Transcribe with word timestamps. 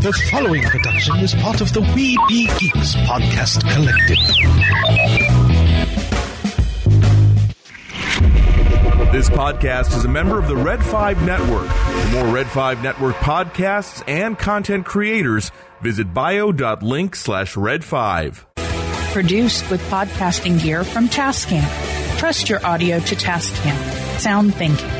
The 0.00 0.12
following 0.30 0.62
production 0.62 1.16
is 1.16 1.34
part 1.34 1.60
of 1.60 1.74
the 1.74 1.82
We 1.94 2.16
Be 2.26 2.46
Geeks 2.58 2.94
podcast 3.04 3.60
collective. 3.74 4.16
This 9.12 9.28
podcast 9.28 9.94
is 9.94 10.06
a 10.06 10.08
member 10.08 10.38
of 10.38 10.48
the 10.48 10.56
Red 10.56 10.82
5 10.82 11.22
Network. 11.26 11.68
For 11.68 12.08
more 12.12 12.34
Red 12.34 12.46
5 12.46 12.82
Network 12.82 13.16
podcasts 13.16 14.02
and 14.08 14.38
content 14.38 14.86
creators, 14.86 15.52
visit 15.82 16.14
bio.link 16.14 17.14
slash 17.14 17.54
red 17.54 17.84
5. 17.84 18.46
Produced 19.12 19.70
with 19.70 19.82
podcasting 19.90 20.62
gear 20.62 20.82
from 20.82 21.10
Tascam. 21.10 22.18
Trust 22.18 22.48
your 22.48 22.64
audio 22.64 23.00
to 23.00 23.14
Tascam. 23.14 24.18
Sound 24.18 24.54
thinking. 24.54 24.99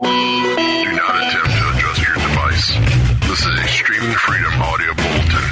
Do 0.00 0.06
not 0.06 1.16
attempt 1.26 1.50
to 1.50 1.68
adjust 1.74 2.02
your 2.06 2.14
device. 2.14 2.68
This 3.26 3.40
is 3.44 3.58
a 3.58 3.66
streaming 3.66 4.12
freedom 4.16 4.52
audio 4.62 4.94
bulletin. 4.94 5.44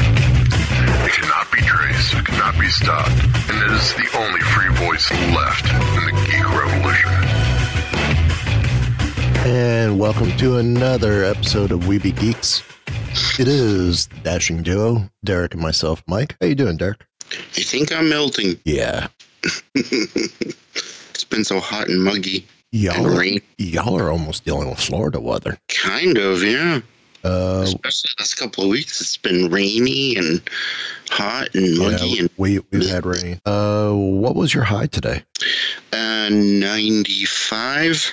It 1.04 1.12
cannot 1.12 1.50
be 1.50 1.60
traced, 1.62 2.14
it 2.14 2.24
cannot 2.26 2.58
be 2.60 2.68
stopped, 2.68 3.10
and 3.50 3.60
it 3.62 3.70
is 3.72 3.94
the 3.94 4.06
only 4.16 4.40
free 4.40 4.72
voice 4.86 5.10
left 5.34 5.66
in 5.66 6.04
the 6.06 6.12
geek 6.26 6.48
revolution. 6.48 7.10
And 9.50 9.98
welcome 9.98 10.30
to 10.36 10.58
another 10.58 11.24
episode 11.24 11.72
of 11.72 11.80
Weeby 11.80 12.16
Geeks. 12.20 12.62
It 13.40 13.48
is 13.48 14.06
the 14.06 14.20
Dashing 14.20 14.62
Duo, 14.62 15.10
Derek 15.24 15.54
and 15.54 15.62
myself, 15.62 16.04
Mike. 16.06 16.36
How 16.40 16.46
you 16.46 16.54
doing, 16.54 16.76
Derek? 16.76 17.04
I 17.32 17.62
think 17.62 17.90
I'm 17.92 18.08
melting. 18.08 18.60
Yeah. 18.64 19.08
It's 21.16 21.24
been 21.24 21.44
so 21.44 21.60
hot 21.60 21.88
and 21.88 22.04
muggy. 22.04 22.46
Y'all 22.72 23.18
are, 23.18 23.24
y'all 23.58 23.98
are 23.98 24.10
almost 24.10 24.44
dealing 24.44 24.68
with 24.68 24.80
Florida 24.80 25.20
weather. 25.20 25.58
Kind 25.68 26.18
of, 26.18 26.42
yeah. 26.42 26.80
Uh, 27.24 27.62
Especially 27.64 28.10
the 28.16 28.22
last 28.22 28.34
couple 28.34 28.64
of 28.64 28.70
weeks, 28.70 29.00
it's 29.00 29.16
been 29.16 29.50
rainy 29.50 30.16
and 30.16 30.40
hot 31.10 31.48
and 31.54 31.78
muggy 31.78 32.06
yeah, 32.06 32.20
and 32.20 32.30
we, 32.36 32.58
we've 32.70 32.88
had 32.88 33.06
rain. 33.06 33.40
Uh, 33.46 33.92
what 33.92 34.36
was 34.36 34.52
your 34.54 34.64
high 34.64 34.86
today? 34.86 35.22
uh, 35.92 36.28
95. 36.30 38.12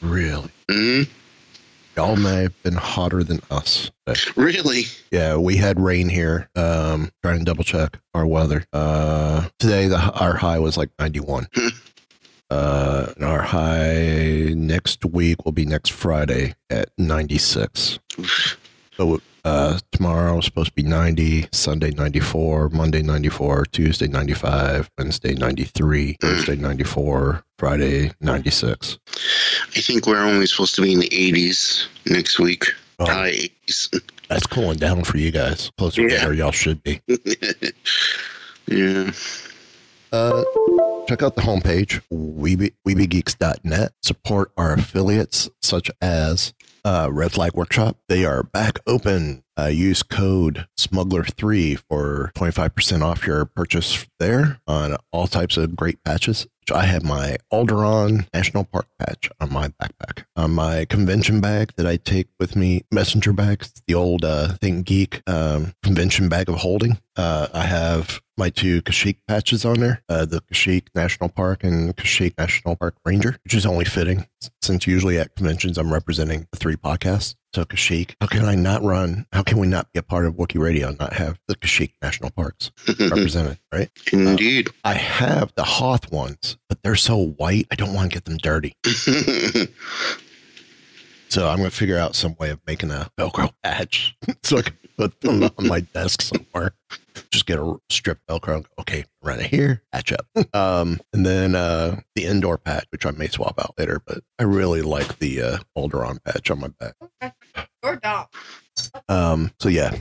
Really? 0.00 0.50
hmm 0.70 1.02
Y'all 1.96 2.16
may 2.16 2.42
have 2.44 2.62
been 2.62 2.74
hotter 2.74 3.22
than 3.22 3.40
us. 3.50 3.90
today. 4.06 4.18
Really? 4.34 4.84
Yeah, 5.10 5.36
we 5.36 5.56
had 5.58 5.78
rain 5.78 6.08
here. 6.08 6.48
Um, 6.56 7.10
trying 7.22 7.40
to 7.40 7.44
double 7.44 7.64
check 7.64 7.98
our 8.14 8.26
weather. 8.26 8.64
Uh, 8.72 9.48
today 9.58 9.88
the 9.88 9.98
our 9.98 10.34
high 10.36 10.58
was 10.58 10.78
like 10.78 10.88
91. 10.98 11.48
Uh, 12.52 13.12
our 13.20 13.40
high 13.40 14.52
next 14.54 15.04
week 15.06 15.44
will 15.44 15.52
be 15.52 15.64
next 15.64 15.90
Friday 15.90 16.54
at 16.68 16.90
96. 16.98 17.98
So 18.96 19.20
uh, 19.44 19.78
tomorrow 19.90 20.38
is 20.38 20.44
supposed 20.44 20.68
to 20.68 20.74
be 20.74 20.82
90, 20.82 21.48
Sunday 21.50 21.92
94, 21.92 22.68
Monday 22.68 23.02
94, 23.02 23.64
Tuesday 23.66 24.06
95, 24.06 24.90
Wednesday 24.98 25.34
93, 25.34 26.18
Thursday 26.20 26.56
94, 26.56 27.42
Friday 27.58 28.12
96. 28.20 28.98
I 29.06 29.80
think 29.80 30.06
we're 30.06 30.22
only 30.22 30.46
supposed 30.46 30.74
to 30.74 30.82
be 30.82 30.92
in 30.92 31.00
the 31.00 31.08
80s 31.08 31.86
next 32.06 32.38
week. 32.38 32.66
Oh. 32.98 33.06
High 33.06 33.32
80s. 33.66 34.00
That's 34.28 34.46
cooling 34.46 34.78
down 34.78 35.04
for 35.04 35.16
you 35.16 35.30
guys. 35.30 35.70
Closer 35.78 36.06
to 36.06 36.16
where 36.16 36.34
y'all 36.34 36.52
should 36.52 36.82
be. 36.82 37.00
yeah. 38.66 39.10
Uh, 40.12 40.44
check 41.06 41.22
out 41.22 41.34
the 41.34 41.42
homepage, 41.42 42.00
weeby, 42.12 42.72
weebygeeks.net. 42.86 43.92
Support 44.02 44.52
our 44.56 44.74
affiliates 44.74 45.50
such 45.60 45.90
as 46.00 46.54
uh, 46.84 47.08
Red 47.10 47.32
Flag 47.32 47.54
Workshop. 47.54 47.96
They 48.08 48.24
are 48.24 48.42
back 48.42 48.78
open. 48.86 49.44
Uh, 49.58 49.66
use 49.66 50.02
code 50.02 50.66
Smuggler3 50.78 51.82
for 51.88 52.32
25% 52.34 53.02
off 53.02 53.26
your 53.26 53.44
purchase 53.44 54.06
there 54.18 54.60
on 54.66 54.96
all 55.12 55.26
types 55.26 55.56
of 55.56 55.76
great 55.76 56.02
patches. 56.04 56.46
I 56.72 56.86
have 56.86 57.02
my 57.02 57.38
Alderaan 57.52 58.26
National 58.32 58.64
Park 58.64 58.86
patch 58.98 59.28
on 59.40 59.52
my 59.52 59.68
backpack. 59.68 60.24
On 60.36 60.52
my 60.52 60.84
convention 60.84 61.40
bag 61.40 61.72
that 61.76 61.86
I 61.86 61.96
take 61.96 62.28
with 62.38 62.54
me, 62.54 62.82
messenger 62.92 63.32
bags 63.32 63.72
the 63.86 63.94
old 63.94 64.24
uh, 64.24 64.54
Think 64.60 64.86
Geek 64.86 65.22
um, 65.26 65.74
convention 65.82 66.28
bag 66.28 66.48
of 66.48 66.56
holding. 66.56 66.98
Uh, 67.16 67.48
I 67.52 67.62
have 67.62 68.20
my 68.36 68.48
two 68.48 68.80
Kashyyyk 68.82 69.16
patches 69.26 69.64
on 69.64 69.80
there, 69.80 70.02
uh, 70.08 70.24
the 70.24 70.40
Kashyyyk 70.40 70.86
National 70.94 71.28
Park 71.28 71.64
and 71.64 71.96
Kashyyyk 71.96 72.38
National 72.38 72.76
Park 72.76 72.96
Ranger, 73.04 73.36
which 73.44 73.54
is 73.54 73.66
only 73.66 73.84
fitting 73.84 74.26
since 74.62 74.86
usually 74.86 75.18
at 75.18 75.34
conventions 75.36 75.76
I'm 75.76 75.92
representing 75.92 76.46
the 76.52 76.58
three 76.58 76.76
podcasts. 76.76 77.34
So 77.54 77.64
Kashyyyk, 77.64 78.14
how 78.20 78.28
can 78.28 78.46
I 78.46 78.54
not 78.54 78.82
run? 78.82 79.26
How 79.32 79.42
can 79.42 79.58
we 79.58 79.66
not 79.66 79.92
be 79.92 79.98
a 79.98 80.02
part 80.02 80.24
of 80.24 80.34
Wookiee 80.36 80.58
Radio 80.60 80.88
and 80.88 80.98
not 80.98 81.12
have 81.12 81.38
the 81.48 81.54
Kashyyyk 81.54 81.92
National 82.00 82.30
Parks 82.30 82.70
represented, 82.98 83.58
right? 83.70 83.90
Indeed. 84.10 84.68
Um, 84.68 84.74
I 84.84 84.94
have 84.94 85.52
the 85.54 85.64
Hoth 85.64 86.10
ones, 86.10 86.56
but 86.70 86.82
they're 86.82 86.96
so 86.96 87.16
white, 87.18 87.66
I 87.70 87.74
don't 87.74 87.92
want 87.92 88.10
to 88.10 88.16
get 88.16 88.24
them 88.24 88.38
dirty. 88.38 88.74
So 91.32 91.48
I'm 91.48 91.56
going 91.56 91.70
to 91.70 91.74
figure 91.74 91.96
out 91.96 92.14
some 92.14 92.36
way 92.38 92.50
of 92.50 92.60
making 92.66 92.90
a 92.90 93.10
Velcro 93.18 93.50
patch 93.62 94.14
so 94.42 94.58
I 94.58 94.62
can 94.62 94.76
put 94.98 95.18
them 95.22 95.44
on 95.44 95.66
my 95.66 95.80
desk 95.80 96.20
somewhere. 96.20 96.74
Just 97.32 97.46
get 97.46 97.58
a 97.58 97.76
strip 97.90 98.18
Velcro. 98.28 98.56
And 98.56 98.64
go, 98.64 98.70
okay, 98.80 99.04
run 99.22 99.40
it 99.40 99.46
here, 99.46 99.82
patch 99.92 100.12
up. 100.12 100.26
Um, 100.54 101.00
and 101.14 101.24
then 101.24 101.54
uh, 101.54 102.00
the 102.14 102.26
Endor 102.26 102.58
patch, 102.58 102.84
which 102.90 103.06
I 103.06 103.10
may 103.12 103.28
swap 103.28 103.58
out 103.58 103.74
later, 103.78 104.00
but 104.06 104.18
I 104.38 104.42
really 104.42 104.82
like 104.82 105.18
the 105.18 105.40
uh, 105.42 105.58
Alderaan 105.76 106.22
patch 106.24 106.50
on 106.50 106.60
my 106.60 106.68
back. 106.78 107.34
Or 107.82 107.96
dog. 107.96 108.28
Um, 109.08 109.50
so 109.60 109.68
yeah, 109.70 109.96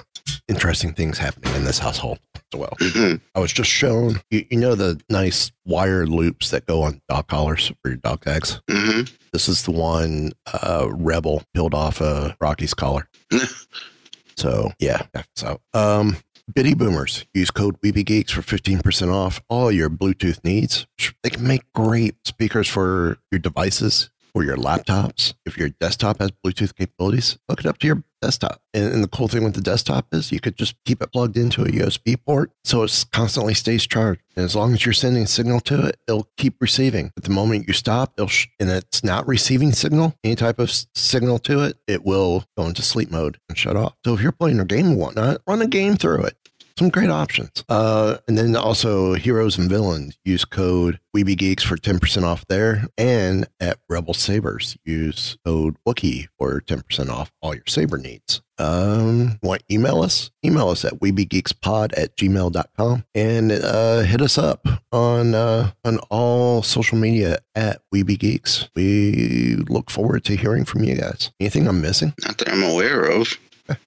interesting 0.48 0.92
things 0.92 1.18
happening 1.18 1.54
in 1.54 1.64
this 1.64 1.78
household 1.78 2.18
as 2.52 2.58
well. 2.58 2.76
I 3.34 3.40
was 3.40 3.52
just 3.52 3.70
shown, 3.70 4.20
you, 4.30 4.44
you 4.50 4.58
know, 4.58 4.74
the 4.74 5.00
nice 5.08 5.52
wire 5.64 6.06
loops 6.06 6.50
that 6.50 6.66
go 6.66 6.82
on 6.82 7.00
dog 7.08 7.28
collars 7.28 7.72
for 7.82 7.88
your 7.90 7.96
dog 7.98 8.22
tags. 8.22 8.60
Mhm. 8.68 9.10
This 9.32 9.48
is 9.48 9.62
the 9.62 9.70
one 9.72 10.32
uh, 10.52 10.88
Rebel 10.90 11.42
peeled 11.54 11.74
off 11.74 12.00
a 12.00 12.36
Rocky's 12.40 12.74
collar. 12.74 13.08
so 14.36 14.72
yeah, 14.78 15.02
so 15.36 15.60
um, 15.74 16.16
Bitty 16.52 16.74
Boomers 16.74 17.24
use 17.32 17.50
code 17.50 17.80
WeebyGeeks 17.82 18.30
for 18.30 18.42
fifteen 18.42 18.80
percent 18.80 19.10
off 19.10 19.40
all 19.48 19.70
your 19.70 19.88
Bluetooth 19.88 20.42
needs. 20.44 20.86
They 21.22 21.30
can 21.30 21.46
make 21.46 21.72
great 21.72 22.16
speakers 22.24 22.68
for 22.68 23.18
your 23.30 23.38
devices 23.38 24.10
or 24.34 24.44
your 24.44 24.56
laptops. 24.56 25.34
If 25.44 25.58
your 25.58 25.68
desktop 25.68 26.20
has 26.20 26.30
Bluetooth 26.44 26.74
capabilities, 26.74 27.38
hook 27.48 27.60
it 27.60 27.66
up 27.66 27.78
to 27.78 27.86
your 27.86 28.04
desktop. 28.20 28.60
And, 28.72 28.92
and 28.92 29.04
the 29.04 29.08
cool 29.08 29.28
thing 29.28 29.44
with 29.44 29.54
the 29.54 29.60
desktop 29.60 30.06
is 30.12 30.32
you 30.32 30.40
could 30.40 30.56
just 30.56 30.74
keep 30.84 31.02
it 31.02 31.12
plugged 31.12 31.36
into 31.36 31.62
a 31.62 31.68
USB 31.68 32.16
port 32.24 32.50
so 32.64 32.82
it 32.82 33.04
constantly 33.12 33.52
stays 33.54 33.86
charged. 33.86 34.20
And 34.36 34.44
as 34.44 34.56
long 34.56 34.72
as 34.72 34.86
you're 34.86 34.92
sending 34.94 35.26
signal 35.26 35.60
to 35.60 35.86
it, 35.86 35.98
it'll 36.08 36.28
keep 36.38 36.54
receiving. 36.60 37.12
At 37.16 37.24
the 37.24 37.30
moment 37.30 37.66
you 37.68 37.74
stop, 37.74 38.14
it'll 38.16 38.28
sh- 38.28 38.46
and 38.58 38.70
it's 38.70 39.04
not 39.04 39.26
receiving 39.26 39.72
signal, 39.72 40.16
any 40.24 40.36
type 40.36 40.58
of 40.58 40.68
s- 40.70 40.86
signal 40.94 41.38
to 41.40 41.60
it, 41.64 41.76
it 41.86 42.04
will 42.06 42.44
go 42.56 42.64
into 42.66 42.82
sleep 42.82 43.10
mode 43.10 43.38
and 43.48 43.58
shut 43.58 43.76
off. 43.76 43.94
So 44.04 44.14
if 44.14 44.20
you're 44.22 44.32
playing 44.32 44.60
a 44.60 44.64
game 44.64 44.86
and 44.86 44.96
whatnot, 44.96 45.42
run 45.46 45.60
a 45.60 45.66
game 45.66 45.96
through 45.96 46.22
it. 46.24 46.36
Some 46.78 46.88
great 46.88 47.10
options. 47.10 47.64
Uh, 47.68 48.18
and 48.28 48.36
then 48.36 48.56
also 48.56 49.14
Heroes 49.14 49.58
and 49.58 49.68
Villains. 49.68 50.18
Use 50.24 50.44
code 50.44 50.98
Weeby 51.16 51.36
Geeks 51.36 51.62
for 51.62 51.76
10% 51.76 52.22
off 52.24 52.44
there. 52.48 52.86
And 52.96 53.46
at 53.60 53.78
Rebel 53.88 54.14
Sabers, 54.14 54.76
use 54.84 55.36
code 55.44 55.76
Wookie 55.86 56.28
for 56.38 56.60
10% 56.60 57.08
off 57.10 57.32
all 57.40 57.54
your 57.54 57.64
saber 57.66 57.98
needs. 57.98 58.42
Um, 58.58 59.38
want 59.42 59.62
email 59.70 60.02
us? 60.02 60.30
Email 60.44 60.68
us 60.68 60.84
at 60.84 61.00
weebygeekspod 61.00 61.94
at 61.96 62.16
gmail.com 62.16 63.04
and 63.14 63.50
uh, 63.50 64.00
hit 64.00 64.20
us 64.20 64.38
up 64.38 64.66
on 64.92 65.34
uh, 65.34 65.72
on 65.84 65.98
all 66.10 66.62
social 66.62 66.96
media 66.96 67.38
at 67.56 67.82
Weeby 67.92 68.18
Geeks. 68.18 68.68
We 68.76 69.56
look 69.68 69.90
forward 69.90 70.24
to 70.24 70.36
hearing 70.36 70.64
from 70.64 70.84
you 70.84 70.96
guys. 70.96 71.32
Anything 71.40 71.66
I'm 71.66 71.80
missing? 71.80 72.14
Not 72.24 72.38
that 72.38 72.50
I'm 72.50 72.62
aware 72.62 73.04
of. 73.04 73.36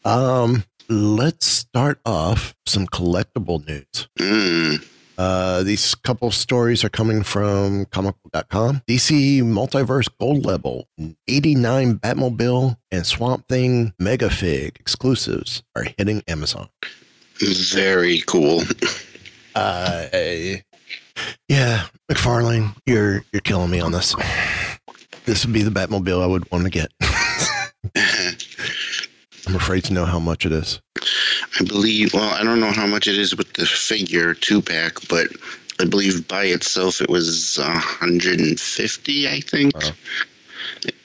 Um, 0.04 0.64
let's 0.90 1.46
start 1.46 2.00
off 2.06 2.56
some 2.66 2.88
collectible 2.88 3.66
news. 3.68 4.08
Mm. 4.20 4.86
Uh, 5.18 5.64
these 5.64 5.96
couple 5.96 6.30
stories 6.30 6.84
are 6.84 6.90
coming 6.90 7.24
from 7.24 7.86
comicbook.com. 7.86 8.82
DC 8.88 9.42
Multiverse 9.42 10.10
Gold 10.20 10.46
Level, 10.46 10.88
89 11.28 12.00
Batmobile, 12.00 12.78
and 12.92 13.06
Swamp 13.06 13.48
Thing 13.48 13.94
Mega 13.98 14.30
Fig 14.30 14.76
exclusives 14.80 15.64
are 15.76 15.86
hitting 15.98 16.22
Amazon. 16.28 16.68
Very 17.40 18.22
cool. 18.26 18.64
Uh, 19.56 20.08
yeah, 21.48 21.86
McFarlane, 22.12 22.76
you're 22.86 23.24
you're 23.32 23.42
killing 23.42 23.72
me 23.72 23.80
on 23.80 23.94
this. 23.94 24.16
This 25.26 25.46
would 25.46 25.54
be 25.54 25.64
the 25.64 25.72
Batmobile 25.72 26.22
I 26.22 26.28
would 26.28 26.50
want 26.52 26.66
to 26.66 26.70
get. 26.70 26.92
I'm 29.48 29.56
afraid 29.56 29.84
to 29.86 29.94
know 29.94 30.06
how 30.06 30.20
much 30.20 30.46
it 30.46 30.52
is. 30.52 30.82
I 31.60 31.64
believe, 31.64 32.14
well, 32.14 32.34
I 32.34 32.44
don't 32.44 32.60
know 32.60 32.72
how 32.72 32.88
much 32.88 33.08
it 33.08 33.18
is 33.18 33.36
with 33.36 33.54
the 33.54 33.66
figure 33.66 34.34
two 34.34 34.62
pack, 34.62 34.96
but 35.08 35.28
I 35.80 35.86
believe 35.86 36.28
by 36.28 36.46
itself 36.46 37.02
it 37.02 37.10
was 37.10 37.58
150, 37.60 39.28
I 39.30 39.40
think, 39.42 39.76
Wow. 39.78 39.90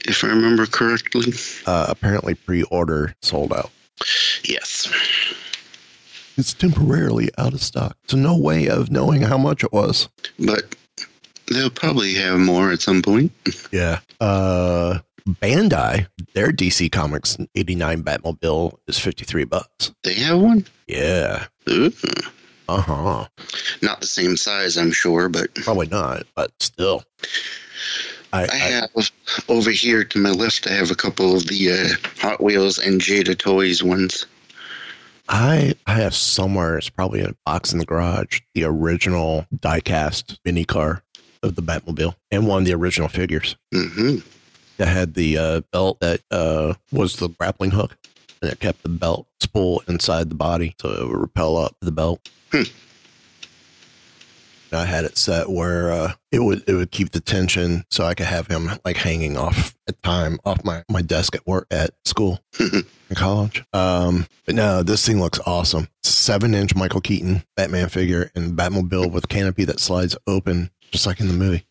if 0.06 0.25
I 0.25 0.28
remember 0.28 0.66
correctly. 0.66 1.32
Uh, 1.66 1.87
apparently, 1.88 2.34
pre-order 2.34 3.14
sold 3.22 3.52
out. 3.52 3.70
Yes. 4.44 4.88
It's 6.37 6.54
temporarily 6.54 7.28
out 7.37 7.52
of 7.52 7.62
stock, 7.62 7.96
so 8.08 8.16
no 8.16 8.37
way 8.37 8.69
of 8.69 8.90
knowing 8.90 9.22
how 9.22 9.37
much 9.37 9.62
it 9.62 9.72
was. 9.72 10.08
But 10.38 10.75
they'll 11.52 11.69
probably 11.69 12.14
have 12.14 12.38
more 12.38 12.70
at 12.72 12.81
some 12.81 13.02
point. 13.02 13.32
Yeah. 13.72 13.98
Uh, 14.20 15.00
Bandai, 15.34 16.06
their 16.34 16.52
DC 16.52 16.90
Comics 16.90 17.36
89 17.54 18.02
Batmobile 18.02 18.78
is 18.86 18.98
53 18.98 19.44
bucks. 19.44 19.92
They 20.02 20.14
have 20.14 20.38
one? 20.40 20.66
Yeah. 20.86 21.46
Ooh. 21.68 21.92
Uh 22.68 22.80
huh. 22.80 23.26
Not 23.82 24.00
the 24.00 24.06
same 24.06 24.36
size, 24.36 24.76
I'm 24.76 24.92
sure, 24.92 25.28
but 25.28 25.54
Probably 25.56 25.88
not, 25.88 26.24
but 26.34 26.52
still. 26.60 27.02
I, 28.32 28.44
I 28.44 28.56
have 28.56 28.90
over 29.48 29.70
here 29.70 30.04
to 30.04 30.18
my 30.18 30.30
left, 30.30 30.68
I 30.68 30.74
have 30.74 30.90
a 30.90 30.94
couple 30.96 31.34
of 31.34 31.48
the 31.48 31.72
uh, 31.72 32.08
Hot 32.20 32.40
Wheels 32.40 32.78
and 32.78 33.00
Jada 33.00 33.36
Toys 33.36 33.82
ones. 33.82 34.26
I, 35.28 35.74
I 35.86 35.94
have 35.94 36.14
somewhere, 36.14 36.78
it's 36.78 36.90
probably 36.90 37.20
in 37.20 37.26
a 37.26 37.34
box 37.44 37.72
in 37.72 37.78
the 37.78 37.84
garage, 37.84 38.40
the 38.54 38.64
original 38.64 39.46
diecast 39.56 40.38
mini 40.44 40.64
car 40.64 41.02
of 41.42 41.56
the 41.56 41.62
Batmobile 41.62 42.14
and 42.30 42.46
one 42.46 42.62
of 42.62 42.66
the 42.66 42.74
original 42.74 43.08
figures 43.08 43.56
hmm 43.72 44.18
that 44.80 44.88
had 44.88 45.12
the 45.12 45.36
uh, 45.36 45.60
belt 45.72 46.00
that 46.00 46.22
uh, 46.30 46.72
was 46.90 47.16
the 47.16 47.28
grappling 47.28 47.70
hook 47.70 47.98
and 48.40 48.50
it 48.50 48.60
kept 48.60 48.82
the 48.82 48.88
belt 48.88 49.26
spool 49.38 49.82
inside 49.86 50.30
the 50.30 50.34
body 50.34 50.74
so 50.80 50.88
it 50.88 51.06
would 51.06 51.20
repel 51.20 51.58
up 51.58 51.76
the 51.82 51.92
belt. 51.92 52.26
Hmm. 52.50 52.62
I 54.72 54.86
had 54.86 55.04
it 55.04 55.18
set 55.18 55.50
where 55.50 55.92
uh, 55.92 56.12
it 56.32 56.38
would 56.38 56.64
it 56.66 56.72
would 56.72 56.92
keep 56.92 57.10
the 57.10 57.20
tension 57.20 57.84
so 57.90 58.04
I 58.04 58.14
could 58.14 58.26
have 58.26 58.46
him 58.46 58.70
like 58.82 58.96
hanging 58.96 59.36
off 59.36 59.76
at 59.86 60.02
time 60.02 60.38
off 60.46 60.64
my, 60.64 60.82
my 60.88 61.02
desk 61.02 61.34
at 61.34 61.46
work 61.46 61.66
at 61.70 61.90
school 62.06 62.40
in 62.60 62.84
college. 63.14 63.62
Um, 63.74 64.28
but 64.46 64.54
no, 64.54 64.82
this 64.82 65.04
thing 65.04 65.20
looks 65.20 65.40
awesome. 65.44 65.88
Seven 66.04 66.54
inch 66.54 66.74
Michael 66.74 67.02
Keaton 67.02 67.42
Batman 67.54 67.90
figure 67.90 68.30
and 68.34 68.56
Batmobile 68.56 69.12
with 69.12 69.28
canopy 69.28 69.64
that 69.64 69.78
slides 69.80 70.16
open 70.26 70.70
just 70.90 71.06
like 71.06 71.20
in 71.20 71.28
the 71.28 71.34
movie. 71.34 71.64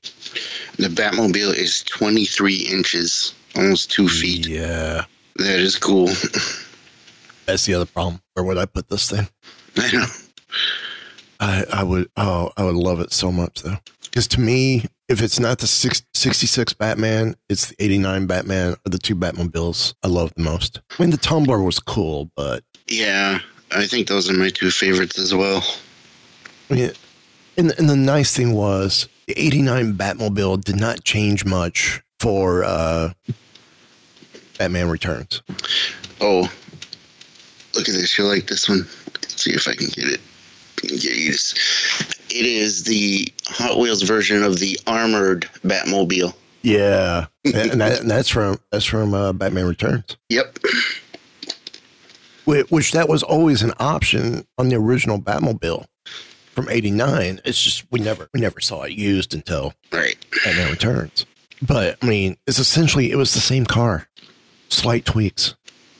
The 0.77 0.87
Batmobile 0.87 1.55
is 1.55 1.83
23 1.83 2.55
inches, 2.55 3.33
almost 3.55 3.91
two 3.91 4.07
feet. 4.07 4.47
Yeah. 4.47 5.05
That 5.37 5.59
is 5.59 5.77
cool. 5.77 6.07
That's 7.45 7.65
the 7.65 7.73
other 7.73 7.85
problem. 7.85 8.21
Where 8.33 8.45
would 8.45 8.57
I 8.57 8.65
put 8.65 8.89
this 8.89 9.09
thing? 9.09 9.27
I 9.77 9.91
know. 9.91 10.05
I, 11.39 11.65
I 11.71 11.83
would 11.83 12.09
oh 12.17 12.51
I 12.57 12.63
would 12.65 12.75
love 12.75 12.99
it 12.99 13.13
so 13.13 13.31
much 13.31 13.61
though 13.61 13.77
because 14.03 14.27
to 14.29 14.41
me 14.41 14.85
if 15.07 15.21
it's 15.21 15.39
not 15.39 15.59
the 15.59 15.67
six, 15.67 16.03
66 16.13 16.73
Batman 16.73 17.35
it's 17.47 17.67
the 17.67 17.75
89 17.79 18.27
Batman 18.27 18.73
or 18.73 18.89
the 18.89 18.97
two 18.97 19.15
Batmobiles 19.15 19.93
I 20.03 20.09
love 20.09 20.33
the 20.35 20.43
most 20.43 20.81
I 20.91 21.01
mean 21.01 21.11
the 21.11 21.17
Tumbler 21.17 21.63
was 21.63 21.79
cool 21.79 22.29
but 22.35 22.63
Yeah, 22.87 23.39
I 23.71 23.85
think 23.87 24.07
those 24.07 24.29
are 24.29 24.33
my 24.33 24.49
two 24.49 24.69
favorites 24.69 25.17
as 25.17 25.33
well. 25.33 25.63
Mean 26.69 26.91
and, 27.59 27.73
and 27.77 27.89
the 27.89 27.95
nice 27.95 28.35
thing 28.35 28.53
was 28.53 29.07
the 29.27 29.37
89 29.39 29.93
Batmobile 29.93 30.63
did 30.63 30.79
not 30.79 31.03
change 31.03 31.45
much 31.45 32.01
for 32.19 32.63
uh 32.63 33.11
Batman 34.57 34.89
Returns 34.89 35.41
Oh, 36.21 36.41
look 37.75 37.87
at 37.87 37.93
this. 37.93 38.17
You 38.17 38.25
like 38.25 38.47
this 38.47 38.67
one? 38.67 38.79
Let's 39.13 39.41
see 39.41 39.51
if 39.51 39.67
I 39.69 39.73
can 39.73 39.87
get 39.87 40.09
it. 40.09 40.19
Get 40.81 40.91
you 41.03 41.31
this. 41.31 41.53
It 42.29 42.45
is 42.45 42.83
the 42.83 43.31
Hot 43.47 43.79
Wheels 43.79 44.01
version 44.01 44.43
of 44.43 44.59
the 44.59 44.77
armored 44.87 45.43
Batmobile. 45.63 46.33
yeah 46.61 47.27
and, 47.45 47.55
and 47.55 47.81
that, 47.81 48.01
and 48.01 48.11
that's 48.11 48.27
from 48.29 48.59
that's 48.71 48.85
from 48.85 49.13
uh, 49.13 49.31
Batman 49.33 49.65
Returns 49.67 50.17
Yep. 50.29 50.57
Whi- 52.45 52.65
which 52.69 52.91
that 52.93 53.07
was 53.07 53.23
always 53.23 53.61
an 53.63 53.73
option 53.79 54.45
on 54.57 54.67
the 54.69 54.75
original 54.75 55.19
Batmobile 55.21 55.85
from 56.63 56.69
'89. 56.69 57.41
It's 57.45 57.61
just 57.61 57.85
we 57.91 57.99
never 57.99 58.29
we 58.33 58.39
never 58.41 58.59
saw 58.59 58.83
it 58.83 58.91
used 58.93 59.33
until 59.33 59.73
Right. 59.91 60.17
Batman 60.43 60.71
Returns. 60.71 61.25
But 61.61 61.97
I 62.01 62.05
mean, 62.05 62.37
it's 62.47 62.59
essentially 62.59 63.11
it 63.11 63.15
was 63.17 63.33
the 63.33 63.39
same 63.39 63.65
car, 63.65 64.07
slight 64.69 65.05
tweaks. 65.05 65.55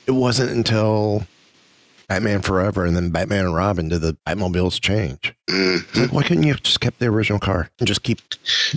It 0.06 0.12
wasn't 0.12 0.50
until 0.50 1.26
Batman 2.08 2.42
Forever 2.42 2.84
and 2.84 2.96
then 2.96 3.10
Batman 3.10 3.44
and 3.46 3.54
Robin 3.54 3.88
did 3.88 4.00
the 4.00 4.16
Batmobiles 4.26 4.80
change. 4.80 5.34
Mm. 5.48 5.84
It's 5.88 5.96
like, 5.98 6.12
why 6.12 6.22
couldn't 6.24 6.42
you 6.42 6.52
have 6.52 6.62
just 6.62 6.80
kept 6.80 6.98
the 6.98 7.06
original 7.06 7.38
car 7.38 7.70
and 7.78 7.86
just 7.86 8.02
keep 8.02 8.20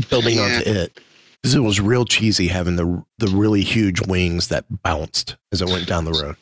building 0.09 0.35
Yeah. 0.37 0.43
onto 0.57 0.69
it? 0.69 0.99
Because 1.41 1.55
it 1.55 1.59
was 1.59 1.81
real 1.81 2.05
cheesy 2.05 2.47
having 2.47 2.75
the 2.77 3.03
the 3.17 3.27
really 3.27 3.61
huge 3.63 3.99
wings 4.07 4.47
that 4.49 4.65
bounced 4.83 5.35
as 5.51 5.61
it 5.61 5.67
went 5.69 5.87
down 5.87 6.05
the 6.05 6.11
road. 6.13 6.35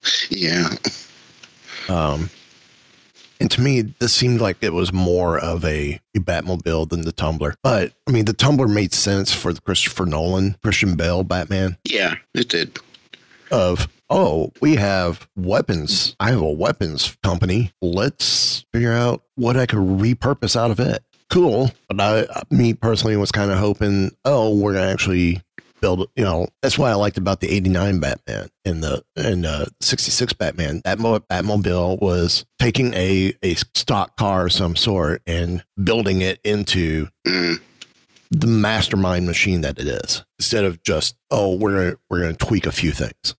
yeah. 0.30 0.68
Um, 1.88 2.30
and 3.42 3.50
to 3.50 3.60
me, 3.60 3.80
this 3.80 4.12
seemed 4.12 4.40
like 4.40 4.58
it 4.60 4.72
was 4.72 4.92
more 4.92 5.36
of 5.36 5.64
a, 5.64 6.00
a 6.14 6.20
Batmobile 6.20 6.88
than 6.88 7.00
the 7.00 7.10
Tumbler. 7.10 7.56
But 7.64 7.92
I 8.06 8.12
mean, 8.12 8.24
the 8.24 8.32
Tumbler 8.32 8.68
made 8.68 8.94
sense 8.94 9.34
for 9.34 9.52
the 9.52 9.60
Christopher 9.60 10.06
Nolan, 10.06 10.56
Christian 10.62 10.94
Bale 10.94 11.24
Batman. 11.24 11.76
Yeah, 11.82 12.14
it 12.34 12.48
did. 12.48 12.78
Of 13.50 13.88
oh, 14.08 14.52
we 14.60 14.76
have 14.76 15.28
weapons. 15.34 16.14
I 16.20 16.30
have 16.30 16.40
a 16.40 16.52
weapons 16.52 17.16
company. 17.24 17.72
Let's 17.82 18.64
figure 18.72 18.92
out 18.92 19.24
what 19.34 19.56
I 19.56 19.66
could 19.66 19.80
repurpose 19.80 20.54
out 20.54 20.70
of 20.70 20.78
it. 20.78 21.02
Cool, 21.28 21.72
but 21.88 22.00
I, 22.00 22.44
me 22.52 22.74
personally, 22.74 23.16
was 23.16 23.32
kind 23.32 23.50
of 23.50 23.58
hoping, 23.58 24.12
oh, 24.24 24.54
we're 24.54 24.74
gonna 24.74 24.86
actually 24.86 25.42
build. 25.82 26.08
You 26.16 26.24
know, 26.24 26.48
that's 26.62 26.78
why 26.78 26.90
I 26.90 26.94
liked 26.94 27.18
about 27.18 27.40
the 27.40 27.50
'89 27.50 28.00
Batman 28.00 28.48
and 28.64 28.82
the 28.82 29.04
and 29.16 29.44
uh, 29.44 29.66
'66 29.82 30.32
Batman. 30.32 30.80
That 30.84 30.98
mo- 30.98 31.20
Batmobile 31.20 32.00
was 32.00 32.46
taking 32.58 32.94
a 32.94 33.34
a 33.42 33.56
stock 33.74 34.16
car 34.16 34.46
of 34.46 34.52
some 34.52 34.76
sort 34.76 35.20
and 35.26 35.62
building 35.82 36.22
it 36.22 36.40
into 36.44 37.08
Mm. 37.26 37.60
the 38.30 38.46
mastermind 38.46 39.26
machine 39.26 39.60
that 39.60 39.78
it 39.78 39.86
is, 39.86 40.24
instead 40.38 40.64
of 40.64 40.82
just 40.82 41.16
oh, 41.30 41.54
we're 41.56 41.74
gonna 41.76 41.96
we're 42.08 42.20
gonna 42.20 42.32
tweak 42.34 42.64
a 42.64 42.72
few 42.72 42.92
things. 42.92 43.34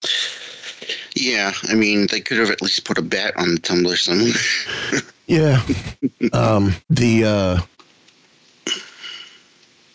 Yeah, 1.16 1.54
I 1.70 1.76
mean, 1.76 2.08
they 2.12 2.20
could 2.22 2.38
have 2.40 2.50
at 2.50 2.62
least 2.62 2.86
put 2.86 2.98
a 2.98 3.02
bat 3.02 3.34
on 3.38 3.54
the 3.54 3.60
tumbler 3.60 3.96
somewhere. 3.96 4.34
Yeah. 5.28 5.62
um, 6.34 6.74
the 6.90 7.24
uh, 7.24 7.62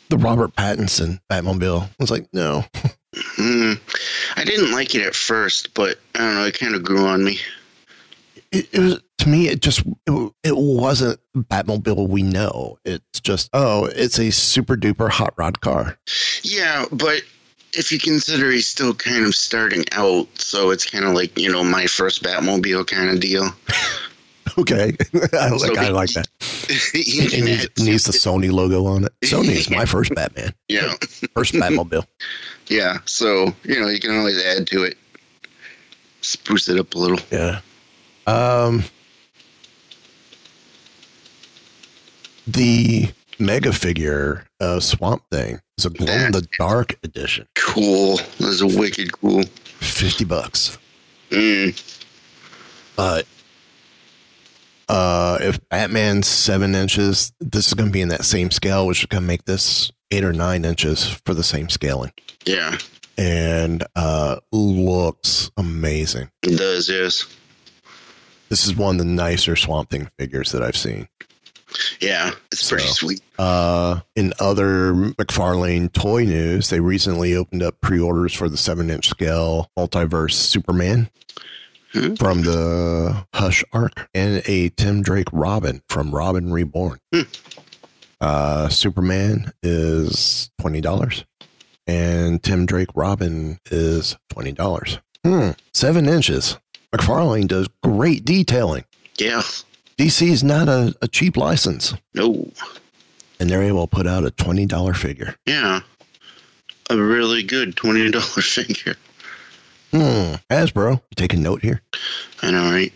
the 0.08 0.18
Robert 0.18 0.54
Pattinson 0.54 1.20
Batmobile 1.30 1.88
was 1.98 2.10
like, 2.10 2.28
no. 2.32 2.64
Mm. 3.36 3.80
I 4.36 4.44
didn't 4.44 4.72
like 4.72 4.94
it 4.94 5.06
at 5.06 5.14
first, 5.14 5.74
but 5.74 5.98
I 6.14 6.18
don't 6.18 6.34
know, 6.34 6.44
it 6.46 6.58
kind 6.58 6.74
of 6.74 6.82
grew 6.82 7.06
on 7.06 7.24
me. 7.24 7.38
It, 8.50 8.68
it 8.72 8.80
was 8.80 9.02
to 9.18 9.28
me. 9.28 9.48
It 9.48 9.60
just 9.60 9.80
it, 10.06 10.32
it 10.42 10.56
wasn't 10.56 11.20
Batmobile 11.36 12.08
we 12.08 12.22
know. 12.22 12.78
It's 12.84 13.20
just 13.20 13.50
oh, 13.52 13.86
it's 13.86 14.18
a 14.18 14.30
super 14.30 14.76
duper 14.76 15.10
hot 15.10 15.34
rod 15.36 15.60
car. 15.60 15.98
Yeah, 16.42 16.86
but 16.90 17.22
if 17.74 17.92
you 17.92 17.98
consider 17.98 18.50
he's 18.50 18.68
still 18.68 18.94
kind 18.94 19.26
of 19.26 19.34
starting 19.34 19.84
out, 19.92 20.26
so 20.38 20.70
it's 20.70 20.88
kind 20.88 21.04
of 21.04 21.14
like, 21.14 21.38
you 21.38 21.50
know, 21.50 21.62
my 21.62 21.86
first 21.86 22.22
Batmobile 22.22 22.86
kind 22.86 23.10
of 23.10 23.20
deal. 23.20 23.50
Okay, 24.58 24.96
I, 25.32 25.48
So 25.50 25.56
like, 25.56 25.78
I 25.78 25.84
he- 25.86 25.90
like 25.90 26.10
that. 26.10 26.28
It 26.68 27.30
can 27.30 27.44
needs, 27.44 27.68
needs 27.78 28.04
the 28.04 28.12
Sony 28.12 28.50
logo 28.50 28.86
on 28.86 29.04
it. 29.04 29.12
Sony 29.24 29.50
is 29.50 29.70
my 29.70 29.84
first 29.84 30.14
Batman, 30.14 30.52
yeah, 30.68 30.92
first 31.34 31.54
Batmobile. 31.54 32.04
yeah. 32.68 32.98
So 33.04 33.54
you 33.64 33.80
know, 33.80 33.88
you 33.88 34.00
can 34.00 34.16
always 34.18 34.44
add 34.44 34.66
to 34.68 34.82
it, 34.82 34.98
spruce 36.22 36.68
it 36.68 36.78
up 36.78 36.94
a 36.94 36.98
little. 36.98 37.20
Yeah. 37.30 37.60
Um. 38.26 38.84
The 42.46 43.08
mega 43.38 43.72
figure 43.72 44.46
of 44.60 44.82
Swamp 44.82 45.22
Thing 45.30 45.60
is 45.76 45.84
a 45.84 45.90
glow 45.90 46.12
in 46.12 46.32
the 46.32 46.46
dark 46.58 46.98
edition. 47.04 47.46
Cool. 47.54 48.16
That's 48.40 48.62
wicked 48.62 49.12
cool. 49.12 49.42
Fifty 49.80 50.24
bucks. 50.24 50.78
Mm, 51.30 51.78
But 52.96 53.26
uh, 54.88 55.38
if 55.40 55.61
Batman's 55.68 56.26
seven 56.26 56.75
inches, 56.75 57.33
this 57.40 57.68
is 57.68 57.75
going 57.75 57.88
to 57.88 57.92
be 57.92 58.00
in 58.00 58.09
that 58.09 58.25
same 58.25 58.50
scale, 58.50 58.87
which 58.87 59.00
is 59.00 59.07
going 59.07 59.23
to 59.23 59.26
make 59.26 59.45
this 59.45 59.90
eight 60.11 60.25
or 60.25 60.33
nine 60.33 60.64
inches 60.64 61.07
for 61.25 61.35
the 61.35 61.42
same 61.42 61.68
scaling, 61.68 62.12
yeah, 62.45 62.78
and 63.16 63.85
uh, 63.97 64.37
looks 64.52 65.50
amazing. 65.57 66.30
it 66.42 66.59
does. 66.59 66.88
Yes. 66.88 67.26
This 68.49 68.66
is 68.66 68.75
one 68.75 68.95
of 68.95 68.99
the 68.99 69.04
nicer 69.04 69.57
Swamp 69.57 69.90
Thing 69.90 70.11
figures 70.18 70.52
that 70.52 70.62
I've 70.62 70.76
seen. 70.76 71.07
Yeah, 72.00 72.30
it's 72.50 72.66
pretty 72.66 72.87
sweet. 72.87 73.21
Uh, 73.38 74.00
in 74.16 74.33
other 74.40 74.95
McFarlane 74.95 75.92
toy 75.92 76.25
news, 76.25 76.71
they 76.71 76.80
recently 76.80 77.35
opened 77.35 77.62
up 77.62 77.78
pre-orders 77.83 78.33
for 78.33 78.49
the 78.49 78.57
seven-inch 78.57 79.07
scale 79.11 79.71
multiverse 79.76 80.33
Superman 80.33 81.11
Hmm. 81.92 82.14
from 82.16 82.42
the 82.42 83.25
Hush 83.33 83.64
arc 83.73 84.09
and 84.14 84.42
a 84.47 84.68
Tim 84.71 85.02
Drake 85.02 85.28
Robin 85.33 85.80
from 85.88 86.14
Robin 86.14 86.52
Reborn. 86.52 86.99
Hmm. 87.14 87.23
Uh, 88.21 88.68
Superman 88.68 89.52
is 89.62 90.50
twenty 90.61 90.80
dollars, 90.80 91.25
and 91.87 92.42
Tim 92.42 92.66
Drake 92.66 92.90
Robin 92.95 93.59
is 93.71 94.16
twenty 94.28 94.52
dollars. 94.52 94.99
Hmm. 95.25 95.50
Seven 95.73 96.09
inches. 96.09 96.59
McFarlane 96.95 97.49
does 97.49 97.68
great 97.83 98.25
detailing. 98.25 98.85
Yeah. 99.18 99.42
DC 99.99 100.28
is 100.28 100.42
not 100.45 100.68
a, 100.68 100.95
a 101.02 101.09
cheap 101.09 101.37
license, 101.37 101.92
No. 102.14 102.50
and 103.40 103.50
they're 103.50 103.62
able 103.62 103.87
to 103.87 103.95
put 103.97 104.07
out 104.07 104.25
a 104.25 104.30
twenty 104.30 104.64
dollar 104.66 104.95
figure. 104.95 105.37
Yeah. 105.47 105.80
A 106.90 106.97
really 106.97 107.42
good 107.42 107.76
twenty 107.76 108.11
dollar 108.11 108.25
figure. 108.26 108.97
Hmm. 109.90 110.35
Hasbro, 110.50 110.92
you 110.92 111.14
take 111.16 111.33
a 111.33 111.37
note 111.37 111.62
here. 111.62 111.80
I 112.42 112.50
know, 112.50 112.71
right? 112.71 112.92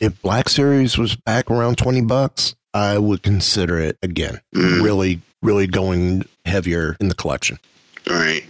If 0.00 0.20
Black 0.22 0.48
Series 0.48 0.98
was 0.98 1.16
back 1.16 1.50
around 1.50 1.78
20 1.78 2.02
bucks, 2.02 2.54
I 2.72 2.98
would 2.98 3.22
consider 3.22 3.78
it 3.78 3.98
again. 4.02 4.40
Mm. 4.54 4.82
Really, 4.84 5.20
really 5.42 5.66
going 5.66 6.24
heavier 6.44 6.96
in 7.00 7.08
the 7.08 7.14
collection. 7.14 7.58
Right. 8.08 8.44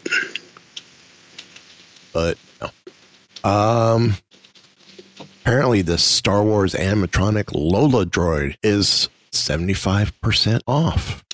But 2.13 2.39
no. 2.61 3.49
Um, 3.49 4.15
apparently, 5.21 5.83
the 5.83 5.99
Star 5.99 6.43
Wars 6.43 6.75
animatronic 6.75 7.53
Lola 7.53 8.07
droid 8.07 8.57
is 8.63 9.09
75% 9.33 10.61
off. 10.67 11.25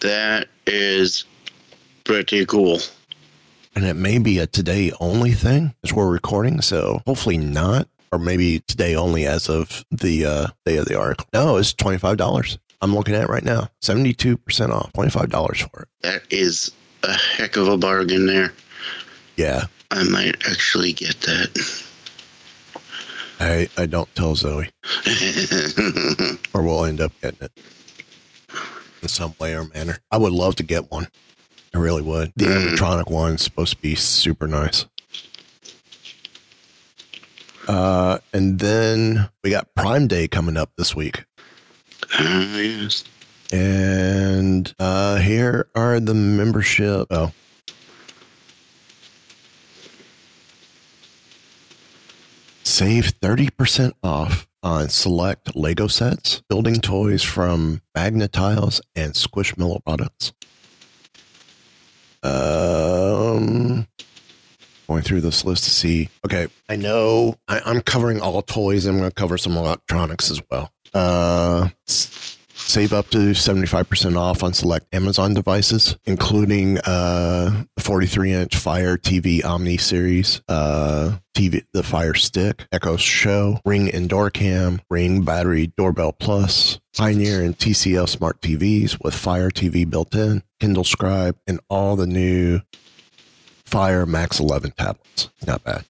That 0.00 0.48
is 0.66 1.24
pretty 2.04 2.46
cool. 2.46 2.80
And 3.78 3.86
it 3.86 3.94
may 3.94 4.18
be 4.18 4.40
a 4.40 4.46
today 4.48 4.90
only 4.98 5.30
thing 5.30 5.72
as 5.84 5.92
we're 5.92 6.10
recording. 6.10 6.60
So 6.62 7.00
hopefully 7.06 7.38
not. 7.38 7.86
Or 8.10 8.18
maybe 8.18 8.58
today 8.66 8.96
only 8.96 9.24
as 9.24 9.48
of 9.48 9.84
the 9.92 10.26
uh, 10.26 10.46
day 10.66 10.78
of 10.78 10.86
the 10.86 10.98
article. 10.98 11.28
No, 11.32 11.58
it's 11.58 11.74
$25. 11.74 12.58
I'm 12.80 12.92
looking 12.92 13.14
at 13.14 13.22
it 13.22 13.28
right 13.28 13.44
now. 13.44 13.68
72% 13.80 14.70
off. 14.70 14.92
$25 14.94 15.70
for 15.70 15.82
it. 15.82 15.88
That 16.00 16.22
is 16.28 16.72
a 17.04 17.12
heck 17.12 17.54
of 17.54 17.68
a 17.68 17.76
bargain 17.76 18.26
there. 18.26 18.52
Yeah. 19.36 19.66
I 19.92 20.02
might 20.02 20.34
actually 20.50 20.92
get 20.92 21.20
that. 21.20 21.84
I, 23.38 23.68
I 23.80 23.86
don't 23.86 24.12
tell 24.16 24.34
Zoe, 24.34 24.70
or 26.52 26.62
we'll 26.64 26.84
end 26.84 27.00
up 27.00 27.12
getting 27.22 27.42
it 27.42 27.52
in 29.02 29.08
some 29.08 29.36
way 29.38 29.54
or 29.54 29.68
manner. 29.68 30.00
I 30.10 30.16
would 30.16 30.32
love 30.32 30.56
to 30.56 30.64
get 30.64 30.90
one. 30.90 31.06
I 31.74 31.78
really 31.78 32.02
would. 32.02 32.32
The 32.36 32.46
Mm. 32.46 32.76
animatronic 32.76 33.10
one's 33.10 33.42
supposed 33.42 33.76
to 33.76 33.82
be 33.82 33.94
super 33.94 34.46
nice. 34.46 34.86
Uh, 37.66 38.18
and 38.32 38.58
then 38.58 39.28
we 39.44 39.50
got 39.50 39.74
Prime 39.74 40.06
Day 40.08 40.26
coming 40.26 40.56
up 40.56 40.70
this 40.78 40.96
week. 40.96 41.24
Ah, 42.14 42.56
yes. 42.56 43.04
And 43.52 44.74
uh, 44.78 45.16
here 45.16 45.68
are 45.74 46.00
the 46.00 46.14
membership. 46.14 47.06
Oh. 47.10 47.32
Save 52.64 53.18
30% 53.20 53.92
off 54.02 54.46
on 54.62 54.88
select 54.88 55.56
Lego 55.56 55.86
sets, 55.86 56.42
building 56.48 56.80
toys 56.80 57.22
from 57.22 57.80
Magna 57.94 58.28
Tiles, 58.28 58.80
and 58.94 59.14
Squishmallow 59.14 59.82
products. 59.84 60.32
Um, 62.22 63.86
going 64.88 65.02
through 65.02 65.20
this 65.20 65.44
list 65.44 65.64
to 65.64 65.70
see. 65.70 66.08
Okay, 66.24 66.48
I 66.68 66.76
know 66.76 67.36
I, 67.46 67.60
I'm 67.64 67.80
covering 67.80 68.20
all 68.20 68.42
toys. 68.42 68.86
I'm 68.86 68.98
going 68.98 69.10
to 69.10 69.14
cover 69.14 69.38
some 69.38 69.56
electronics 69.56 70.30
as 70.30 70.40
well. 70.50 70.72
Uh, 70.94 71.68
save 72.68 72.92
up 72.92 73.08
to 73.08 73.18
75% 73.30 74.16
off 74.16 74.42
on 74.42 74.52
select 74.52 74.86
Amazon 74.94 75.34
devices, 75.34 75.96
including 76.04 76.78
uh, 76.78 77.64
43 77.78 78.32
inch 78.32 78.56
Fire 78.56 78.96
TV 78.96 79.44
Omni 79.44 79.78
series, 79.78 80.42
uh, 80.48 81.16
TV, 81.34 81.64
the 81.72 81.82
Fire 81.82 82.14
Stick, 82.14 82.66
Echo 82.72 82.96
Show, 82.96 83.60
Ring 83.64 83.88
Indoor 83.88 84.30
Cam, 84.30 84.80
Ring 84.90 85.22
Battery 85.22 85.72
Doorbell 85.76 86.12
Plus, 86.12 86.78
Pioneer 86.96 87.42
and 87.42 87.56
TCL 87.56 88.08
Smart 88.08 88.40
TVs 88.40 89.02
with 89.02 89.14
Fire 89.14 89.50
TV 89.50 89.88
built 89.88 90.14
in, 90.14 90.42
Kindle 90.60 90.84
Scribe, 90.84 91.36
and 91.46 91.60
all 91.68 91.96
the 91.96 92.06
new 92.06 92.60
Fire 93.64 94.06
Max 94.06 94.40
11 94.40 94.72
tablets. 94.72 95.30
Not 95.46 95.64
bad. 95.64 95.84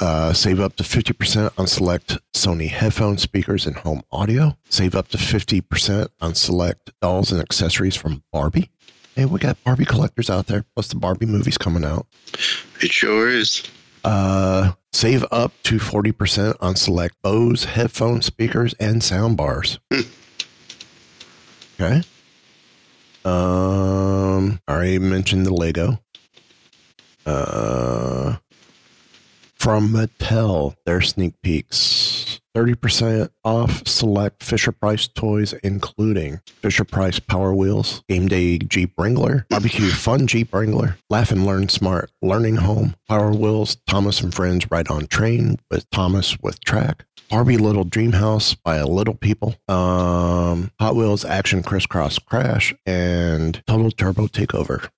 Uh, 0.00 0.32
save 0.32 0.60
up 0.60 0.76
to 0.76 0.82
50% 0.82 1.52
on 1.58 1.66
select 1.66 2.18
Sony 2.32 2.68
headphone 2.68 3.18
speakers 3.18 3.66
and 3.66 3.76
home 3.76 4.02
audio. 4.10 4.56
Save 4.68 4.94
up 4.94 5.08
to 5.08 5.18
50% 5.18 6.08
on 6.20 6.34
select 6.34 6.90
dolls 7.00 7.30
and 7.32 7.40
accessories 7.40 7.96
from 7.96 8.22
Barbie. 8.32 8.70
Hey, 9.14 9.26
we 9.26 9.38
got 9.38 9.62
Barbie 9.62 9.84
collectors 9.84 10.28
out 10.28 10.46
there, 10.46 10.64
plus 10.74 10.88
the 10.88 10.96
Barbie 10.96 11.26
movies 11.26 11.56
coming 11.58 11.84
out. 11.84 12.06
It 12.80 12.90
sure 12.90 13.28
is. 13.28 13.62
Uh, 14.02 14.72
save 14.92 15.24
up 15.30 15.52
to 15.64 15.76
40% 15.78 16.56
on 16.60 16.74
select 16.76 17.14
Bose 17.22 17.64
headphone 17.64 18.22
speakers 18.22 18.74
and 18.80 19.02
sound 19.02 19.36
bars. 19.36 19.78
okay. 21.80 22.02
Um, 23.24 24.60
I 24.68 24.72
already 24.72 24.98
mentioned 24.98 25.46
the 25.46 25.54
Lego. 25.54 26.00
Uh, 27.24 28.36
from 29.64 29.88
Mattel, 29.88 30.74
their 30.84 31.00
sneak 31.00 31.40
peeks. 31.40 32.38
30% 32.54 33.30
off 33.44 33.88
select 33.88 34.42
Fisher 34.42 34.72
Price 34.72 35.08
toys, 35.08 35.54
including 35.64 36.42
Fisher 36.60 36.84
Price 36.84 37.18
Power 37.18 37.54
Wheels, 37.54 38.04
Game 38.06 38.28
Day 38.28 38.58
Jeep 38.58 38.92
Wrangler, 38.98 39.46
Barbecue 39.48 39.88
Fun 39.88 40.26
Jeep 40.26 40.52
Wrangler, 40.52 40.98
Laugh 41.08 41.30
and 41.30 41.46
Learn 41.46 41.70
Smart 41.70 42.10
Learning 42.20 42.56
Home, 42.56 42.94
Power 43.08 43.32
Wheels, 43.32 43.78
Thomas 43.86 44.20
and 44.20 44.34
Friends 44.34 44.70
Ride 44.70 44.88
on 44.88 45.06
Train 45.06 45.58
with 45.70 45.88
Thomas 45.88 46.36
with 46.42 46.60
Track, 46.60 47.06
Barbie 47.30 47.56
Little 47.56 47.84
Dream 47.84 48.12
House 48.12 48.52
by 48.52 48.82
Little 48.82 49.14
People, 49.14 49.56
um, 49.66 50.70
Hot 50.78 50.94
Wheels 50.94 51.24
Action 51.24 51.62
Crisscross 51.62 52.18
Crash, 52.18 52.74
and 52.84 53.62
Total 53.66 53.90
Turbo 53.90 54.26
Takeover. 54.26 54.90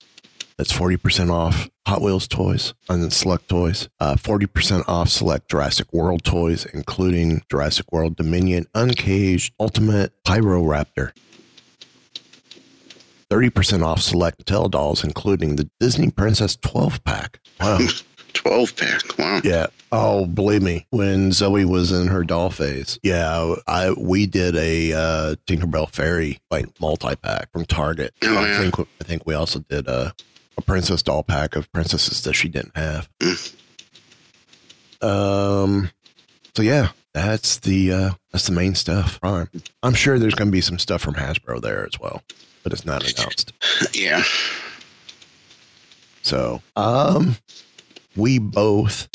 That's 0.58 0.72
40% 0.72 1.30
off 1.30 1.68
Hot 1.86 2.00
Wheels 2.00 2.26
toys 2.26 2.72
and 2.88 3.12
select 3.12 3.48
toys. 3.48 3.88
Uh, 4.00 4.14
40% 4.14 4.84
off 4.88 5.10
select 5.10 5.50
Jurassic 5.50 5.92
World 5.92 6.24
toys, 6.24 6.64
including 6.64 7.42
Jurassic 7.50 7.92
World 7.92 8.16
Dominion 8.16 8.66
Uncaged 8.74 9.52
Ultimate 9.60 10.12
Pyro 10.24 10.62
Raptor. 10.62 11.12
30% 13.30 13.84
off 13.84 14.00
select 14.00 14.44
Mattel 14.44 14.70
dolls, 14.70 15.04
including 15.04 15.56
the 15.56 15.68
Disney 15.78 16.10
Princess 16.10 16.56
12 16.56 17.04
pack. 17.04 17.40
Wow. 17.60 17.78
12 18.32 18.76
pack. 18.76 19.18
Wow. 19.18 19.40
Yeah. 19.44 19.66
Oh, 19.92 20.26
believe 20.26 20.62
me, 20.62 20.86
when 20.90 21.32
Zoe 21.32 21.64
was 21.64 21.92
in 21.92 22.08
her 22.08 22.24
doll 22.24 22.50
phase, 22.50 22.98
yeah, 23.02 23.54
I 23.66 23.92
we 23.92 24.26
did 24.26 24.56
a 24.56 24.92
uh, 24.92 25.34
Tinkerbell 25.46 25.90
Fairy 25.90 26.38
like 26.50 26.66
multi 26.80 27.14
pack 27.16 27.50
from 27.52 27.64
Target. 27.64 28.12
Oh, 28.22 28.36
I 28.36 28.48
yeah. 28.48 28.58
think 28.58 28.78
I 28.80 29.04
think 29.04 29.26
we 29.26 29.34
also 29.34 29.60
did 29.60 29.86
a, 29.86 30.12
a 30.56 30.62
princess 30.62 31.02
doll 31.02 31.22
pack 31.22 31.56
of 31.56 31.70
princesses 31.72 32.22
that 32.22 32.34
she 32.34 32.48
didn't 32.48 32.76
have. 32.76 33.08
Um. 35.02 35.90
So 36.54 36.62
yeah, 36.62 36.90
that's 37.12 37.58
the 37.58 37.92
uh 37.92 38.10
that's 38.32 38.46
the 38.46 38.52
main 38.52 38.74
stuff. 38.74 39.20
Prime. 39.20 39.48
I'm 39.82 39.94
sure 39.94 40.18
there's 40.18 40.34
going 40.34 40.48
to 40.48 40.52
be 40.52 40.60
some 40.60 40.78
stuff 40.78 41.02
from 41.02 41.14
Hasbro 41.14 41.60
there 41.60 41.84
as 41.86 42.00
well, 42.00 42.22
but 42.62 42.72
it's 42.72 42.84
not 42.86 43.02
announced. 43.02 43.52
Yeah. 43.92 44.22
So, 46.22 46.60
um, 46.74 47.36
we 48.16 48.38
both 48.40 49.08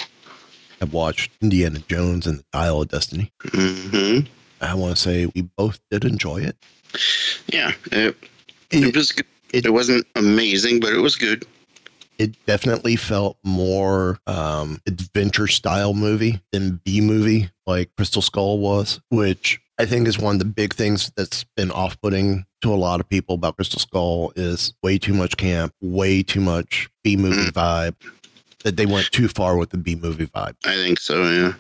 have 0.80 0.94
watched 0.94 1.32
Indiana 1.42 1.80
Jones 1.80 2.26
and 2.26 2.40
the 2.40 2.46
Dial 2.54 2.82
of 2.82 2.88
Destiny. 2.88 3.32
hmm 3.44 4.20
I 4.62 4.76
want 4.76 4.96
to 4.96 5.02
say 5.02 5.26
we 5.26 5.42
both 5.42 5.80
did 5.90 6.06
enjoy 6.06 6.38
it. 6.38 6.56
Yeah. 7.48 7.74
It, 7.92 8.16
it 8.70 8.96
was 8.96 9.12
good. 9.12 9.26
It- 9.54 9.66
It, 9.66 9.70
wasn't 9.74 10.06
amazing, 10.16 10.80
but 10.80 10.94
it 10.94 11.00
was 11.00 11.16
good. 11.16 11.46
It 12.18 12.36
definitely 12.46 12.96
felt 12.98 13.38
more 13.44 14.20
um, 14.28 14.80
adventure 14.86 15.48
style 15.48 15.94
movie 15.96 16.40
than 16.52 16.80
B 16.84 17.02
movie 17.02 17.50
like 17.66 17.90
Crystal 17.96 18.22
Skull 18.22 18.60
was, 18.60 19.00
which 19.10 19.60
I 19.80 19.86
think 19.88 20.08
is 20.08 20.20
one 20.20 20.36
of 20.36 20.40
the 20.40 20.46
big 20.46 20.76
things 20.76 21.12
that's 21.16 21.44
been 21.56 21.72
off 21.72 22.00
putting 22.00 22.46
to 22.62 22.72
a 22.72 22.76
lot 22.76 23.00
of 23.00 23.10
people 23.10 23.34
about 23.34 23.56
Crystal 23.56 23.80
Skull 23.80 24.34
is 24.36 24.74
way 24.84 25.00
too 25.00 25.14
much 25.16 25.36
camp, 25.38 25.74
way 25.82 26.22
too 26.22 26.42
much 26.42 26.90
B 27.04 27.18
movie 27.18 27.50
vibe. 27.52 27.96
That 28.64 28.78
they 28.78 28.86
went 28.86 29.08
too 29.12 29.28
far 29.28 29.58
with 29.58 29.72
the 29.72 29.78
B 29.78 29.96
movie 29.96 30.28
vibe. 30.28 30.54
I 30.64 30.76
think 30.76 31.00
so. 31.00 31.24
Yeah. 31.24 31.54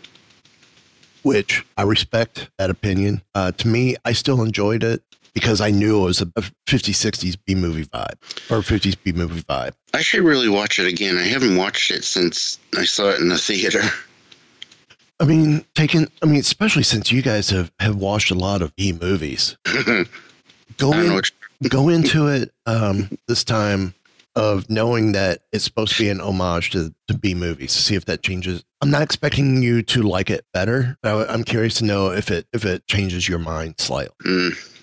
which 1.24 1.66
I 1.78 1.84
respect 1.84 2.50
that 2.58 2.70
opinion. 2.70 3.22
Uh, 3.34 3.52
to 3.54 3.68
me, 3.68 3.96
I 4.06 4.14
still 4.14 4.42
enjoyed 4.44 4.84
it 4.84 5.02
because 5.34 5.62
I 5.62 5.72
knew 5.72 6.02
it 6.02 6.06
was 6.06 6.22
a 6.22 6.26
50s, 6.26 6.52
60s 6.68 7.38
B 7.46 7.56
movie 7.56 7.86
vibe 7.86 8.16
or 8.52 8.60
50s 8.62 8.96
B 9.04 9.12
movie 9.12 9.42
vibe. 9.44 9.74
I 9.94 10.02
should 10.02 10.24
really 10.24 10.50
watch 10.50 10.80
it 10.80 10.88
again. 10.88 11.18
I 11.18 11.24
haven't 11.24 11.56
watched 11.58 11.92
it 11.92 12.04
since 12.04 12.60
I 12.78 12.86
saw 12.86 13.10
it 13.10 13.20
in 13.20 13.30
the 13.30 13.38
theater. 13.38 13.82
I 15.20 15.26
mean, 15.26 15.64
taking, 15.76 16.08
I 16.24 16.26
mean, 16.26 16.40
especially 16.40 16.84
since 16.84 17.12
you 17.12 17.22
guys 17.22 17.50
have, 17.52 17.72
have 17.80 17.96
watched 17.96 18.32
a 18.32 18.36
lot 18.36 18.62
of 18.64 18.76
B 18.76 18.92
movies, 18.92 19.56
go, 20.78 20.94
in, 20.94 21.22
go 21.70 21.90
into 21.90 22.28
it 22.28 22.52
um, 22.66 23.10
this 23.28 23.44
time 23.44 23.94
of 24.36 24.68
knowing 24.70 25.12
that 25.12 25.42
it's 25.52 25.64
supposed 25.64 25.94
to 25.98 26.02
be 26.04 26.10
an 26.10 26.22
homage 26.22 26.72
to, 26.72 26.94
to 27.08 27.14
B 27.14 27.36
movies. 27.36 27.72
See 27.74 27.96
if 27.96 28.06
that 28.06 28.24
changes. 28.24 28.64
I'm 28.82 28.90
not 28.90 29.02
expecting 29.04 29.62
you 29.62 29.84
to 29.84 30.02
like 30.02 30.30
it 30.30 30.44
better. 30.54 30.98
But 31.04 31.30
I- 31.30 31.34
I'm 31.34 31.44
curious 31.44 31.76
to 31.76 31.86
know 31.86 32.12
if 32.12 32.32
it 32.32 32.48
if 32.54 32.66
it 32.66 32.88
changes 32.88 33.28
your 33.30 33.40
mind 33.40 33.76
slightly. 33.78 34.16
Mm, 34.26 34.81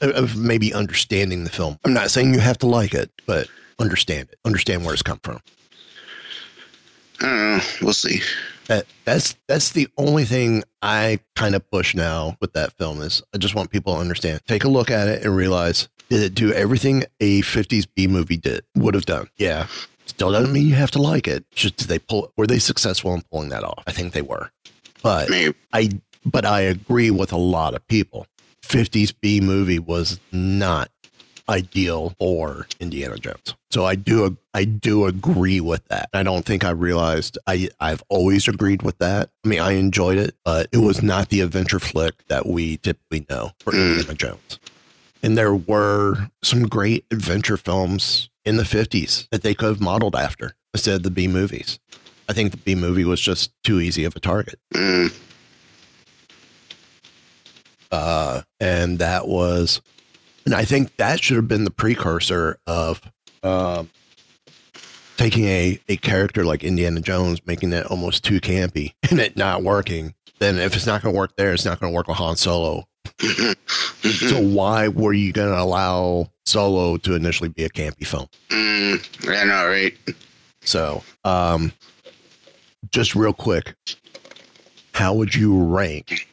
of- 0.00 0.36
maybe 0.36 0.72
understanding 0.72 1.44
the 1.44 1.50
film. 1.50 1.78
I'm 1.84 1.92
not 1.92 2.10
saying 2.10 2.34
you 2.34 2.40
have 2.40 2.58
to 2.58 2.66
like 2.66 2.94
it, 2.94 3.10
but 3.26 3.48
understand 3.78 4.28
it. 4.30 4.38
Understand 4.44 4.84
where 4.84 4.92
it's 4.92 5.02
come 5.02 5.20
from. 5.22 5.40
Know. 7.22 7.60
We'll 7.80 7.92
see. 7.92 8.20
That 8.66 8.86
that's 9.04 9.36
that's 9.46 9.70
the 9.70 9.88
only 9.96 10.24
thing 10.24 10.64
I 10.82 11.20
kind 11.34 11.54
of 11.54 11.68
push 11.70 11.94
now 11.94 12.36
with 12.40 12.52
that 12.54 12.72
film 12.72 13.00
is 13.00 13.22
I 13.32 13.38
just 13.38 13.54
want 13.54 13.70
people 13.70 13.94
to 13.94 14.00
understand. 14.00 14.40
Take 14.46 14.64
a 14.64 14.68
look 14.68 14.90
at 14.90 15.08
it 15.08 15.24
and 15.24 15.34
realize 15.36 15.88
did 16.08 16.22
it 16.22 16.34
do 16.34 16.52
everything 16.52 17.04
a 17.20 17.42
50s 17.42 17.86
B 17.94 18.06
movie 18.06 18.36
did 18.36 18.64
would 18.74 18.94
have 18.94 19.06
done? 19.06 19.28
Yeah. 19.36 19.66
Still 20.06 20.32
doesn't 20.32 20.52
mean 20.52 20.66
you 20.66 20.74
have 20.74 20.90
to 20.92 21.02
like 21.02 21.26
it. 21.28 21.44
Just 21.52 21.76
did 21.76 21.88
they 21.88 21.98
pull 21.98 22.32
were 22.36 22.46
they 22.46 22.58
successful 22.58 23.14
in 23.14 23.22
pulling 23.30 23.50
that 23.50 23.64
off? 23.64 23.82
I 23.86 23.92
think 23.92 24.12
they 24.12 24.22
were. 24.22 24.50
But 25.02 25.30
Maybe. 25.30 25.54
I 25.72 25.90
but 26.24 26.44
I 26.44 26.62
agree 26.62 27.10
with 27.10 27.32
a 27.32 27.36
lot 27.38 27.74
of 27.74 27.86
people. 27.86 28.26
50s 28.66 29.14
B 29.20 29.40
movie 29.40 29.78
was 29.78 30.20
not 30.32 30.90
ideal 31.48 32.14
for 32.18 32.66
Indiana 32.80 33.16
Jones. 33.18 33.54
So 33.70 33.84
I 33.84 33.94
do 33.94 34.36
I 34.52 34.64
do 34.64 35.06
agree 35.06 35.60
with 35.60 35.86
that. 35.88 36.08
I 36.12 36.22
don't 36.22 36.44
think 36.44 36.64
I 36.64 36.70
realized 36.70 37.38
I 37.46 37.68
I've 37.78 38.02
always 38.08 38.48
agreed 38.48 38.82
with 38.82 38.98
that. 38.98 39.30
I 39.44 39.48
mean, 39.48 39.60
I 39.60 39.72
enjoyed 39.72 40.18
it, 40.18 40.34
but 40.44 40.68
it 40.72 40.78
was 40.78 41.02
not 41.02 41.28
the 41.28 41.40
adventure 41.40 41.78
flick 41.78 42.14
that 42.28 42.46
we 42.46 42.78
typically 42.78 43.26
know 43.30 43.52
for 43.60 43.72
Mm. 43.72 43.90
Indiana 43.98 44.14
Jones. 44.14 44.58
And 45.22 45.36
there 45.38 45.54
were 45.54 46.28
some 46.42 46.64
great 46.66 47.04
adventure 47.10 47.56
films 47.56 48.28
in 48.44 48.56
the 48.56 48.62
50s 48.64 49.28
that 49.30 49.42
they 49.42 49.54
could 49.54 49.68
have 49.68 49.80
modeled 49.80 50.14
after 50.16 50.54
instead 50.74 50.94
of 50.96 51.02
the 51.04 51.10
B 51.10 51.26
movies. 51.28 51.78
I 52.28 52.32
think 52.32 52.50
the 52.50 52.56
B 52.58 52.74
movie 52.74 53.04
was 53.04 53.20
just 53.20 53.52
too 53.62 53.80
easy 53.80 54.04
of 54.04 54.16
a 54.16 54.20
target. 54.20 54.58
Uh, 57.90 58.42
and 58.60 58.98
that 58.98 59.28
was, 59.28 59.80
and 60.44 60.54
I 60.54 60.64
think 60.64 60.96
that 60.96 61.22
should 61.22 61.36
have 61.36 61.48
been 61.48 61.64
the 61.64 61.70
precursor 61.70 62.58
of 62.66 63.00
um, 63.42 63.90
taking 65.16 65.46
a 65.46 65.80
a 65.88 65.96
character 65.96 66.44
like 66.44 66.64
Indiana 66.64 67.00
Jones, 67.00 67.44
making 67.46 67.72
it 67.72 67.86
almost 67.86 68.24
too 68.24 68.40
campy, 68.40 68.92
and 69.10 69.20
it 69.20 69.36
not 69.36 69.62
working. 69.62 70.14
Then 70.38 70.58
if 70.58 70.76
it's 70.76 70.86
not 70.86 71.02
going 71.02 71.14
to 71.14 71.18
work 71.18 71.36
there, 71.36 71.54
it's 71.54 71.64
not 71.64 71.80
going 71.80 71.92
to 71.92 71.94
work 71.94 72.08
with 72.08 72.18
Han 72.18 72.36
Solo. 72.36 72.86
So 74.02 74.40
why 74.40 74.88
were 74.88 75.12
you 75.12 75.32
going 75.32 75.48
to 75.48 75.60
allow 75.60 76.30
Solo 76.44 76.96
to 76.98 77.14
initially 77.14 77.48
be 77.48 77.64
a 77.64 77.70
campy 77.70 78.06
film? 78.06 78.26
mm, 78.50 79.28
I 79.28 79.44
know, 79.44 79.66
right? 79.68 79.96
So, 80.60 81.02
um, 81.24 81.72
just 82.90 83.14
real 83.14 83.32
quick, 83.32 83.74
how 84.92 85.14
would 85.14 85.34
you 85.34 85.62
rank? 85.62 86.28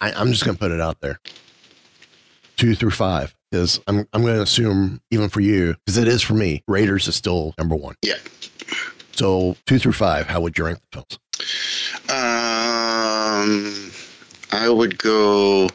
I, 0.00 0.12
I'm 0.12 0.32
just 0.32 0.44
going 0.44 0.56
to 0.56 0.60
put 0.60 0.70
it 0.72 0.80
out 0.80 1.00
there, 1.00 1.20
two 2.56 2.74
through 2.74 2.90
five, 2.90 3.34
because 3.50 3.80
I'm 3.86 4.06
I'm 4.12 4.22
going 4.22 4.36
to 4.36 4.42
assume 4.42 5.00
even 5.10 5.28
for 5.28 5.40
you, 5.40 5.76
because 5.84 5.98
it 5.98 6.08
is 6.08 6.22
for 6.22 6.34
me, 6.34 6.62
Raiders 6.66 7.08
is 7.08 7.14
still 7.16 7.54
number 7.58 7.76
one. 7.76 7.96
Yeah. 8.02 8.18
So 9.12 9.56
two 9.66 9.78
through 9.78 9.92
five, 9.92 10.26
how 10.26 10.40
would 10.40 10.56
you 10.56 10.64
rank 10.64 10.78
the 10.90 11.02
films? 11.02 11.18
Um, 12.08 13.92
I 14.52 14.68
would 14.68 14.98
go. 14.98 15.68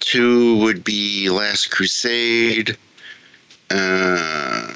Two 0.00 0.58
would 0.58 0.84
be 0.84 1.30
Last 1.30 1.70
Crusade. 1.70 2.76
Uh, 3.70 4.72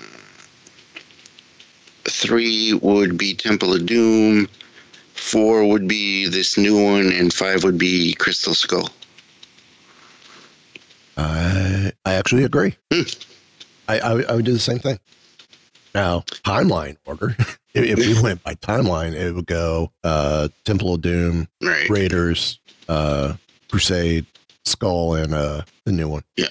three 2.05 2.73
would 2.75 3.19
be 3.19 3.35
Temple 3.35 3.75
of 3.75 3.87
Doom. 3.87 4.49
Four 5.29 5.67
would 5.67 5.87
be 5.87 6.27
this 6.27 6.57
new 6.57 6.83
one, 6.83 7.13
and 7.13 7.31
five 7.33 7.63
would 7.63 7.77
be 7.77 8.15
Crystal 8.15 8.55
Skull. 8.55 8.89
I 11.19 11.93
I 12.07 12.15
actually 12.15 12.45
agree. 12.45 12.77
Hmm. 12.91 13.03
I, 13.89 14.01
I 14.01 14.23
I 14.23 14.35
would 14.37 14.47
do 14.47 14.53
the 14.55 14.59
same 14.59 14.79
thing. 14.79 14.99
Now 15.95 16.21
timeline 16.45 16.97
order. 17.05 17.37
if, 17.75 17.85
if 17.85 17.99
we 17.99 18.23
went 18.23 18.43
by 18.43 18.55
timeline, 18.55 19.13
it 19.15 19.33
would 19.33 19.45
go 19.47 19.93
uh, 20.03 20.49
Temple 20.65 20.95
of 20.95 21.03
Doom, 21.03 21.47
Right. 21.63 21.91
Raiders, 21.91 22.59
uh, 22.89 23.35
Crusade, 23.71 24.25
Skull, 24.65 25.15
and 25.15 25.35
uh, 25.35 25.63
the 25.85 25.93
new 25.93 26.09
one. 26.09 26.23
Yeah. 26.37 26.49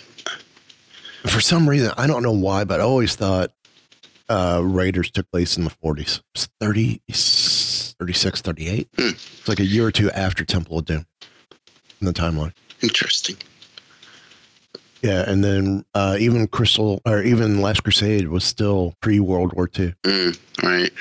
For 1.25 1.41
some 1.41 1.67
reason, 1.67 1.91
I 1.97 2.05
don't 2.05 2.21
know 2.21 2.31
why, 2.31 2.63
but 2.63 2.79
I 2.79 2.83
always 2.83 3.15
thought 3.15 3.51
uh, 4.29 4.61
Raiders 4.63 5.09
took 5.09 5.29
place 5.31 5.57
in 5.57 5.63
the 5.63 5.71
40s. 5.71 6.21
It's 6.35 6.47
30, 6.61 7.01
36, 7.99 8.41
38. 8.41 8.87
Hmm. 8.97 9.07
It's 9.09 9.47
like 9.47 9.59
a 9.59 9.65
year 9.65 9.85
or 9.85 9.91
two 9.91 10.11
after 10.11 10.45
Temple 10.45 10.79
of 10.79 10.85
Doom 10.85 11.05
in 11.99 12.05
the 12.07 12.13
timeline. 12.13 12.53
Interesting. 12.81 13.37
Yeah, 15.01 15.29
and 15.29 15.43
then 15.43 15.85
uh, 15.93 16.17
even 16.19 16.47
Crystal 16.47 17.01
or 17.05 17.21
even 17.21 17.61
Last 17.61 17.83
Crusade 17.83 18.27
was 18.29 18.43
still 18.43 18.95
pre 19.01 19.19
World 19.19 19.53
War 19.53 19.69
II, 19.77 19.93
Mm, 20.03 20.39
right. 20.63 20.91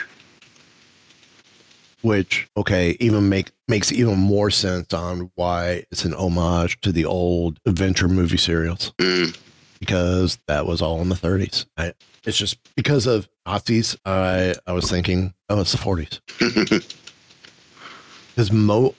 which 2.02 2.48
okay, 2.56 2.96
even 3.00 3.28
make 3.28 3.50
makes 3.68 3.92
even 3.92 4.18
more 4.18 4.50
sense 4.50 4.92
on 4.92 5.30
why 5.34 5.84
it's 5.90 6.04
an 6.04 6.14
homage 6.14 6.80
to 6.82 6.92
the 6.92 7.04
old 7.04 7.58
adventure 7.66 8.06
movie 8.08 8.36
serials 8.36 8.92
Mm, 8.98 9.36
because 9.80 10.38
that 10.46 10.66
was 10.66 10.82
all 10.82 11.00
in 11.00 11.08
the 11.08 11.14
30s. 11.16 11.64
I, 11.76 11.92
it's 12.24 12.36
just 12.38 12.58
because 12.76 13.06
of 13.06 13.28
Nazis. 13.46 13.96
I 14.04 14.54
I 14.66 14.72
was 14.72 14.90
thinking, 14.90 15.32
oh, 15.48 15.60
it's 15.60 15.72
the 15.72 15.78
40s 15.78 16.20
because 18.34 18.52
mo 18.52 18.94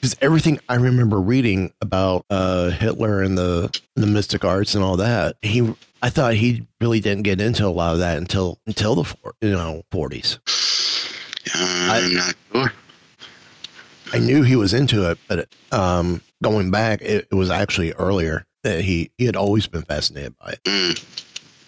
because 0.00 0.16
everything 0.20 0.58
I 0.68 0.74
remember 0.74 1.20
reading 1.20 1.72
about 1.80 2.24
uh, 2.28 2.70
Hitler 2.70 3.22
and 3.22 3.38
the 3.38 3.76
the 3.94 4.06
mystic 4.06 4.44
arts 4.44 4.74
and 4.74 4.82
all 4.82 4.96
that, 4.96 5.36
he 5.42 5.72
I 6.02 6.10
thought 6.10 6.34
he 6.34 6.66
really 6.80 6.98
didn't 7.00 7.22
get 7.22 7.40
into 7.40 7.64
a 7.66 7.68
lot 7.70 7.92
of 7.94 8.00
that 8.00 8.18
until 8.18 8.58
until 8.66 8.96
the 8.96 9.14
you 9.40 9.50
know 9.52 9.82
40s. 9.92 10.38
I'm 11.54 12.14
not 12.14 12.34
sure. 12.52 12.72
I 14.12 14.18
knew 14.18 14.42
he 14.42 14.56
was 14.56 14.74
into 14.74 15.10
it, 15.10 15.18
but 15.26 15.48
um, 15.70 16.20
going 16.42 16.70
back, 16.70 17.00
it, 17.00 17.28
it 17.30 17.34
was 17.34 17.50
actually 17.50 17.92
earlier 17.92 18.44
that 18.62 18.82
he 18.82 19.10
he 19.16 19.24
had 19.24 19.36
always 19.36 19.66
been 19.66 19.82
fascinated 19.82 20.36
by 20.38 20.50
it. 20.50 20.62
Mm, 20.64 21.04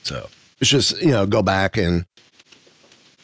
So 0.03 0.29
it's 0.61 0.71
just 0.71 1.01
you 1.01 1.11
know 1.13 1.27
go 1.27 1.43
back 1.43 1.77
and 1.77 2.05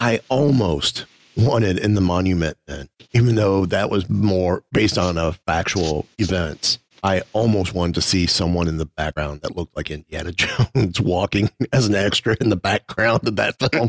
I 0.01 0.21
almost 0.29 1.05
wanted 1.37 1.79
in 1.79 1.95
the 1.95 2.01
monument 2.01 2.57
then, 2.67 2.89
even 3.13 3.35
though 3.35 3.67
that 3.67 3.91
was 3.91 4.09
more 4.09 4.65
based 4.73 4.99
on 4.99 5.19
a 5.19 5.33
factual 5.33 6.07
events. 6.19 6.79
I 7.03 7.23
almost 7.33 7.73
wanted 7.75 7.95
to 7.95 8.03
see 8.03 8.27
someone 8.27 8.69
in 8.69 8.77
the 8.77 8.87
background 8.87 9.41
that 9.43 9.57
looked 9.57 9.75
like 9.77 9.91
Indiana 9.91 10.33
Jones 10.75 11.01
walking 11.01 11.51
as 11.73 11.87
an 11.87 11.95
extra 11.95 12.37
in 12.41 12.51
the 12.51 12.57
background 12.57 13.27
of 13.27 13.37
that 13.37 13.57
film. 13.59 13.87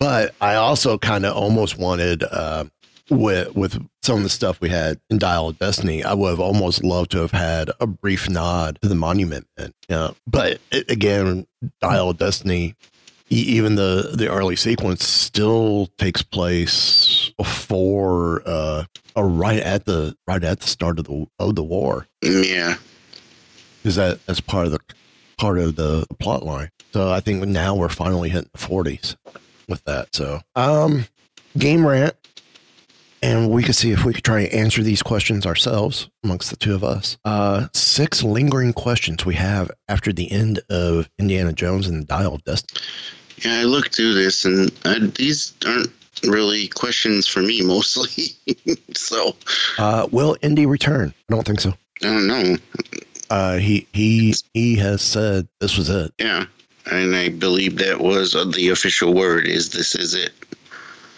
But 0.00 0.34
I 0.40 0.56
also 0.56 0.98
kind 0.98 1.24
of 1.24 1.36
almost 1.36 1.78
wanted 1.78 2.24
uh, 2.24 2.64
with 3.10 3.54
with 3.54 3.80
some 4.02 4.18
of 4.18 4.22
the 4.22 4.28
stuff 4.28 4.60
we 4.60 4.68
had 4.68 5.00
in 5.08 5.18
Dial 5.18 5.48
of 5.48 5.58
Destiny, 5.58 6.02
I 6.02 6.14
would 6.14 6.30
have 6.30 6.40
almost 6.40 6.82
loved 6.82 7.12
to 7.12 7.18
have 7.18 7.30
had 7.30 7.70
a 7.80 7.86
brief 7.86 8.28
nod 8.28 8.78
to 8.82 8.88
the 8.88 8.94
Monument 8.94 9.46
Men. 9.56 9.72
Yeah, 9.88 10.10
but 10.26 10.60
it, 10.70 10.90
again, 10.90 11.46
Dial 11.80 12.10
of 12.10 12.18
Destiny, 12.18 12.74
even 13.40 13.74
the 13.74 14.12
the 14.14 14.28
early 14.28 14.56
sequence 14.56 15.06
still 15.06 15.88
takes 15.98 16.22
place 16.22 17.30
before 17.36 18.42
uh, 18.46 18.84
or 19.14 19.28
right 19.28 19.60
at 19.60 19.84
the 19.84 20.16
right 20.26 20.42
at 20.42 20.60
the 20.60 20.66
start 20.66 20.98
of 20.98 21.06
the 21.06 21.26
of 21.38 21.54
the 21.54 21.62
war. 21.62 22.06
Yeah. 22.22 22.76
Is 23.84 23.96
that 23.96 24.18
as 24.28 24.40
part 24.40 24.66
of 24.66 24.72
the 24.72 24.80
part 25.36 25.58
of 25.58 25.76
the 25.76 26.06
plot 26.18 26.44
line? 26.44 26.70
So 26.92 27.10
I 27.10 27.20
think 27.20 27.44
now 27.46 27.74
we're 27.74 27.88
finally 27.88 28.28
hitting 28.28 28.50
the 28.52 28.58
forties 28.58 29.16
with 29.68 29.84
that. 29.84 30.14
So 30.14 30.40
um, 30.56 31.06
game 31.58 31.86
rant 31.86 32.14
and 33.24 33.48
we 33.48 33.62
could 33.62 33.74
see 33.74 33.90
if 33.90 34.04
we 34.04 34.12
could 34.12 34.22
try 34.22 34.40
and 34.40 34.52
answer 34.52 34.82
these 34.82 35.02
questions 35.02 35.46
ourselves 35.46 36.10
amongst 36.22 36.50
the 36.50 36.56
two 36.56 36.74
of 36.74 36.84
us. 36.84 37.16
Uh, 37.24 37.68
six 37.72 38.22
lingering 38.22 38.74
questions 38.74 39.24
we 39.24 39.34
have 39.34 39.70
after 39.88 40.12
the 40.12 40.30
end 40.30 40.60
of 40.68 41.08
Indiana 41.18 41.54
Jones 41.54 41.88
and 41.88 42.02
the 42.02 42.06
Dial 42.06 42.34
of 42.34 42.44
Destiny. 42.44 42.82
Yeah, 43.38 43.60
I 43.60 43.64
looked 43.64 43.94
through 43.96 44.14
this, 44.14 44.44
and 44.44 44.70
uh, 44.84 44.98
these 45.16 45.54
aren't 45.66 45.90
really 46.24 46.68
questions 46.68 47.26
for 47.26 47.40
me 47.42 47.60
mostly. 47.74 48.28
so 48.94 49.36
Uh, 49.78 50.06
will 50.10 50.36
Indy 50.42 50.66
return? 50.66 51.12
I 51.30 51.34
don't 51.34 51.46
think 51.46 51.60
so. 51.60 51.70
I 52.02 52.06
don't 52.06 52.26
know. 52.26 52.56
Uh, 53.30 53.56
he 53.56 53.86
he 53.92 54.34
he 54.52 54.76
has 54.76 55.00
said 55.02 55.48
this 55.60 55.76
was 55.78 55.88
it. 55.88 56.12
Yeah, 56.18 56.44
and 56.90 57.16
I 57.16 57.30
believe 57.30 57.78
that 57.78 58.00
was 58.00 58.34
uh, 58.34 58.44
the 58.44 58.68
official 58.68 59.14
word. 59.14 59.46
Is 59.46 59.70
this 59.70 59.94
is 59.94 60.14
it? 60.14 60.32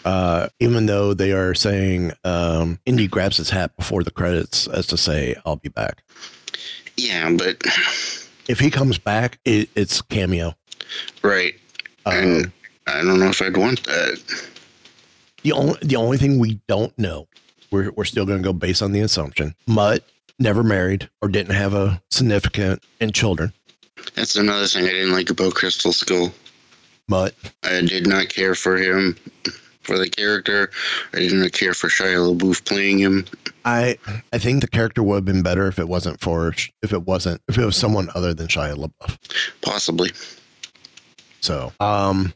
Uh, 0.05 0.49
even 0.61 0.87
though 0.87 1.13
they 1.15 1.33
are 1.33 1.53
saying 1.53 2.13
um, 2.25 2.79
Indy 2.87 3.09
grabs 3.09 3.39
his 3.39 3.51
hat 3.51 3.77
before 3.77 4.05
the 4.05 4.13
credits 4.13 4.69
as 4.69 4.87
to 4.87 4.97
say, 4.97 5.35
"I'll 5.45 5.57
be 5.57 5.69
back." 5.69 6.03
Yeah, 6.97 7.31
but 7.37 7.61
If 8.49 8.61
he 8.61 8.71
comes 8.71 8.97
back, 8.99 9.39
it, 9.45 9.69
it's 9.75 10.01
cameo. 10.01 10.55
right, 11.23 11.55
and 12.07 12.47
um, 12.47 12.53
I 12.87 13.03
don't 13.03 13.19
know 13.19 13.29
if 13.29 13.43
I'd 13.43 13.57
want 13.57 13.83
that. 13.85 14.51
The 15.43 15.53
only 15.53 15.79
the 15.83 15.97
only 15.97 16.19
thing 16.19 16.39
we 16.39 16.61
don't 16.67 16.97
know, 16.99 17.29
we're 17.71 17.91
we're 17.93 18.05
still 18.05 18.27
going 18.27 18.39
to 18.39 18.45
go 18.45 18.53
based 18.53 18.83
on 18.83 18.93
the 18.93 19.01
assumption. 19.01 19.55
Mutt 19.67 20.05
never 20.39 20.63
married 20.63 21.09
or 21.23 21.29
didn't 21.29 21.55
have 21.55 21.75
a 21.75 22.01
significant 22.11 22.83
and 23.01 23.15
children. 23.15 23.53
That's 24.15 24.37
another 24.37 24.67
thing 24.67 24.85
I 24.85 24.91
didn't 24.91 25.13
like 25.13 25.31
about 25.31 25.55
Crystal 25.55 25.93
Skull. 25.93 26.33
Mutt, 27.09 27.35
I 27.63 27.81
did 27.83 28.07
not 28.07 28.29
care 28.29 28.55
for 28.55 28.77
him, 28.77 29.17
for 29.83 29.99
the 29.99 30.09
character. 30.09 30.71
I 31.15 31.21
did 31.21 31.33
not 31.33 31.53
care 31.53 31.73
for 31.73 31.89
Shia 31.89 32.37
LaBeouf 32.37 32.65
playing 32.65 32.99
him. 32.99 33.25
I 33.65 33.99
I 34.33 34.39
think 34.39 34.61
the 34.61 34.69
character 34.69 35.03
would 35.03 35.17
have 35.17 35.25
been 35.25 35.43
better 35.43 35.67
if 35.69 35.79
it 35.79 35.89
wasn't 35.89 36.21
for 36.21 36.53
if 36.83 36.93
it 36.93 37.03
wasn't 37.03 37.41
if 37.49 37.59
it 37.59 37.65
was 37.65 37.77
someone 37.77 38.11
other 38.15 38.35
than 38.35 38.49
Shia 38.49 38.75
LaBeouf. 38.77 39.17
Possibly. 39.63 40.11
So, 41.47 41.73
um, 41.79 42.35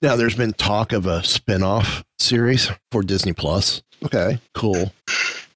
now 0.00 0.16
there's 0.16 0.34
been 0.34 0.54
talk 0.54 0.94
of 0.94 1.04
a 1.04 1.22
spin-off 1.22 2.02
series 2.18 2.70
for 2.90 3.02
Disney 3.02 3.34
Plus. 3.34 3.82
Okay, 4.02 4.38
cool. 4.54 4.94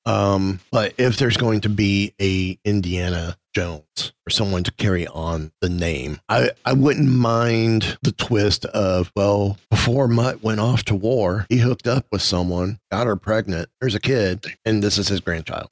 Um, 0.05 0.61
but 0.71 0.93
if 0.99 1.17
there's 1.17 1.39
going 1.39 1.63
to 1.63 1.71
be 1.71 2.13
a 2.21 2.59
Indiana 2.63 3.39
Jones 3.55 4.13
or 4.27 4.31
someone 4.31 4.65
to 4.65 4.71
carry 4.73 5.07
on 5.07 5.51
the 5.63 5.71
name, 5.71 6.21
I, 6.29 6.51
I 6.67 6.75
wouldn't 6.75 7.09
mind 7.09 7.97
the 8.03 8.13
twist 8.13 8.67
of, 8.67 9.11
well, 9.17 9.57
before 9.71 10.07
Mutt 10.07 10.43
went 10.43 10.61
off 10.61 10.85
to 10.85 10.95
war, 10.95 11.47
he 11.49 11.57
hooked 11.57 11.87
up 11.87 12.05
with 12.13 12.21
someone, 12.21 12.81
got 12.93 13.07
her 13.07 13.17
pregnant, 13.17 13.71
there's 13.81 13.95
a 13.95 13.99
kid, 13.99 14.45
and 14.67 14.83
this 14.83 14.99
is 14.99 15.09
his 15.09 15.21
grandchild. 15.21 15.71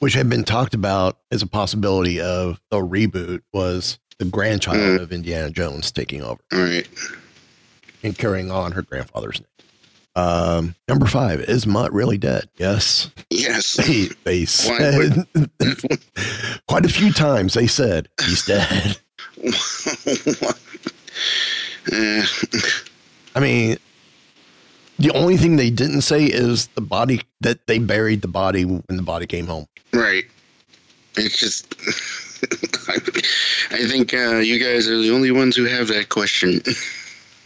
Which 0.00 0.12
had 0.12 0.28
been 0.28 0.44
talked 0.44 0.74
about 0.74 1.18
as 1.30 1.40
a 1.40 1.46
possibility 1.46 2.20
of 2.20 2.60
a 2.70 2.76
reboot 2.76 3.40
was 3.52 3.98
the 4.20 4.26
grandchild 4.26 5.00
of 5.00 5.12
Indiana 5.12 5.50
Jones 5.50 5.90
taking 5.90 6.22
over 6.22 6.40
All 6.52 6.60
right. 6.60 6.86
and 8.02 8.16
carrying 8.16 8.50
on 8.50 8.72
her 8.72 8.82
grandfather's 8.82 9.40
name. 9.40 9.46
Um, 10.14 10.74
number 10.88 11.06
five, 11.06 11.40
is 11.40 11.66
Mutt 11.66 11.90
really 11.92 12.18
dead? 12.18 12.48
Yes. 12.58 13.10
Yes. 13.30 13.76
They, 13.86 14.08
they 14.24 14.44
said 14.44 15.26
quite 16.68 16.84
a 16.84 16.88
few 16.88 17.12
times 17.12 17.54
they 17.54 17.66
said 17.66 18.08
he's 18.22 18.44
dead. 18.44 18.98
I 23.34 23.40
mean, 23.40 23.78
the 24.98 25.10
only 25.12 25.38
thing 25.38 25.56
they 25.56 25.70
didn't 25.70 26.02
say 26.02 26.26
is 26.26 26.66
the 26.74 26.82
body 26.82 27.22
that 27.40 27.66
they 27.66 27.78
buried 27.78 28.20
the 28.20 28.28
body 28.28 28.66
when 28.66 28.82
the 28.88 29.02
body 29.02 29.26
came 29.26 29.46
home. 29.46 29.66
right. 29.94 30.24
It's 31.16 31.38
just. 31.38 31.74
I 33.70 33.86
think 33.88 34.14
uh, 34.14 34.36
you 34.38 34.58
guys 34.58 34.88
are 34.88 34.98
the 34.98 35.10
only 35.10 35.30
ones 35.30 35.56
who 35.56 35.64
have 35.64 35.88
that 35.88 36.08
question. 36.08 36.60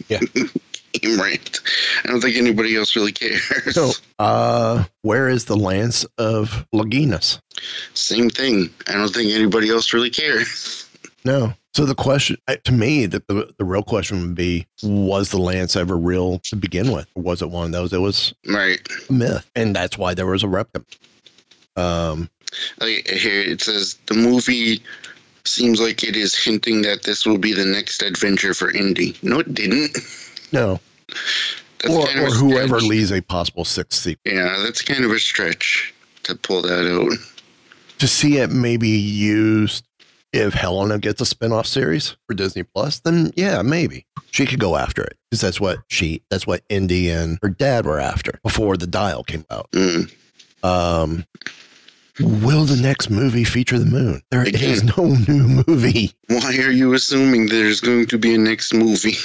Yeah. 0.09 0.19
Game 0.93 1.19
rant. 1.19 1.61
I 2.03 2.09
don't 2.09 2.19
think 2.21 2.35
anybody 2.35 2.75
else 2.75 2.95
really 2.95 3.13
cares. 3.13 3.73
So, 3.73 3.91
uh, 4.19 4.83
where 5.01 5.29
is 5.29 5.45
the 5.45 5.55
lance 5.55 6.05
of 6.19 6.67
Longinus? 6.73 7.39
Same 7.93 8.29
thing. 8.29 8.69
I 8.87 8.91
don't 8.93 9.11
think 9.13 9.31
anybody 9.31 9.69
else 9.71 9.93
really 9.93 10.09
cares. 10.11 10.87
No. 11.23 11.53
So 11.73 11.85
the 11.85 11.95
question 11.95 12.37
to 12.65 12.71
me, 12.71 13.05
the, 13.07 13.23
the 13.27 13.53
the 13.57 13.65
real 13.65 13.83
question 13.83 14.21
would 14.21 14.35
be: 14.35 14.67
Was 14.83 15.29
the 15.31 15.39
lance 15.39 15.75
ever 15.75 15.97
real 15.97 16.39
to 16.39 16.55
begin 16.55 16.91
with? 16.91 17.07
Or 17.15 17.23
was 17.23 17.41
it 17.41 17.49
one 17.49 17.65
of 17.67 17.71
those? 17.71 17.91
It 17.93 17.99
was 17.99 18.33
Right. 18.47 18.79
a 19.09 19.13
myth, 19.13 19.49
and 19.55 19.75
that's 19.75 19.97
why 19.97 20.13
there 20.13 20.27
was 20.27 20.43
a 20.43 20.47
replica. 20.49 20.85
Um, 21.77 22.29
Like 22.79 23.07
here 23.07 23.41
it 23.41 23.61
says 23.61 23.97
the 24.05 24.15
movie 24.15 24.81
seems 25.45 25.79
like 25.79 26.03
it 26.03 26.15
is 26.15 26.35
hinting 26.35 26.81
that 26.81 27.03
this 27.03 27.25
will 27.25 27.37
be 27.37 27.53
the 27.53 27.65
next 27.65 28.01
adventure 28.01 28.53
for 28.53 28.71
Indy. 28.71 29.15
No, 29.21 29.39
it 29.39 29.53
didn't. 29.53 29.97
no, 30.51 30.79
That's 31.85 31.93
or, 31.93 32.07
kind 32.07 32.19
of 32.19 32.25
or 32.25 32.35
whoever 32.35 32.79
leaves 32.79 33.11
a 33.11 33.21
possible 33.21 33.65
sixth 33.65 34.01
sequel. 34.01 34.33
Yeah, 34.33 34.57
that's 34.63 34.81
kind 34.81 35.05
of 35.05 35.11
a 35.11 35.19
stretch 35.19 35.93
to 36.23 36.35
pull 36.35 36.61
that 36.63 36.91
out. 36.91 37.11
To 37.99 38.07
see 38.07 38.37
it 38.37 38.49
maybe 38.49 38.89
used 38.89 39.85
if 40.33 40.53
Helena 40.53 40.99
gets 40.99 41.21
a 41.21 41.25
spin-off 41.25 41.65
series 41.65 42.17
for 42.27 42.33
Disney 42.33 42.63
Plus, 42.63 42.99
then 42.99 43.31
yeah, 43.35 43.61
maybe 43.61 44.05
she 44.31 44.45
could 44.45 44.59
go 44.59 44.75
after 44.75 45.03
it 45.03 45.17
because 45.29 45.41
that's 45.41 45.61
what 45.61 45.79
she, 45.87 46.21
that's 46.29 46.47
what 46.47 46.63
Indy 46.69 47.09
and 47.09 47.37
her 47.41 47.49
dad 47.49 47.85
were 47.85 47.99
after 47.99 48.39
before 48.43 48.75
the 48.77 48.87
Dial 48.87 49.23
came 49.23 49.45
out. 49.49 49.69
Mm. 49.71 50.13
Um, 50.63 51.25
will 52.19 52.65
the 52.65 52.75
next 52.81 53.09
movie 53.09 53.43
feature 53.43 53.77
the 53.79 53.85
moon? 53.85 54.21
There 54.31 54.41
Again. 54.41 54.61
is 54.71 54.83
no 54.97 55.15
new 55.27 55.63
movie. 55.67 56.13
Why 56.27 56.57
are 56.57 56.71
you 56.71 56.93
assuming 56.93 57.47
there's 57.47 57.81
going 57.81 58.05
to 58.07 58.17
be 58.17 58.35
a 58.35 58.37
next 58.37 58.73
movie? 58.73 59.15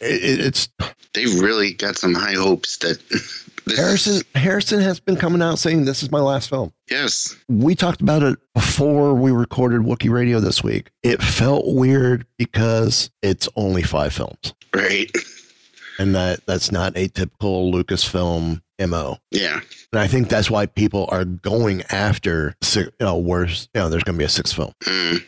It, 0.00 0.22
it- 0.24 0.40
it's 0.40 0.68
They've 1.14 1.40
really 1.40 1.72
got 1.74 1.96
some 1.96 2.12
high 2.12 2.34
hopes 2.34 2.76
that 2.78 2.98
Harrison. 3.76 4.22
Harrison 4.34 4.80
has 4.80 4.98
been 4.98 5.14
coming 5.16 5.40
out 5.40 5.60
saying 5.60 5.84
this 5.84 6.02
is 6.02 6.10
my 6.10 6.18
last 6.18 6.48
film. 6.50 6.72
Yes. 6.90 7.36
We 7.48 7.76
talked 7.76 8.00
about 8.00 8.24
it 8.24 8.36
before 8.52 9.14
we 9.14 9.30
recorded 9.30 9.82
Wookiee 9.82 10.10
Radio 10.10 10.40
this 10.40 10.64
week. 10.64 10.90
It 11.04 11.22
felt 11.22 11.66
weird 11.66 12.26
because 12.36 13.10
it's 13.22 13.48
only 13.54 13.82
five 13.82 14.12
films, 14.12 14.54
Right. 14.74 15.08
And 15.98 16.14
that 16.14 16.44
that's 16.46 16.72
not 16.72 16.96
a 16.96 17.08
typical 17.08 17.72
Lucasfilm 17.72 18.60
mo. 18.80 19.18
Yeah. 19.30 19.60
And 19.92 20.00
I 20.00 20.06
think 20.06 20.28
that's 20.28 20.50
why 20.50 20.66
people 20.66 21.08
are 21.10 21.24
going 21.24 21.82
after, 21.90 22.56
you 22.74 22.90
know, 23.00 23.18
worse. 23.18 23.68
you 23.74 23.80
know, 23.80 23.88
there's 23.88 24.04
going 24.04 24.16
to 24.16 24.18
be 24.18 24.24
a 24.24 24.28
sixth 24.28 24.54
film. 24.54 24.72
Mm. 24.82 25.24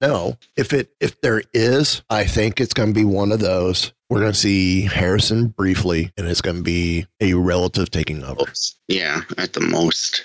No, 0.00 0.38
if 0.56 0.72
it 0.72 0.90
if 0.98 1.20
there 1.20 1.42
is, 1.52 2.02
I 2.08 2.24
think 2.24 2.60
it's 2.60 2.72
going 2.72 2.88
to 2.88 2.94
be 2.94 3.04
one 3.04 3.32
of 3.32 3.40
those. 3.40 3.92
We're 4.08 4.20
going 4.20 4.32
to 4.32 4.38
see 4.38 4.82
Harrison 4.82 5.48
briefly, 5.48 6.10
and 6.16 6.26
it's 6.26 6.40
going 6.40 6.56
to 6.56 6.62
be 6.62 7.06
a 7.20 7.34
relative 7.34 7.90
taking 7.90 8.24
over. 8.24 8.50
Yeah, 8.88 9.20
at 9.36 9.52
the 9.52 9.60
most. 9.60 10.24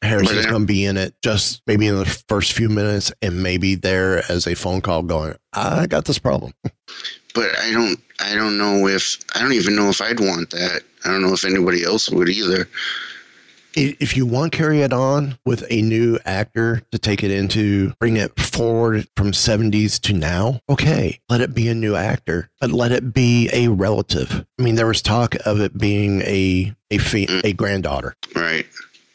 Harrison's 0.00 0.46
uh, 0.46 0.50
going 0.50 0.62
to 0.62 0.66
be 0.66 0.84
in 0.84 0.96
it 0.96 1.14
just 1.22 1.62
maybe 1.66 1.86
in 1.86 1.96
the 1.96 2.06
first 2.28 2.52
few 2.52 2.68
minutes, 2.68 3.12
and 3.20 3.42
maybe 3.42 3.74
there 3.74 4.22
as 4.30 4.46
a 4.46 4.54
phone 4.54 4.80
call 4.80 5.02
going, 5.02 5.34
"I 5.52 5.86
got 5.86 6.04
this 6.04 6.18
problem." 6.18 6.52
But 7.34 7.58
I 7.58 7.72
don't 7.72 7.98
I 8.20 8.34
don't 8.34 8.58
know 8.58 8.86
if 8.86 9.18
I 9.34 9.40
don't 9.40 9.52
even 9.52 9.76
know 9.76 9.88
if 9.88 10.00
I'd 10.00 10.20
want 10.20 10.50
that. 10.50 10.82
I 11.04 11.08
don't 11.08 11.22
know 11.22 11.32
if 11.32 11.44
anybody 11.44 11.84
else 11.84 12.10
would 12.10 12.28
either. 12.28 12.68
If 13.74 14.18
you 14.18 14.26
want 14.26 14.52
carry 14.52 14.82
it 14.82 14.92
on 14.92 15.38
with 15.46 15.64
a 15.70 15.80
new 15.80 16.18
actor 16.26 16.82
to 16.92 16.98
take 16.98 17.24
it 17.24 17.30
into 17.30 17.94
bring 17.98 18.18
it 18.18 18.38
forward 18.38 19.08
from 19.16 19.32
70s 19.32 19.98
to 20.02 20.12
now, 20.12 20.60
okay, 20.68 21.18
let 21.30 21.40
it 21.40 21.54
be 21.54 21.68
a 21.68 21.74
new 21.74 21.96
actor, 21.96 22.50
but 22.60 22.70
let 22.70 22.92
it 22.92 23.14
be 23.14 23.48
a 23.50 23.68
relative. 23.68 24.44
I 24.58 24.62
mean, 24.62 24.74
there 24.74 24.86
was 24.86 25.00
talk 25.00 25.36
of 25.46 25.60
it 25.60 25.76
being 25.78 26.20
a 26.22 26.74
a 26.90 26.98
fe- 26.98 27.26
mm. 27.26 27.44
a 27.44 27.54
granddaughter. 27.54 28.14
Right. 28.36 28.66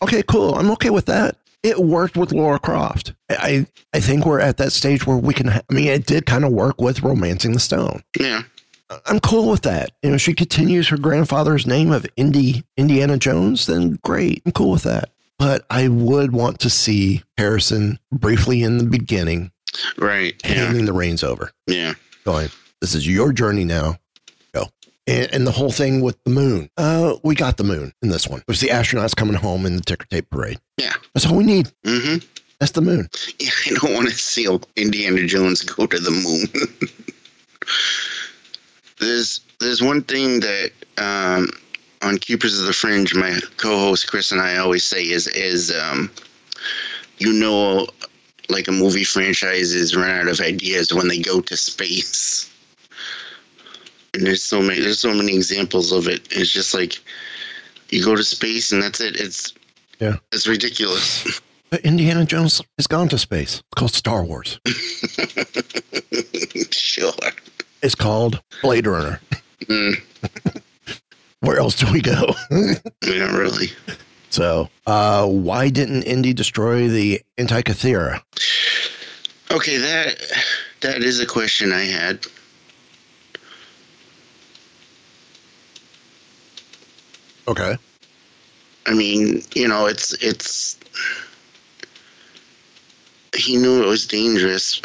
Okay, 0.02 0.24
cool. 0.24 0.56
I'm 0.56 0.72
okay 0.72 0.90
with 0.90 1.06
that. 1.06 1.38
It 1.64 1.80
worked 1.80 2.16
with 2.18 2.32
Lara 2.32 2.60
Croft. 2.60 3.14
I 3.30 3.66
I 3.94 4.00
think 4.00 4.26
we're 4.26 4.40
at 4.40 4.58
that 4.58 4.72
stage 4.72 5.06
where 5.08 5.18
we 5.18 5.34
can. 5.34 5.50
I 5.50 5.62
mean, 5.72 5.88
it 5.88 6.06
did 6.06 6.26
kind 6.26 6.46
of 6.46 6.52
work 6.52 6.80
with 6.82 7.02
romancing 7.02 7.54
the 7.54 7.60
stone. 7.60 8.04
Yeah. 8.20 8.44
I'm 9.06 9.20
cool 9.20 9.50
with 9.50 9.64
that. 9.64 9.92
You 10.02 10.12
know, 10.12 10.18
she 10.18 10.34
continues 10.34 10.88
her 10.88 10.98
grandfather's 10.98 11.68
name 11.68 11.92
of 11.92 12.06
Indy 12.16 12.64
Indiana 12.78 13.18
Jones. 13.18 13.66
Then 13.66 14.00
great, 14.04 14.42
I'm 14.46 14.54
cool 14.54 14.72
with 14.72 14.84
that. 14.84 15.10
But 15.40 15.66
I 15.70 15.88
would 15.90 16.32
want 16.32 16.60
to 16.62 16.70
see 16.70 17.24
Harrison 17.38 18.00
briefly 18.12 18.64
in 18.64 18.78
the 18.78 18.86
beginning 18.86 19.52
Right. 19.98 20.36
Yeah. 20.44 20.54
handing 20.66 20.86
the 20.86 20.94
reins 20.94 21.22
over, 21.22 21.52
Yeah. 21.68 21.94
going, 22.24 22.50
"This 22.82 22.96
is 22.96 23.06
your 23.06 23.34
journey 23.34 23.66
now. 23.66 23.98
Go." 25.08 25.14
And, 25.14 25.34
and 25.34 25.48
the 25.48 25.52
whole 25.52 25.72
thing 25.72 26.02
with 26.02 26.22
the 26.24 26.32
moon. 26.32 26.70
Uh, 26.78 27.16
we 27.24 27.36
got 27.36 27.58
the 27.58 27.64
moon 27.64 27.94
in 28.02 28.10
this 28.10 28.28
one. 28.28 28.42
It 28.42 28.48
was 28.48 28.60
the 28.60 28.68
astronauts 28.68 29.16
coming 29.16 29.36
home 29.36 29.66
in 29.66 29.76
the 29.76 29.82
ticker 29.82 30.06
tape 30.08 30.30
parade. 30.30 30.60
Yeah. 30.78 30.94
That's 31.14 31.26
all 31.26 31.36
we 31.36 31.44
need. 31.44 31.72
Mm-hmm. 31.86 32.26
That's 32.60 32.72
the 32.72 32.82
moon. 32.82 33.08
Yeah, 33.40 33.50
I 33.68 33.70
don't 33.80 33.94
want 33.94 34.10
to 34.10 34.16
see 34.16 34.48
Indiana 34.76 35.26
Jones 35.26 35.62
go 35.64 35.86
to 35.86 36.00
the 36.00 36.12
moon. 36.12 36.90
there's 39.00 39.42
there's 39.60 39.82
one 39.82 40.02
thing 40.04 40.40
that 40.40 40.72
um, 40.98 41.50
on 42.02 42.18
Keepers 42.18 42.60
of 42.60 42.66
the 42.66 42.74
Fringe, 42.74 43.14
my 43.14 43.40
co-host 43.58 44.10
Chris 44.10 44.32
and 44.32 44.42
I 44.42 44.58
always 44.58 44.84
say 44.84 45.04
is 45.04 45.28
is 45.28 45.72
um, 45.76 46.10
you 47.20 47.34
know, 47.34 47.88
like 48.50 48.68
a 48.68 48.72
movie 48.72 49.04
franchises 49.04 49.96
run 49.96 50.10
out 50.10 50.28
of 50.28 50.40
ideas 50.40 50.94
when 50.94 51.08
they 51.08 51.20
go 51.20 51.42
to 51.42 51.58
space. 51.58 52.52
And 54.18 54.26
there's 54.26 54.44
so 54.44 54.62
many 54.62 54.82
there's 54.82 55.00
so 55.00 55.14
many 55.14 55.36
examples 55.36 55.92
of 55.92 56.08
it. 56.08 56.28
It's 56.32 56.52
just 56.52 56.74
like 56.74 56.98
you 57.90 58.04
go 58.04 58.16
to 58.16 58.24
space 58.24 58.72
and 58.72 58.82
that's 58.82 59.00
it. 59.00 59.16
It's 59.16 59.54
Yeah. 60.00 60.18
it's 60.32 60.48
ridiculous. 60.48 61.24
But 61.70 61.82
Indiana 61.82 62.24
Jones 62.24 62.62
has 62.78 62.88
gone 62.88 63.10
to 63.10 63.18
space. 63.18 63.56
It's 63.56 63.76
called 63.76 63.92
Star 63.94 64.24
Wars. 64.24 64.58
sure. 66.72 67.12
It's 67.84 67.94
called 67.94 68.42
Blade 68.62 68.88
Runner. 68.88 69.20
Mm, 69.66 70.02
Where 71.42 71.60
else 71.60 71.76
do 71.76 71.92
we 71.92 72.00
go? 72.02 72.34
not 72.50 73.32
really. 73.34 73.68
so, 74.30 74.70
uh, 74.86 75.26
why 75.28 75.68
didn't 75.68 76.04
Indy 76.04 76.32
destroy 76.34 76.88
the 76.88 77.22
Antikythera? 77.38 78.22
Okay, 79.52 79.76
that 79.76 80.16
that 80.80 81.04
is 81.04 81.20
a 81.20 81.26
question 81.26 81.74
I 81.74 81.84
had. 81.84 82.26
Okay. 87.48 87.78
I 88.86 88.94
mean, 88.94 89.42
you 89.54 89.68
know, 89.68 89.86
it's 89.86 90.14
it's 90.24 90.78
he 93.36 93.58
knew 93.58 93.84
it 93.84 93.88
was 93.88 94.08
dangerous. 94.08 94.82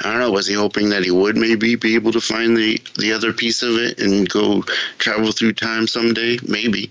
I 0.00 0.10
don't 0.10 0.20
know. 0.20 0.30
Was 0.30 0.46
he 0.46 0.54
hoping 0.54 0.90
that 0.90 1.02
he 1.02 1.10
would 1.10 1.36
maybe 1.36 1.74
be 1.74 1.94
able 1.94 2.12
to 2.12 2.20
find 2.20 2.56
the 2.56 2.80
the 2.98 3.12
other 3.12 3.32
piece 3.32 3.62
of 3.62 3.76
it 3.76 3.98
and 4.00 4.28
go 4.28 4.62
travel 4.98 5.32
through 5.32 5.54
time 5.54 5.86
someday? 5.86 6.38
Maybe. 6.46 6.90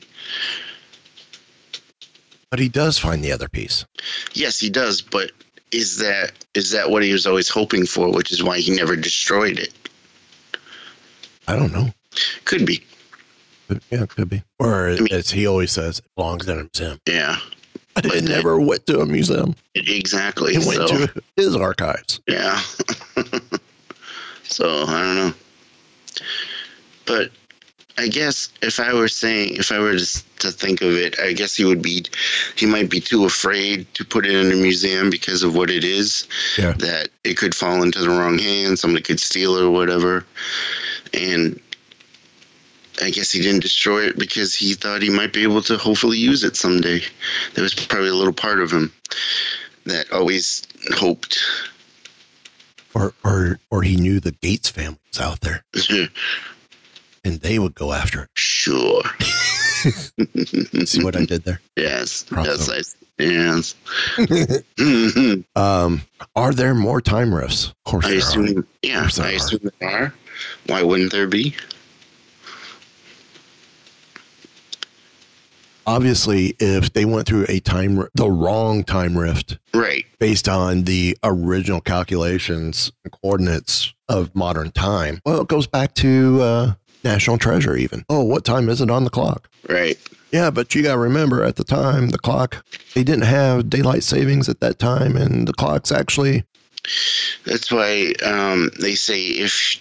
But 2.49 2.59
he 2.59 2.69
does 2.69 2.97
find 2.97 3.23
the 3.23 3.31
other 3.31 3.49
piece. 3.49 3.85
Yes, 4.33 4.59
he 4.59 4.69
does. 4.69 5.01
But 5.01 5.31
is 5.71 5.97
that 5.97 6.31
is 6.53 6.71
that 6.71 6.89
what 6.89 7.03
he 7.03 7.11
was 7.13 7.25
always 7.25 7.49
hoping 7.49 7.85
for? 7.85 8.11
Which 8.11 8.31
is 8.31 8.43
why 8.43 8.59
he 8.59 8.75
never 8.75 8.95
destroyed 8.95 9.59
it. 9.59 9.73
I 11.47 11.55
don't 11.55 11.73
know. 11.73 11.93
Could 12.45 12.65
be. 12.65 12.83
Could- 13.67 13.81
Yeah, 13.91 14.03
it 14.03 14.09
could 14.09 14.29
be. 14.29 14.43
Or 14.59 14.89
mean- 14.89 15.07
as 15.11 15.31
he 15.31 15.45
always 15.47 15.71
says, 15.71 15.99
it 15.99 16.05
belongs 16.15 16.47
in 16.47 16.59
a 16.59 16.63
museum. 16.63 16.99
Yeah. 17.07 17.37
But 17.93 18.03
But 18.03 18.15
it 18.15 18.23
that- 18.25 18.29
never 18.29 18.59
went 18.59 18.85
to 18.87 18.99
a 18.99 19.05
museum. 19.05 19.55
Exactly. 19.75 20.55
It 20.55 20.65
went 20.65 20.89
so, 20.89 21.05
to 21.07 21.23
his 21.35 21.55
archives. 21.55 22.19
Yeah. 22.27 22.59
so 24.43 24.83
I 24.87 25.01
don't 25.01 25.15
know. 25.15 25.33
But 27.05 27.31
I 27.97 28.07
guess 28.09 28.49
if 28.61 28.79
I 28.79 28.93
were 28.93 29.07
saying, 29.07 29.55
if 29.55 29.71
I 29.71 29.79
were 29.79 29.97
to, 29.97 30.23
to 30.39 30.51
think 30.51 30.81
of 30.81 30.91
it, 30.93 31.17
I 31.19 31.31
guess 31.33 31.55
he 31.55 31.63
would 31.63 31.81
be, 31.81 32.03
he 32.57 32.65
might 32.65 32.89
be 32.89 32.99
too 32.99 33.23
afraid 33.25 33.91
to 33.93 34.03
put 34.03 34.25
it 34.25 34.35
in 34.35 34.51
a 34.51 34.55
museum 34.61 35.09
because 35.09 35.43
of 35.43 35.55
what 35.55 35.69
it 35.69 35.83
is. 35.85 36.27
Yeah. 36.57 36.73
That 36.73 37.09
it 37.23 37.37
could 37.37 37.55
fall 37.55 37.81
into 37.83 37.99
the 37.99 38.09
wrong 38.09 38.37
hands, 38.37 38.81
somebody 38.81 39.01
could 39.03 39.19
steal 39.19 39.55
it 39.55 39.63
or 39.63 39.69
whatever. 39.71 40.25
And 41.13 41.57
I 43.01 43.09
guess 43.09 43.31
he 43.31 43.41
didn't 43.41 43.61
destroy 43.61 44.03
it 44.07 44.17
because 44.17 44.53
he 44.55 44.73
thought 44.73 45.01
he 45.01 45.09
might 45.09 45.33
be 45.33 45.43
able 45.43 45.61
to 45.63 45.77
hopefully 45.77 46.17
use 46.17 46.43
it 46.43 46.55
someday. 46.55 47.01
There 47.53 47.63
was 47.63 47.73
probably 47.73 48.09
a 48.09 48.13
little 48.13 48.33
part 48.33 48.59
of 48.61 48.71
him 48.71 48.91
that 49.85 50.11
always 50.11 50.65
hoped. 50.93 51.39
Or, 52.93 53.13
or, 53.23 53.59
or 53.69 53.83
he 53.83 53.97
knew 53.97 54.19
the 54.19 54.31
Gates 54.31 54.69
family 54.69 54.99
was 55.11 55.19
out 55.19 55.41
there 55.41 55.63
and 57.25 57.41
they 57.41 57.59
would 57.59 57.75
go 57.75 57.91
after 57.93 58.23
it. 58.23 58.29
sure. 58.35 59.03
See 60.85 61.03
what 61.03 61.15
I 61.15 61.25
did 61.25 61.43
there? 61.43 61.61
Yes. 61.75 62.23
Crossover. 62.23 62.95
Yes. 63.19 63.75
I, 64.17 64.23
yes. 64.79 65.43
Um, 65.55 66.01
are 66.35 66.53
there 66.53 66.73
more 66.73 67.01
time 67.01 67.33
rifts? 67.33 67.67
Of 67.67 67.83
course 67.83 68.05
I 68.05 68.09
there 68.09 68.17
are. 68.17 68.21
assume. 68.21 68.67
Yeah. 68.81 69.01
course 69.01 69.19
I 69.19 69.33
are. 69.33 69.35
assume 69.35 69.71
there 69.79 69.89
are. 69.89 70.13
Why 70.67 70.81
wouldn't 70.81 71.11
there 71.11 71.27
be? 71.27 71.55
Obviously, 75.87 76.55
if 76.59 76.93
they 76.93 77.05
went 77.05 77.27
through 77.27 77.45
a 77.47 77.59
time, 77.59 78.07
the 78.15 78.29
wrong 78.29 78.83
time 78.83 79.17
rift 79.17 79.57
Right. 79.73 80.05
based 80.19 80.49
on 80.49 80.83
the 80.83 81.17
original 81.23 81.79
calculations 81.81 82.91
and 83.03 83.11
coordinates 83.13 83.93
of 84.09 84.33
modern 84.35 84.71
time, 84.71 85.21
well, 85.25 85.41
it 85.41 85.47
goes 85.47 85.67
back 85.67 85.93
to 85.95 86.41
uh, 86.41 86.73
National 87.03 87.37
Treasure 87.37 87.75
even. 87.75 88.03
Oh, 88.09 88.23
what 88.23 88.45
time 88.45 88.67
is 88.69 88.81
it 88.81 88.89
on 88.89 89.03
the 89.03 89.09
clock? 89.11 89.47
Right. 89.69 89.97
Yeah, 90.31 90.49
but 90.49 90.73
you 90.75 90.81
got 90.81 90.93
to 90.93 90.97
remember 90.99 91.43
at 91.43 91.55
the 91.55 91.63
time, 91.63 92.09
the 92.09 92.17
clock, 92.17 92.65
they 92.93 93.03
didn't 93.03 93.23
have 93.25 93.69
daylight 93.69 94.03
savings 94.03 94.49
at 94.49 94.59
that 94.59 94.79
time, 94.79 95.15
and 95.15 95.47
the 95.47 95.53
clock's 95.53 95.91
actually, 95.91 96.43
That's 97.45 97.71
why 97.71 98.13
um, 98.25 98.71
they 98.81 98.95
say 98.95 99.21
if 99.27 99.79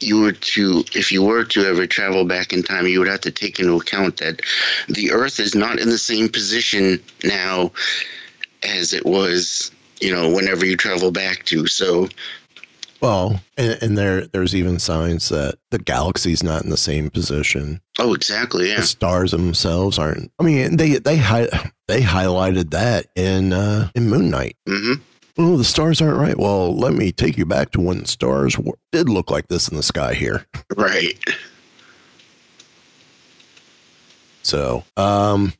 you 0.00 0.20
were 0.20 0.32
to 0.32 0.84
if 0.94 1.10
you 1.10 1.22
were 1.22 1.44
to 1.44 1.64
ever 1.64 1.86
travel 1.86 2.24
back 2.24 2.52
in 2.52 2.62
time, 2.62 2.86
you 2.86 2.98
would 2.98 3.08
have 3.08 3.20
to 3.22 3.30
take 3.30 3.58
into 3.58 3.76
account 3.76 4.18
that 4.18 4.40
the 4.88 5.10
Earth 5.10 5.40
is 5.40 5.54
not 5.54 5.78
in 5.78 5.88
the 5.88 5.98
same 5.98 6.28
position 6.28 7.02
now 7.24 7.72
as 8.62 8.92
it 8.92 9.06
was, 9.06 9.70
you 10.00 10.12
know, 10.12 10.30
whenever 10.30 10.66
you 10.66 10.76
travel 10.76 11.10
back 11.10 11.44
to. 11.46 11.66
So 11.66 12.08
well, 13.00 13.40
and, 13.56 13.82
and 13.82 13.98
there 13.98 14.26
there's 14.26 14.54
even 14.54 14.78
signs 14.78 15.30
that 15.30 15.56
the 15.70 15.78
galaxy's 15.78 16.42
not 16.42 16.62
in 16.62 16.70
the 16.70 16.76
same 16.76 17.08
position. 17.10 17.80
Oh, 17.98 18.14
exactly. 18.14 18.68
Yeah, 18.68 18.76
the 18.76 18.82
stars 18.82 19.30
themselves 19.30 19.98
aren't. 19.98 20.30
I 20.38 20.42
mean, 20.42 20.76
they 20.76 20.98
they 20.98 21.16
hi- 21.16 21.48
they 21.88 22.02
highlighted 22.02 22.70
that 22.70 23.06
in 23.16 23.52
uh, 23.52 23.88
in 23.94 24.08
Moon 24.08 24.30
Knight. 24.30 24.56
hmm 24.66 24.94
Oh, 25.42 25.56
the 25.56 25.64
stars 25.64 26.02
aren't 26.02 26.18
right. 26.18 26.36
Well, 26.38 26.76
let 26.76 26.92
me 26.92 27.12
take 27.12 27.38
you 27.38 27.46
back 27.46 27.70
to 27.70 27.80
when 27.80 28.00
the 28.00 28.06
stars 28.06 28.56
w- 28.56 28.74
did 28.92 29.08
look 29.08 29.30
like 29.30 29.48
this 29.48 29.68
in 29.68 29.76
the 29.78 29.82
sky 29.82 30.12
here. 30.12 30.44
Right. 30.76 31.18
So, 34.42 34.84
um, 34.98 35.54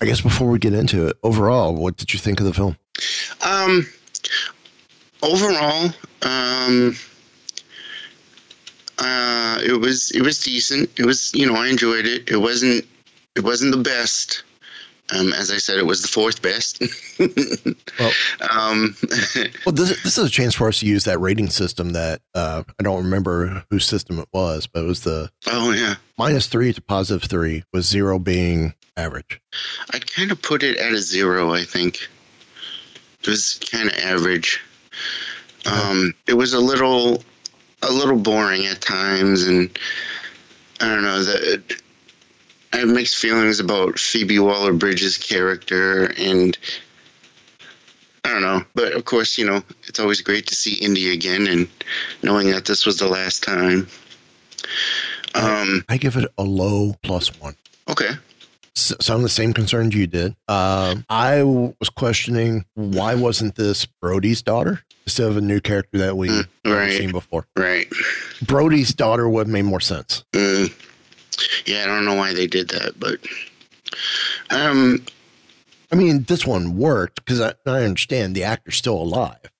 I 0.00 0.04
guess 0.04 0.20
before 0.20 0.48
we 0.48 0.60
get 0.60 0.72
into 0.72 1.08
it, 1.08 1.16
overall, 1.24 1.74
what 1.74 1.96
did 1.96 2.12
you 2.12 2.20
think 2.20 2.38
of 2.38 2.46
the 2.46 2.54
film? 2.54 2.76
Um. 3.44 3.84
Overall, 5.20 5.90
um. 6.22 6.94
Uh, 9.00 9.58
it 9.66 9.80
was 9.80 10.12
it 10.12 10.22
was 10.22 10.38
decent. 10.38 10.88
It 10.96 11.06
was 11.06 11.34
you 11.34 11.44
know 11.44 11.56
I 11.56 11.66
enjoyed 11.66 12.06
it. 12.06 12.30
It 12.30 12.36
wasn't 12.36 12.86
it 13.34 13.42
wasn't 13.42 13.72
the 13.72 13.82
best. 13.82 14.44
Um, 15.14 15.32
as 15.34 15.50
I 15.52 15.58
said, 15.58 15.78
it 15.78 15.86
was 15.86 16.02
the 16.02 16.08
fourth 16.08 16.42
best. 16.42 16.82
Well- 17.98 18.12
um, 18.50 18.94
Well, 19.64 19.72
this, 19.72 20.02
this 20.02 20.18
is 20.18 20.26
a 20.26 20.30
chance 20.30 20.54
for 20.54 20.68
us 20.68 20.80
to 20.80 20.86
use 20.86 21.04
that 21.04 21.18
rating 21.20 21.48
system 21.48 21.90
that 21.90 22.20
uh, 22.34 22.62
I 22.78 22.82
don't 22.82 23.04
remember 23.04 23.64
whose 23.70 23.86
system 23.86 24.18
it 24.18 24.28
was, 24.32 24.66
but 24.66 24.82
it 24.82 24.86
was 24.86 25.00
the 25.02 25.30
oh 25.46 25.72
yeah, 25.72 25.94
minus 26.18 26.46
three 26.48 26.72
to 26.72 26.80
positive 26.82 27.28
three, 27.28 27.62
with 27.72 27.84
zero 27.84 28.18
being 28.18 28.74
average. 28.96 29.40
I'd 29.94 30.10
kind 30.12 30.30
of 30.30 30.42
put 30.42 30.62
it 30.62 30.76
at 30.78 30.92
a 30.92 30.98
zero. 30.98 31.52
I 31.54 31.62
think 31.62 32.06
it 33.20 33.28
was 33.28 33.60
kind 33.70 33.88
of 33.88 33.96
average. 33.98 34.60
Um, 35.66 36.12
it 36.26 36.34
was 36.34 36.52
a 36.52 36.60
little, 36.60 37.22
a 37.82 37.90
little 37.90 38.16
boring 38.18 38.66
at 38.66 38.80
times, 38.80 39.44
and 39.44 39.76
I 40.80 40.88
don't 40.88 41.02
know 41.02 41.22
that. 41.24 41.80
I 42.76 42.80
have 42.80 42.88
mixed 42.90 43.16
feelings 43.16 43.58
about 43.58 43.98
Phoebe 43.98 44.38
Waller-Bridge's 44.38 45.16
character, 45.16 46.12
and 46.18 46.58
I 48.22 48.28
don't 48.28 48.42
know. 48.42 48.62
But 48.74 48.92
of 48.92 49.06
course, 49.06 49.38
you 49.38 49.46
know, 49.46 49.62
it's 49.88 49.98
always 49.98 50.20
great 50.20 50.46
to 50.48 50.54
see 50.54 50.74
Indy 50.74 51.10
again, 51.10 51.46
and 51.46 51.68
knowing 52.22 52.50
that 52.50 52.66
this 52.66 52.84
was 52.84 52.98
the 52.98 53.08
last 53.08 53.42
time. 53.42 53.88
Um. 55.34 55.84
I 55.88 55.96
give 55.96 56.16
it 56.16 56.30
a 56.36 56.42
low 56.42 56.94
plus 57.02 57.28
one. 57.40 57.56
Okay. 57.88 58.10
s- 58.76 58.92
some 59.00 59.16
of 59.16 59.22
the 59.22 59.28
same 59.30 59.54
concerns 59.54 59.94
you 59.94 60.06
did. 60.06 60.36
Um, 60.46 61.06
I 61.08 61.44
was 61.44 61.88
questioning 61.94 62.66
why 62.74 63.14
wasn't 63.14 63.54
this 63.54 63.86
Brody's 63.86 64.42
daughter 64.42 64.82
instead 65.06 65.28
of 65.30 65.38
a 65.38 65.40
new 65.40 65.60
character 65.60 65.96
that 65.98 66.14
we 66.18 66.28
Mm, 66.28 66.46
right. 66.66 66.92
seen 66.98 67.10
before? 67.10 67.46
Right. 67.56 67.90
Brody's 68.42 68.92
daughter 68.92 69.26
would 69.30 69.46
have 69.46 69.52
made 69.52 69.64
more 69.64 69.80
sense. 69.80 70.24
Mm. 70.32 70.74
Yeah, 71.66 71.82
I 71.82 71.86
don't 71.86 72.04
know 72.04 72.14
why 72.14 72.32
they 72.34 72.46
did 72.46 72.68
that, 72.68 72.98
but 72.98 73.18
um, 74.50 75.04
I 75.92 75.96
mean, 75.96 76.24
this 76.24 76.46
one 76.46 76.76
worked 76.76 77.24
because 77.24 77.40
I, 77.40 77.54
I 77.66 77.82
understand 77.84 78.34
the 78.34 78.44
actor's 78.44 78.76
still 78.76 78.94
alive. 79.00 79.50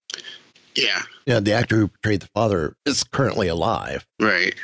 yeah, 0.75 1.03
Yeah, 1.27 1.41
the 1.41 1.53
actor 1.53 1.77
who 1.77 1.89
portrayed 1.89 2.21
the 2.21 2.29
father 2.35 2.77
is 2.85 3.05
currently 3.05 3.49
alive. 3.49 4.07
right. 4.21 4.55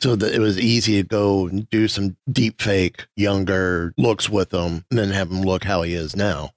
So 0.00 0.16
that 0.16 0.34
it 0.34 0.40
was 0.40 0.58
easy 0.58 1.00
to 1.00 1.06
go 1.08 1.46
and 1.46 1.70
do 1.70 1.86
some 1.86 2.16
deep 2.32 2.60
fake 2.60 3.06
younger 3.14 3.94
looks 3.96 4.28
with 4.28 4.52
him 4.52 4.84
and 4.90 4.98
then 4.98 5.10
have 5.10 5.30
him 5.30 5.42
look 5.42 5.62
how 5.62 5.82
he 5.82 5.94
is 5.94 6.16
now. 6.16 6.50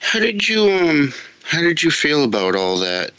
How 0.00 0.20
did 0.20 0.48
you 0.48 0.70
um? 0.70 1.12
How 1.42 1.60
did 1.62 1.82
you 1.82 1.90
feel 1.90 2.22
about 2.22 2.54
all 2.54 2.78
that? 2.78 3.10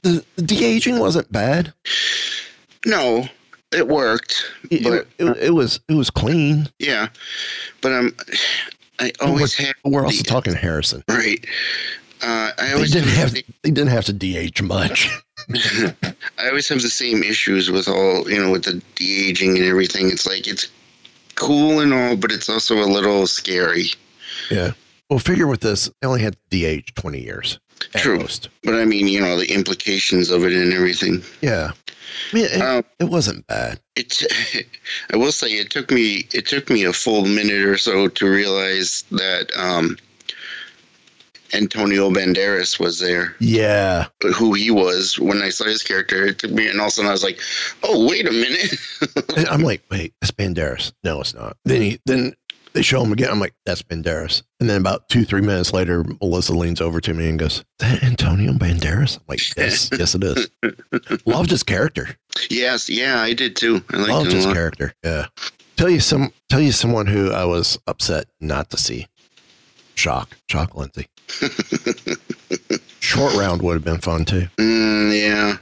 The, 0.00 0.24
the 0.36 0.42
de-aging 0.42 0.98
wasn't 0.98 1.30
bad. 1.30 1.74
No, 2.86 3.28
it 3.76 3.88
worked, 3.88 4.44
It, 4.70 4.82
but 4.82 5.06
it, 5.18 5.36
it 5.46 5.50
was 5.54 5.80
it 5.88 5.94
was 5.94 6.10
clean. 6.10 6.68
yeah, 6.78 7.08
but 7.80 7.92
um, 7.92 8.16
I 8.98 9.12
always 9.20 9.54
have. 9.54 9.74
We're 9.84 10.04
also 10.04 10.18
the- 10.18 10.24
talking 10.24 10.54
Harrison. 10.54 11.02
right. 11.08 11.44
Uh, 12.22 12.50
I 12.58 12.66
They 12.68 12.72
always 12.72 12.92
didn't 12.92 13.10
have 13.10 13.32
the- 13.32 13.44
they 13.62 13.70
didn't 13.70 13.90
have 13.90 14.06
to 14.06 14.12
de-age 14.12 14.62
much. 14.62 15.08
I 15.54 16.48
always 16.48 16.68
have 16.70 16.80
the 16.82 16.88
same 16.90 17.22
issues 17.22 17.70
with 17.70 17.88
all 17.88 18.28
you 18.30 18.42
know 18.42 18.50
with 18.50 18.64
the 18.64 18.82
de 18.96 19.28
aging 19.28 19.56
and 19.56 19.66
everything. 19.66 20.10
It's 20.10 20.26
like 20.26 20.46
it's 20.48 20.68
cool 21.34 21.80
and 21.80 21.92
all, 21.92 22.16
but 22.16 22.32
it's 22.32 22.48
also 22.48 22.76
a 22.78 22.86
little 22.88 23.26
scary. 23.26 23.90
Yeah. 24.50 24.72
Well, 25.10 25.18
figure 25.20 25.46
with 25.46 25.60
this, 25.60 25.88
they 26.00 26.08
only 26.08 26.22
had 26.22 26.36
de-age 26.50 26.94
twenty 26.94 27.22
years 27.22 27.58
True. 27.96 28.18
most. 28.18 28.48
But 28.64 28.74
I 28.74 28.84
mean, 28.84 29.08
you 29.08 29.20
know, 29.20 29.38
the 29.38 29.52
implications 29.52 30.30
of 30.30 30.44
it 30.44 30.52
and 30.52 30.72
everything. 30.72 31.22
Yeah. 31.40 31.72
I 32.32 32.36
mean, 32.36 32.44
it, 32.46 32.60
Um, 32.62 32.84
it 32.98 33.04
wasn't 33.04 33.46
bad. 33.46 33.80
It's. 33.94 34.24
I 35.12 35.16
will 35.16 35.32
say 35.32 35.48
it 35.48 35.70
took 35.70 35.90
me 35.90 36.26
it 36.32 36.46
took 36.46 36.70
me 36.70 36.84
a 36.84 36.92
full 36.92 37.24
minute 37.26 37.64
or 37.64 37.76
so 37.76 38.08
to 38.08 38.28
realize 38.28 39.04
that 39.10 39.50
um, 39.56 39.96
Antonio 41.52 42.10
Banderas 42.10 42.80
was 42.80 42.98
there. 42.98 43.36
Yeah. 43.38 44.06
Who 44.34 44.54
he 44.54 44.70
was 44.70 45.18
when 45.18 45.42
I 45.42 45.50
saw 45.50 45.64
his 45.64 45.82
character, 45.82 46.26
it 46.26 46.38
took 46.38 46.50
me, 46.50 46.68
and 46.68 46.80
all 46.80 46.86
of 46.86 46.88
a 46.88 46.92
sudden 46.92 47.08
I 47.08 47.12
was 47.12 47.22
like, 47.24 47.38
"Oh, 47.82 48.06
wait 48.08 48.26
a 48.28 48.32
minute!" 48.32 48.74
I'm 49.50 49.62
like, 49.62 49.82
wait, 49.90 50.14
it's 50.22 50.30
Banderas. 50.32 50.92
No, 51.04 51.20
it's 51.20 51.34
not. 51.34 51.56
Then 51.64 51.82
he 51.82 52.00
then 52.06 52.34
they 52.76 52.82
show 52.82 53.02
him 53.02 53.10
again. 53.10 53.30
I'm 53.30 53.40
like, 53.40 53.54
that's 53.64 53.80
Banderas. 53.80 54.42
And 54.60 54.68
then 54.68 54.82
about 54.82 55.08
two, 55.08 55.24
three 55.24 55.40
minutes 55.40 55.72
later, 55.72 56.04
Melissa 56.20 56.52
leans 56.52 56.82
over 56.82 57.00
to 57.00 57.14
me 57.14 57.30
and 57.30 57.38
goes, 57.38 57.56
Is 57.56 57.64
that 57.78 58.02
Antonio 58.04 58.52
Banderas? 58.52 59.16
I'm 59.16 59.24
like, 59.28 59.40
yes, 59.56 59.88
yes, 59.98 60.14
it 60.14 60.22
is. 60.22 60.48
Loved 61.26 61.50
his 61.50 61.62
character. 61.62 62.16
yes, 62.50 62.90
yeah, 62.90 63.20
I 63.22 63.32
did 63.32 63.56
too. 63.56 63.82
I 63.90 63.96
Loved 63.96 64.30
his 64.30 64.44
character. 64.44 64.92
Yeah. 65.02 65.26
Tell 65.76 65.88
you 65.88 66.00
some 66.00 66.32
tell 66.50 66.60
you 66.60 66.72
someone 66.72 67.06
who 67.06 67.32
I 67.32 67.44
was 67.46 67.78
upset 67.86 68.26
not 68.40 68.68
to 68.70 68.76
see. 68.76 69.06
Jock. 69.94 70.36
Jock 70.46 70.76
Lindsey. 70.76 71.08
Short 73.00 73.34
round 73.34 73.62
would 73.62 73.74
have 73.74 73.84
been 73.84 74.00
fun 74.00 74.26
too. 74.26 74.48
Mm, 74.58 75.18
yeah. 75.18 75.56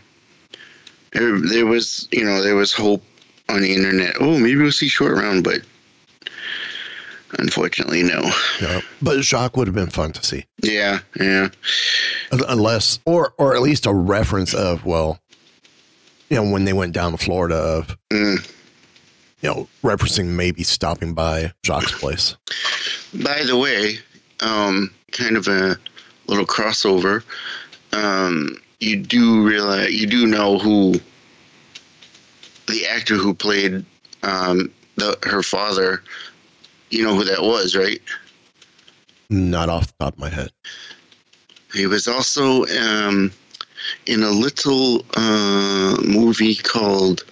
There, 1.12 1.38
there 1.40 1.66
was, 1.66 2.09
you 2.11 2.24
know, 2.24 2.42
there 2.42 2.57
was 2.57 2.72
hope 2.72 3.05
on 3.48 3.61
the 3.61 3.72
internet. 3.72 4.16
Oh, 4.18 4.37
maybe 4.37 4.57
we'll 4.57 4.72
see 4.72 4.88
short 4.88 5.16
round, 5.16 5.44
but 5.44 5.61
unfortunately, 7.38 8.03
no. 8.03 8.31
No, 8.61 8.81
but 9.03 9.20
Jock 9.20 9.57
would 9.57 9.66
have 9.66 9.75
been 9.75 9.90
fun 9.90 10.12
to 10.12 10.25
see. 10.25 10.44
Yeah, 10.62 11.01
yeah, 11.18 11.49
unless 12.49 12.99
or 13.05 13.35
or 13.38 13.55
at 13.55 13.62
least 13.62 13.87
a 13.87 13.92
reference 13.92 14.55
of 14.55 14.85
well 14.85 15.18
you 16.31 16.37
know 16.37 16.51
when 16.51 16.64
they 16.64 16.73
went 16.73 16.92
down 16.94 17.12
to 17.12 17.18
florida 17.18 17.55
of 17.55 17.97
Mm. 18.11 18.51
you 19.42 19.49
know 19.49 19.68
referencing 19.83 20.29
maybe 20.29 20.62
stopping 20.62 21.12
by 21.14 21.53
Jock's 21.62 21.92
place 21.92 22.37
By 23.23 23.44
the 23.44 23.57
way, 23.57 23.99
um, 24.40 24.90
kind 25.12 25.37
of 25.37 25.47
a 25.49 25.77
little 26.27 26.47
crossover. 26.47 27.23
Um, 27.92 28.57
you 28.81 28.97
do 28.97 29.47
realize, 29.47 29.92
you 29.92 30.07
do 30.07 30.27
know 30.27 30.59
who 30.59 30.94
the 32.66 32.87
actor 32.87 33.14
who 33.16 33.35
played 33.35 33.85
um, 34.23 34.70
the 34.97 35.16
her 35.25 35.42
father. 35.42 36.03
You 36.94 37.04
know 37.04 37.14
who 37.16 37.24
that 37.24 37.42
was, 37.42 37.74
right? 37.76 38.00
not 39.30 39.68
off 39.68 39.87
the 39.88 40.04
top 40.04 40.12
of 40.12 40.18
my 40.20 40.28
head 40.28 40.50
He 41.72 41.87
was 41.87 42.07
also 42.07 42.66
um, 42.66 43.33
in 44.07 44.22
a 44.22 44.30
little 44.30 45.04
uh, 45.16 45.96
movie 46.04 46.54
called 46.54 47.24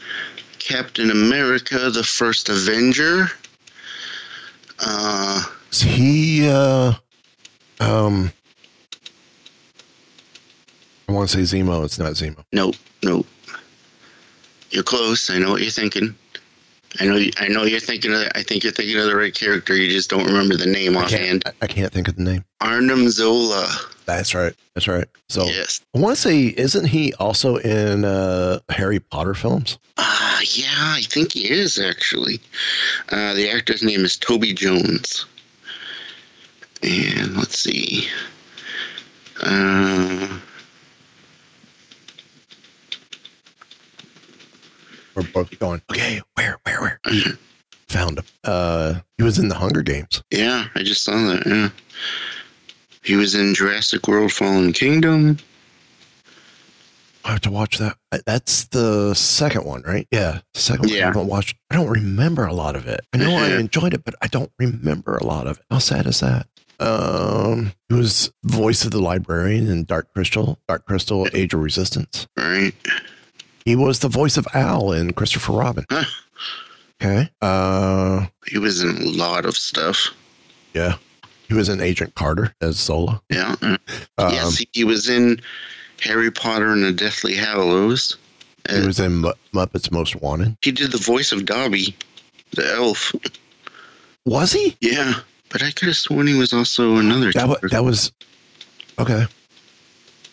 Captain 0.58 1.10
America: 1.10 1.90
The 1.90 2.02
First 2.02 2.48
Avenger. 2.48 3.26
Uh, 4.80 5.42
is 5.70 5.80
he 5.82 6.48
uh 6.48 6.92
um 7.78 8.32
i 11.08 11.12
want 11.12 11.28
to 11.30 11.46
say 11.46 11.56
zemo 11.56 11.84
it's 11.84 11.98
not 12.00 12.12
zemo 12.14 12.44
nope, 12.52 12.74
nope. 13.04 13.26
You're 14.70 14.82
close. 14.82 15.28
I 15.30 15.38
know 15.38 15.50
what 15.52 15.60
you're 15.60 15.70
thinking. 15.70 16.14
I 17.00 17.04
know. 17.06 17.16
You, 17.16 17.30
I 17.38 17.48
know 17.48 17.64
you're 17.64 17.80
thinking. 17.80 18.12
Of, 18.12 18.28
I 18.34 18.42
think 18.42 18.62
you're 18.64 18.72
thinking 18.72 18.98
of 18.98 19.06
the 19.06 19.16
right 19.16 19.34
character. 19.34 19.74
You 19.74 19.88
just 19.88 20.10
don't 20.10 20.26
remember 20.26 20.56
the 20.56 20.66
name 20.66 20.96
I 20.96 21.04
offhand. 21.04 21.42
I, 21.46 21.52
I 21.62 21.66
can't 21.66 21.92
think 21.92 22.08
of 22.08 22.16
the 22.16 22.22
name 22.22 22.44
Arnim 22.60 23.08
Zola. 23.08 23.66
that's 24.04 24.34
right 24.34 24.54
that's 24.74 24.88
right 24.88 25.06
so 25.28 25.44
Yes. 25.46 25.80
i 25.94 25.98
want 26.00 26.16
to 26.16 26.20
say 26.20 26.46
isn't 26.46 26.86
he 26.86 27.14
also 27.14 27.56
in 27.56 28.04
uh 28.04 28.58
harry 28.68 28.98
potter 29.00 29.32
films 29.34 29.78
Uh, 29.96 30.38
yeah, 30.54 30.66
I 30.98 31.02
think 31.08 31.32
he 31.32 31.48
is 31.50 31.78
actually. 31.78 32.40
Uh, 33.10 33.32
the 33.34 33.48
actor's 33.50 33.82
name 33.82 34.04
is 34.04 34.16
Toby 34.16 34.52
Jones. 34.52 35.24
And 36.82 37.36
let's 37.36 37.58
see. 37.58 38.08
Uh, 39.40 40.38
we're 45.14 45.22
both 45.32 45.58
going 45.58 45.82
okay 45.90 46.20
where 46.34 46.58
where 46.64 46.80
where 46.80 47.00
found 47.88 48.18
him 48.18 48.24
uh 48.44 48.94
he 49.18 49.22
was 49.24 49.38
in 49.38 49.48
the 49.48 49.54
hunger 49.54 49.82
games 49.82 50.22
yeah, 50.30 50.66
I 50.74 50.82
just 50.82 51.04
saw 51.04 51.12
that. 51.26 51.46
Yeah. 51.46 51.68
He 53.04 53.16
was 53.16 53.34
in 53.34 53.52
Jurassic 53.54 54.06
World 54.08 54.32
Fallen 54.32 54.72
Kingdom. 54.72 55.36
I 57.24 57.30
have 57.32 57.40
to 57.42 57.50
watch 57.50 57.78
that. 57.78 57.96
Uh, 58.10 58.18
That's 58.26 58.64
the 58.66 59.14
second 59.14 59.64
one, 59.64 59.82
right? 59.82 60.06
Yeah, 60.10 60.40
the 60.54 60.60
second 60.60 60.86
one. 60.86 60.92
I 60.94 60.96
Yeah. 60.98 61.06
haven't 61.06 61.26
watched. 61.26 61.56
I 61.70 61.74
don't 61.76 61.88
remember 61.90 62.46
a 62.46 62.52
lot 62.52 62.74
of 62.76 62.86
it. 62.86 63.00
I 63.12 63.18
know 63.18 63.36
I 63.36 63.50
enjoyed 63.56 63.92
it, 63.94 64.04
but 64.04 64.14
I 64.22 64.26
don't 64.28 64.50
remember 64.58 65.16
a 65.16 65.24
lot 65.24 65.46
of 65.46 65.58
it. 65.58 65.64
How 65.70 65.78
sad 65.78 66.06
is 66.06 66.20
that? 66.20 66.46
Um, 66.80 67.72
he 67.88 67.94
was 67.94 68.32
voice 68.44 68.84
of 68.84 68.90
the 68.90 69.00
librarian 69.02 69.68
in 69.68 69.84
Dark 69.84 70.12
Crystal, 70.12 70.58
Dark 70.66 70.84
Crystal, 70.86 71.28
Age 71.32 71.54
of 71.54 71.60
Resistance. 71.60 72.26
Right. 72.36 72.72
He 73.64 73.76
was 73.76 74.00
the 74.00 74.08
voice 74.08 74.36
of 74.36 74.46
Al 74.54 74.92
in 74.92 75.12
Christopher 75.12 75.52
Robin. 75.52 75.84
Huh. 75.90 76.04
Okay. 77.00 77.30
Uh, 77.40 78.26
He 78.46 78.58
was 78.58 78.82
in 78.82 78.96
a 78.96 79.04
lot 79.10 79.44
of 79.44 79.56
stuff. 79.56 80.08
yeah. 80.74 80.96
He 81.48 81.54
was 81.54 81.68
in 81.68 81.80
Agent 81.82 82.14
Carter 82.14 82.54
as 82.62 82.76
Zola. 82.78 83.20
Yeah. 83.28 83.54
Uh, 83.60 83.76
Um, 84.16 84.32
yes, 84.32 84.56
he, 84.56 84.68
he 84.72 84.84
was 84.84 85.10
in 85.10 85.38
Harry 86.00 86.30
Potter 86.30 86.72
and 86.72 86.82
the 86.82 86.92
Deathly 86.92 87.34
Hallows. 87.34 88.16
He 88.70 88.76
Uh, 88.76 88.86
was 88.86 88.98
in 88.98 89.16
Mu- 89.16 89.32
Muppets 89.52 89.90
Most 89.90 90.16
Wanted. 90.16 90.56
he 90.62 90.72
did 90.72 90.92
the 90.92 90.98
voice 90.98 91.30
of 91.30 91.44
Dobby, 91.44 91.94
the 92.52 92.66
elf. 92.72 93.12
Was 94.24 94.52
he? 94.52 94.76
Yeah, 94.80 95.14
but 95.50 95.62
I 95.62 95.72
could 95.72 95.88
have 95.88 95.96
sworn 95.96 96.26
he 96.26 96.34
was 96.34 96.52
also 96.54 96.96
another. 96.96 97.32
That 97.32 97.44
character. 97.46 97.68
that 97.68 97.84
was 97.84 98.12
okay. 98.98 99.26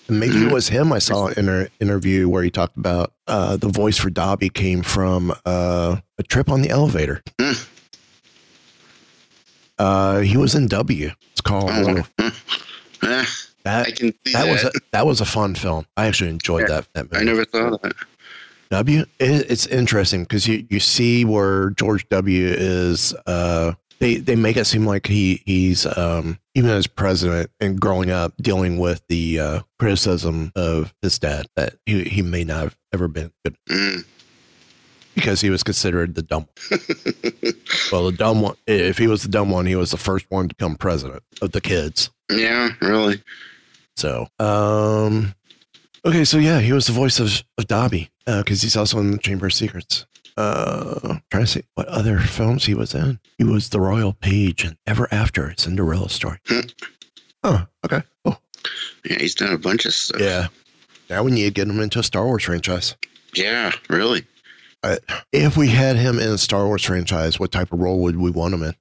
Maybe 0.10 0.45
it 0.45 0.52
was 0.54 0.67
him. 0.69 0.91
I 0.91 1.00
saw 1.00 1.28
in 1.28 1.48
an 1.50 1.67
interview 1.80 2.28
where 2.30 2.43
he 2.43 2.50
talked 2.50 2.78
about 2.78 3.13
uh, 3.28 3.58
the 3.58 3.69
voice 3.69 3.98
for 3.98 4.10
Dobby 4.10 4.50
came 4.50 4.82
from 4.82 5.32
uh, 5.45 5.98
a 6.17 6.23
trip 6.23 6.50
on 6.50 6.62
the 6.62 6.69
elevator. 6.69 7.21
Uh, 9.77 10.19
he 10.19 10.36
was 10.36 10.56
in 10.56 10.67
W. 10.67 11.10
It's 11.31 11.42
called 11.42 11.69
Oh, 11.71 12.04
huh. 12.19 12.31
Eh, 13.02 13.08
I 13.08 13.25
that. 13.63 13.96
can 13.96 14.12
see 14.12 14.34
That 14.34 14.44
that. 14.46 14.52
was 14.52 14.63
a, 14.65 14.71
that 14.92 15.06
was 15.08 15.21
a 15.21 15.25
fun 15.25 15.56
film. 15.56 15.86
I 15.96 16.06
actually 16.08 16.31
enjoyed 16.31 16.63
Yeah, 16.67 16.81
that. 16.81 16.88
that 16.94 17.04
movie. 17.12 17.17
I 17.17 17.23
never 17.23 17.46
thought 17.46 17.73
of 17.75 17.81
that. 17.84 17.94
W. 18.71 19.06
It, 19.19 19.50
it's 19.50 19.65
interesting 19.67 20.23
because 20.23 20.48
you 20.50 20.67
you 20.69 20.81
see 20.81 21.23
where 21.23 21.69
George 21.71 22.08
W. 22.10 22.46
is. 22.50 23.13
Uh, 23.25 23.71
they 24.00 24.15
they 24.15 24.35
make 24.35 24.58
it 24.58 24.65
seem 24.65 24.85
like 24.85 25.08
he 25.08 25.41
he's 25.45 25.85
um 25.97 26.39
even 26.56 26.69
as 26.69 26.87
president 26.87 27.52
and 27.60 27.79
growing 27.79 28.10
up 28.10 28.33
dealing 28.41 28.77
with 28.77 29.02
the 29.10 29.39
uh, 29.39 29.60
criticism 29.77 30.52
of 30.56 30.93
his 31.02 31.19
dad 31.19 31.47
that 31.56 31.75
he 31.85 32.04
he 32.04 32.21
may 32.21 32.43
not 32.43 32.63
have 32.63 32.77
ever 32.93 33.08
been 33.08 33.31
good. 33.43 33.56
Mm. 33.69 34.06
because 35.15 35.41
he 35.41 35.50
was 35.50 35.63
considered 35.63 36.15
the 36.15 36.21
dumb. 36.21 36.47
well, 37.91 38.06
the 38.06 38.15
dumb 38.15 38.41
one. 38.41 38.56
If 38.67 38.97
he 38.97 39.08
was 39.08 39.23
the 39.23 39.29
dumb 39.29 39.50
one, 39.50 39.65
he 39.65 39.75
was 39.75 39.91
the 39.91 39.97
first 39.97 40.25
one 40.29 40.47
to 40.47 40.56
become 40.56 40.75
president 40.75 41.23
of 41.41 41.52
the 41.52 41.62
kids. 41.62 42.10
Yeah, 42.31 42.69
really. 42.81 43.21
So, 43.97 44.27
um, 44.39 45.33
okay, 46.06 46.23
so 46.23 46.37
yeah, 46.37 46.60
he 46.60 46.71
was 46.71 46.87
the 46.87 46.93
voice 46.93 47.19
of 47.19 47.43
of 47.58 47.67
Dobby 47.67 48.10
because 48.25 48.62
he's 48.62 48.77
also 48.77 49.00
in 49.00 49.12
the 49.12 49.17
Chamber 49.17 49.47
of 49.47 49.54
Secrets. 49.54 50.06
Uh, 50.40 51.17
trying 51.31 51.44
to 51.44 51.48
see 51.48 51.63
what 51.75 51.85
other 51.90 52.17
films 52.19 52.63
he 52.65 52.73
was 52.73 52.96
in. 52.96 53.19
He 53.37 53.44
was 53.44 53.69
the 53.69 53.81
royal 53.81 54.13
page 54.13 54.63
in 54.63 54.77
Ever 54.87 55.08
After, 55.12 55.54
Cinderella 55.58 56.08
story. 56.10 56.37
oh, 57.44 57.65
okay. 57.85 58.04
Oh, 58.23 58.37
Yeah, 59.04 59.17
he's 59.19 59.35
done 59.35 59.52
a 59.52 59.58
bunch 59.58 59.85
of 59.85 59.94
stuff. 59.94 60.21
yeah. 60.21 60.48
Now 61.10 61.23
we 61.23 61.31
need 61.31 61.44
to 61.44 61.52
get 61.52 61.67
him 61.67 61.81
into 61.81 62.00
a 62.00 62.04
Star 62.04 62.25
Wars 62.25 62.44
franchise. 62.46 62.96
Yeah, 63.35 63.71
really. 63.90 64.25
Uh, 64.81 64.96
if 65.33 65.58
we 65.58 65.67
had 65.67 65.98
him 65.98 66.19
in 66.19 66.29
a 66.29 66.37
Star 66.37 66.65
Wars 66.67 66.85
franchise, 66.85 67.37
what 67.37 67.52
type 67.52 67.73
of 67.73 67.79
role 67.79 68.00
would 68.04 68.15
we 68.15 68.31
want 68.31 68.54
him 68.54 68.63
in? 68.63 68.73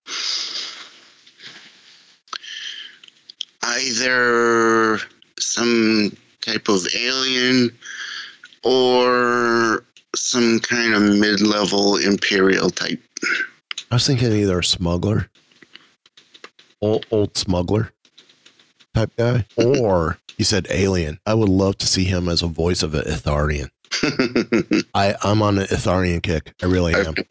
Either 3.65 4.99
some 5.41 6.17
type 6.41 6.69
of 6.69 6.87
alien 6.97 7.77
or 8.63 9.85
some 10.19 10.61
kind 10.61 10.95
of 10.95 11.03
mid-level 11.03 11.97
imperial 11.97 12.71
type. 12.71 13.01
I 13.91 13.95
was 13.95 14.07
thinking 14.07 14.33
either 14.33 14.59
a 14.59 14.65
smuggler, 14.65 15.31
old, 16.81 17.07
old 17.11 17.37
smuggler 17.37 17.93
type 18.95 19.11
guy, 19.17 19.45
or 19.57 20.19
you 20.37 20.45
said 20.45 20.67
alien. 20.71 21.19
I 21.27 21.35
would 21.35 21.49
love 21.49 21.79
to 21.79 21.87
see 21.87 22.05
him 22.05 22.29
as 22.29 22.43
a 22.43 22.47
voice 22.47 22.83
of 22.83 22.95
an 22.95 23.03
Ithorian. 23.03 23.71
I, 24.95 25.15
I'm 25.23 25.43
on 25.43 25.59
an 25.59 25.67
Ithorian 25.67 26.23
kick. 26.23 26.53
I 26.63 26.67
really 26.67 26.95
am. 26.95 27.15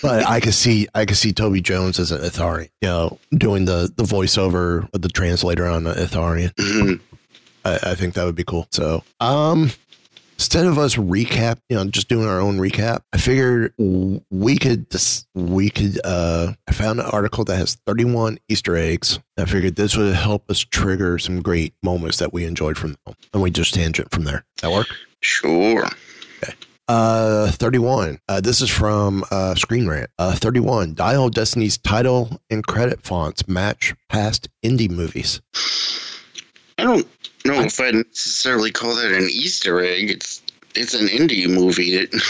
But 0.00 0.24
I 0.28 0.38
could 0.38 0.54
see 0.54 0.86
I 0.94 1.04
could 1.06 1.16
see 1.16 1.32
Toby 1.32 1.60
Jones 1.60 1.98
as 1.98 2.12
an 2.12 2.20
Ithorian, 2.20 2.68
you 2.80 2.88
know, 2.88 3.18
doing 3.32 3.64
the, 3.64 3.92
the 3.96 4.04
voiceover 4.04 4.88
with 4.92 5.02
the 5.02 5.08
translator 5.08 5.66
on 5.66 5.82
the 5.82 5.92
Ithorian. 5.92 6.54
Mhm. 6.54 7.00
I, 7.64 7.90
I 7.90 7.94
think 7.96 8.14
that 8.14 8.24
would 8.24 8.36
be 8.36 8.44
cool. 8.44 8.68
So, 8.70 9.02
um, 9.18 9.72
instead 10.36 10.66
of 10.66 10.78
us 10.78 10.96
recap, 10.96 11.58
you 11.68 11.76
know, 11.76 11.84
just 11.86 12.08
doing 12.08 12.28
our 12.28 12.40
own 12.40 12.58
recap, 12.58 13.00
I 13.12 13.18
figured 13.18 13.72
we 13.78 14.58
could 14.58 14.90
just 14.90 15.26
we 15.34 15.70
could. 15.70 15.98
Uh, 16.04 16.52
I 16.68 16.72
found 16.72 17.00
an 17.00 17.06
article 17.06 17.44
that 17.44 17.56
has 17.56 17.76
31 17.86 18.38
Easter 18.48 18.76
eggs. 18.76 19.18
I 19.38 19.44
figured 19.46 19.76
this 19.76 19.96
would 19.96 20.14
help 20.14 20.50
us 20.50 20.60
trigger 20.60 21.18
some 21.18 21.42
great 21.42 21.74
moments 21.82 22.18
that 22.18 22.32
we 22.32 22.44
enjoyed 22.44 22.76
from 22.78 22.96
them, 23.04 23.14
and 23.32 23.42
we 23.42 23.50
just 23.50 23.74
tangent 23.74 24.10
from 24.10 24.24
there. 24.24 24.44
That 24.62 24.70
work? 24.70 24.88
Sure. 25.20 25.88
Uh, 26.88 27.50
31. 27.50 28.20
Uh, 28.28 28.40
this 28.40 28.60
is 28.60 28.70
from 28.70 29.24
uh, 29.32 29.56
Screen 29.56 29.88
Rant. 29.88 30.08
Uh, 30.18 30.34
31. 30.36 30.94
Dial 30.94 31.28
Destiny's 31.28 31.78
title 31.78 32.40
and 32.48 32.64
credit 32.64 33.02
fonts 33.02 33.48
match 33.48 33.92
past 34.08 34.48
indie 34.64 34.88
movies. 34.88 35.40
I 36.78 36.84
don't 36.84 37.08
know 37.46 37.60
if 37.62 37.80
I'd 37.80 37.94
necessarily 37.94 38.70
call 38.70 38.94
that 38.96 39.12
an 39.12 39.24
Easter 39.30 39.80
egg. 39.80 40.10
It's 40.10 40.42
it's 40.74 40.94
an 40.94 41.06
indie 41.08 41.48
movie. 41.48 41.96
That, 41.96 42.22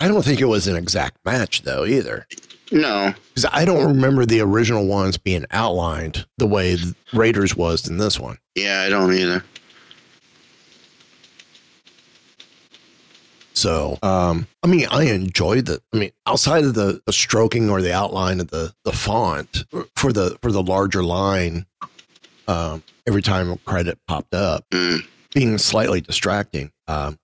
I 0.00 0.08
don't 0.08 0.24
think 0.24 0.40
it 0.40 0.46
was 0.46 0.66
an 0.66 0.76
exact 0.76 1.18
match 1.24 1.62
though 1.62 1.84
either. 1.84 2.26
no, 2.70 3.14
Because 3.28 3.48
I 3.52 3.64
don't 3.64 3.86
remember 3.86 4.26
the 4.26 4.40
original 4.40 4.86
ones 4.86 5.16
being 5.16 5.44
outlined 5.52 6.26
the 6.38 6.46
way 6.46 6.76
Raiders 7.12 7.56
was 7.56 7.88
in 7.88 7.98
this 7.98 8.18
one. 8.18 8.38
yeah, 8.54 8.82
I 8.86 8.88
don't 8.88 9.12
either. 9.14 9.44
So, 13.54 13.98
um, 14.02 14.46
I 14.62 14.66
mean, 14.66 14.86
I 14.90 15.04
enjoyed 15.04 15.66
the. 15.66 15.80
I 15.92 15.98
mean, 15.98 16.10
outside 16.26 16.64
of 16.64 16.74
the, 16.74 17.00
the 17.06 17.12
stroking 17.12 17.70
or 17.70 17.80
the 17.82 17.92
outline 17.94 18.40
of 18.40 18.48
the 18.48 18.72
the 18.84 18.92
font 18.92 19.64
for 19.94 20.12
the 20.12 20.36
for 20.42 20.50
the 20.50 20.62
larger 20.62 21.04
line, 21.04 21.66
um, 22.48 22.82
every 23.06 23.22
time 23.22 23.50
a 23.50 23.56
credit 23.58 23.98
popped 24.06 24.34
up, 24.34 24.64
Mm. 24.70 25.06
being 25.34 25.58
slightly 25.58 26.00
distracting. 26.00 26.70
Um, 26.88 27.18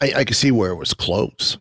I, 0.00 0.12
I 0.16 0.24
could 0.24 0.36
see 0.36 0.50
where 0.50 0.70
it 0.70 0.76
was 0.76 0.92
close. 0.94 1.56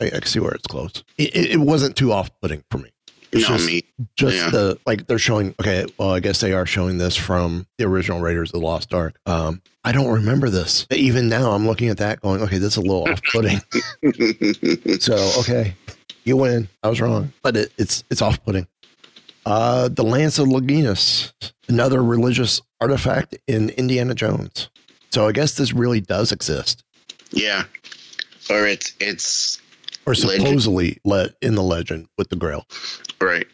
I, 0.00 0.06
I 0.06 0.10
could 0.10 0.28
see 0.28 0.40
where 0.40 0.52
it's 0.52 0.66
close. 0.66 1.02
It, 1.18 1.34
it, 1.36 1.50
it 1.52 1.60
wasn't 1.60 1.96
too 1.96 2.12
off 2.12 2.30
putting 2.40 2.64
for 2.70 2.78
me. 2.78 2.90
It's 3.32 3.46
just, 3.46 3.66
me. 3.66 3.84
just 4.16 4.36
yeah. 4.36 4.50
the 4.50 4.78
like 4.86 5.06
they're 5.06 5.16
showing. 5.18 5.54
Okay, 5.60 5.86
well, 5.98 6.10
I 6.10 6.18
guess 6.18 6.40
they 6.40 6.52
are 6.52 6.66
showing 6.66 6.98
this 6.98 7.14
from 7.14 7.64
the 7.78 7.84
original 7.84 8.20
Raiders 8.20 8.48
of 8.50 8.60
the 8.60 8.66
Lost 8.66 8.92
Ark. 8.92 9.20
Um, 9.24 9.62
I 9.84 9.92
don't 9.92 10.10
remember 10.12 10.50
this. 10.50 10.84
Even 10.90 11.28
now, 11.28 11.52
I'm 11.52 11.64
looking 11.64 11.90
at 11.90 11.98
that, 11.98 12.20
going, 12.20 12.42
okay, 12.42 12.58
this 12.58 12.72
is 12.72 12.76
a 12.78 12.80
little 12.80 13.08
off-putting. 13.08 13.60
so, 15.00 15.14
okay, 15.40 15.74
you 16.24 16.36
win. 16.36 16.68
I 16.82 16.88
was 16.88 17.00
wrong, 17.00 17.32
but 17.42 17.56
it, 17.56 17.72
it's 17.78 18.02
it's 18.10 18.20
off-putting. 18.20 18.66
Uh, 19.46 19.88
the 19.88 20.04
Lance 20.04 20.38
of 20.38 20.48
Longinus, 20.48 21.32
another 21.68 22.02
religious 22.02 22.60
artifact 22.80 23.36
in 23.46 23.70
Indiana 23.70 24.14
Jones. 24.14 24.68
So 25.10 25.26
I 25.26 25.32
guess 25.32 25.54
this 25.54 25.72
really 25.72 26.00
does 26.00 26.30
exist, 26.30 26.84
yeah, 27.32 27.64
or 28.48 28.66
it's 28.66 28.94
it's 29.00 29.60
or 30.06 30.14
supposedly 30.14 30.98
let 31.04 31.30
in 31.42 31.54
the 31.54 31.62
legend 31.62 32.08
with 32.16 32.28
the 32.28 32.36
Grail. 32.36 32.66
right. 33.20 33.46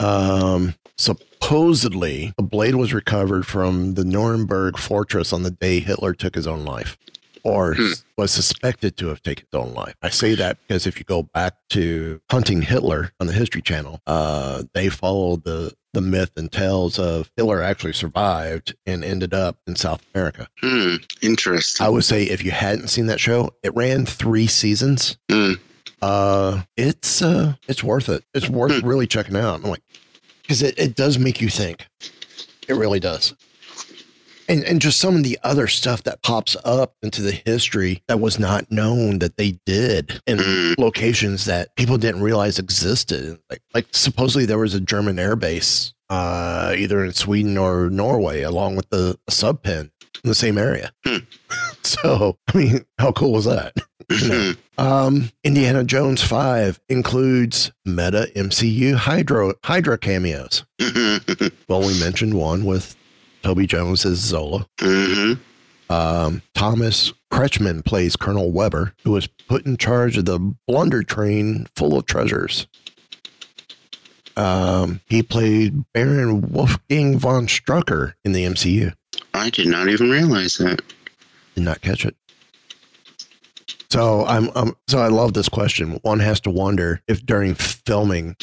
Um, 0.00 0.74
supposedly, 0.96 2.32
a 2.38 2.42
blade 2.42 2.74
was 2.74 2.92
recovered 2.92 3.46
from 3.46 3.94
the 3.94 4.04
Nuremberg 4.04 4.78
fortress 4.78 5.32
on 5.32 5.42
the 5.42 5.50
day 5.50 5.80
Hitler 5.80 6.12
took 6.12 6.34
his 6.34 6.46
own 6.46 6.64
life, 6.64 6.96
or 7.44 7.74
Hmm. 7.74 7.92
was 8.16 8.30
suspected 8.30 8.96
to 8.98 9.08
have 9.08 9.22
taken 9.22 9.46
his 9.50 9.58
own 9.60 9.74
life. 9.74 9.94
I 10.02 10.10
say 10.10 10.34
that 10.34 10.58
because 10.66 10.86
if 10.86 10.98
you 10.98 11.04
go 11.04 11.22
back 11.22 11.54
to 11.70 12.20
Hunting 12.30 12.62
Hitler 12.62 13.12
on 13.20 13.26
the 13.26 13.32
History 13.32 13.62
Channel, 13.62 14.00
uh, 14.06 14.64
they 14.74 14.88
followed 14.88 15.44
the 15.44 15.74
the 15.94 16.00
myth 16.02 16.32
and 16.36 16.52
tales 16.52 16.98
of 16.98 17.30
Hitler 17.36 17.62
actually 17.62 17.94
survived 17.94 18.74
and 18.86 19.02
ended 19.02 19.32
up 19.32 19.56
in 19.66 19.74
South 19.74 20.02
America. 20.14 20.46
Hmm. 20.60 20.96
Interesting. 21.22 21.84
I 21.84 21.88
would 21.88 22.04
say 22.04 22.24
if 22.24 22.44
you 22.44 22.50
hadn't 22.50 22.88
seen 22.88 23.06
that 23.06 23.18
show, 23.18 23.50
it 23.62 23.74
ran 23.74 24.04
three 24.04 24.46
seasons. 24.46 25.16
Hmm. 25.30 25.54
Uh, 26.02 26.62
it's 26.76 27.22
uh, 27.22 27.54
it's 27.66 27.82
worth 27.82 28.08
it. 28.08 28.22
It's 28.34 28.48
worth 28.48 28.80
Hmm. 28.80 28.86
really 28.86 29.06
checking 29.06 29.34
out. 29.36 29.56
I'm 29.64 29.70
like, 29.70 29.82
because 30.42 30.62
it, 30.62 30.78
it 30.78 30.94
does 30.94 31.18
make 31.18 31.40
you 31.40 31.48
think. 31.48 31.86
It 32.68 32.74
really 32.74 33.00
does. 33.00 33.34
And 34.48 34.64
and 34.64 34.80
just 34.80 34.98
some 34.98 35.14
of 35.16 35.22
the 35.24 35.38
other 35.44 35.66
stuff 35.66 36.02
that 36.04 36.22
pops 36.22 36.56
up 36.64 36.94
into 37.02 37.20
the 37.22 37.32
history 37.32 38.02
that 38.08 38.18
was 38.20 38.38
not 38.38 38.70
known 38.72 39.18
that 39.18 39.36
they 39.36 39.58
did 39.66 40.20
in 40.26 40.38
Hmm. 40.38 40.72
locations 40.78 41.44
that 41.44 41.74
people 41.76 41.98
didn't 41.98 42.22
realize 42.22 42.58
existed. 42.58 43.38
Like 43.50 43.60
like 43.74 43.86
supposedly 43.92 44.46
there 44.46 44.58
was 44.58 44.74
a 44.74 44.80
German 44.80 45.18
air 45.18 45.36
base, 45.36 45.92
uh, 46.08 46.74
either 46.76 47.04
in 47.04 47.12
Sweden 47.12 47.58
or 47.58 47.90
Norway, 47.90 48.42
along 48.42 48.76
with 48.76 48.88
the 48.90 49.18
sub 49.28 49.62
pen 49.62 49.90
in 50.24 50.28
the 50.28 50.34
same 50.34 50.56
area. 50.58 50.92
Hmm. 51.06 51.18
So 51.82 52.36
I 52.52 52.56
mean, 52.58 52.84
how 52.98 53.12
cool 53.12 53.32
was 53.32 53.44
that? 53.46 53.74
Um, 54.78 55.30
Indiana 55.42 55.82
Jones 55.82 56.22
5 56.22 56.78
includes 56.88 57.72
meta 57.84 58.30
MCU 58.36 58.94
Hydro 58.94 59.54
Hydra 59.64 59.98
cameos. 59.98 60.64
Well, 61.68 61.80
we 61.80 61.98
mentioned 61.98 62.34
one 62.34 62.64
with 62.64 62.94
Toby 63.42 63.66
Jones 63.66 64.04
is 64.04 64.18
Zola. 64.18 64.66
hmm 64.80 65.34
Um, 65.90 66.42
Thomas 66.54 67.12
Kretschmann 67.32 67.84
plays 67.84 68.16
Colonel 68.16 68.50
Weber, 68.52 68.94
who 69.04 69.12
was 69.12 69.26
put 69.26 69.64
in 69.66 69.76
charge 69.76 70.16
of 70.18 70.24
the 70.26 70.38
blunder 70.66 71.02
train 71.02 71.66
full 71.76 71.96
of 71.96 72.06
treasures. 72.06 72.66
Um, 74.36 75.00
he 75.06 75.22
played 75.22 75.82
Baron 75.92 76.52
Wolfgang 76.52 77.18
von 77.18 77.46
Strucker 77.48 78.14
in 78.24 78.32
the 78.32 78.44
MCU. 78.44 78.92
I 79.34 79.50
did 79.50 79.66
not 79.66 79.88
even 79.88 80.10
realize 80.10 80.58
that. 80.58 80.80
Did 81.56 81.64
not 81.64 81.80
catch 81.80 82.04
it. 82.04 82.14
So 83.90 84.24
I'm, 84.26 84.50
I'm 84.54 84.74
so 84.86 84.98
I 84.98 85.08
love 85.08 85.32
this 85.32 85.48
question. 85.48 85.98
One 86.02 86.20
has 86.20 86.40
to 86.42 86.50
wonder 86.50 87.00
if 87.08 87.24
during 87.24 87.54
filming, 87.54 88.36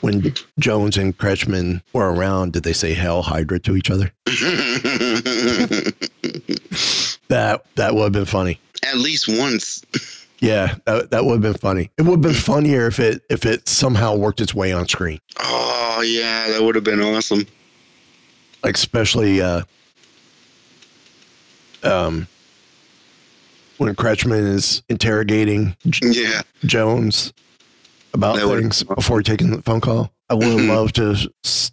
when 0.00 0.34
Jones 0.58 0.96
and 0.96 1.16
Kretschmann 1.16 1.82
were 1.92 2.12
around, 2.12 2.52
did 2.52 2.62
they 2.62 2.72
say 2.72 2.94
"Hell 2.94 3.22
Hydra" 3.22 3.58
to 3.60 3.76
each 3.76 3.90
other? 3.90 4.12
That 7.28 7.62
that 7.76 7.94
would 7.94 8.02
have 8.02 8.12
been 8.12 8.24
funny. 8.24 8.58
At 8.84 8.96
least 8.96 9.28
once. 9.28 9.84
Yeah, 10.40 10.74
that, 10.86 11.10
that 11.12 11.24
would 11.24 11.34
have 11.34 11.42
been 11.42 11.54
funny. 11.60 11.90
It 11.96 12.02
would 12.02 12.12
have 12.12 12.20
been 12.22 12.34
funnier 12.34 12.86
if 12.88 12.98
it 12.98 13.22
if 13.30 13.46
it 13.46 13.68
somehow 13.68 14.16
worked 14.16 14.40
its 14.40 14.52
way 14.54 14.72
on 14.72 14.88
screen, 14.88 15.20
Oh 15.38 16.02
yeah, 16.04 16.48
that 16.50 16.62
would 16.62 16.74
have 16.74 16.82
been 16.84 17.00
awesome. 17.00 17.46
like 18.64 18.74
especially 18.74 19.40
uh, 19.40 19.62
um, 21.84 22.26
when 23.78 23.94
Kretschmann 23.94 24.54
is 24.54 24.82
interrogating 24.88 25.76
Yeah. 26.02 26.42
Jones 26.64 27.32
about 28.14 28.36
That 28.36 28.48
would- 28.48 28.60
things 28.60 28.82
before 28.82 29.22
taking 29.22 29.50
the 29.50 29.62
phone 29.62 29.80
call. 29.80 30.12
I 30.28 30.34
would 30.34 30.60
love 30.64 30.92
to. 30.94 31.16
s- 31.44 31.72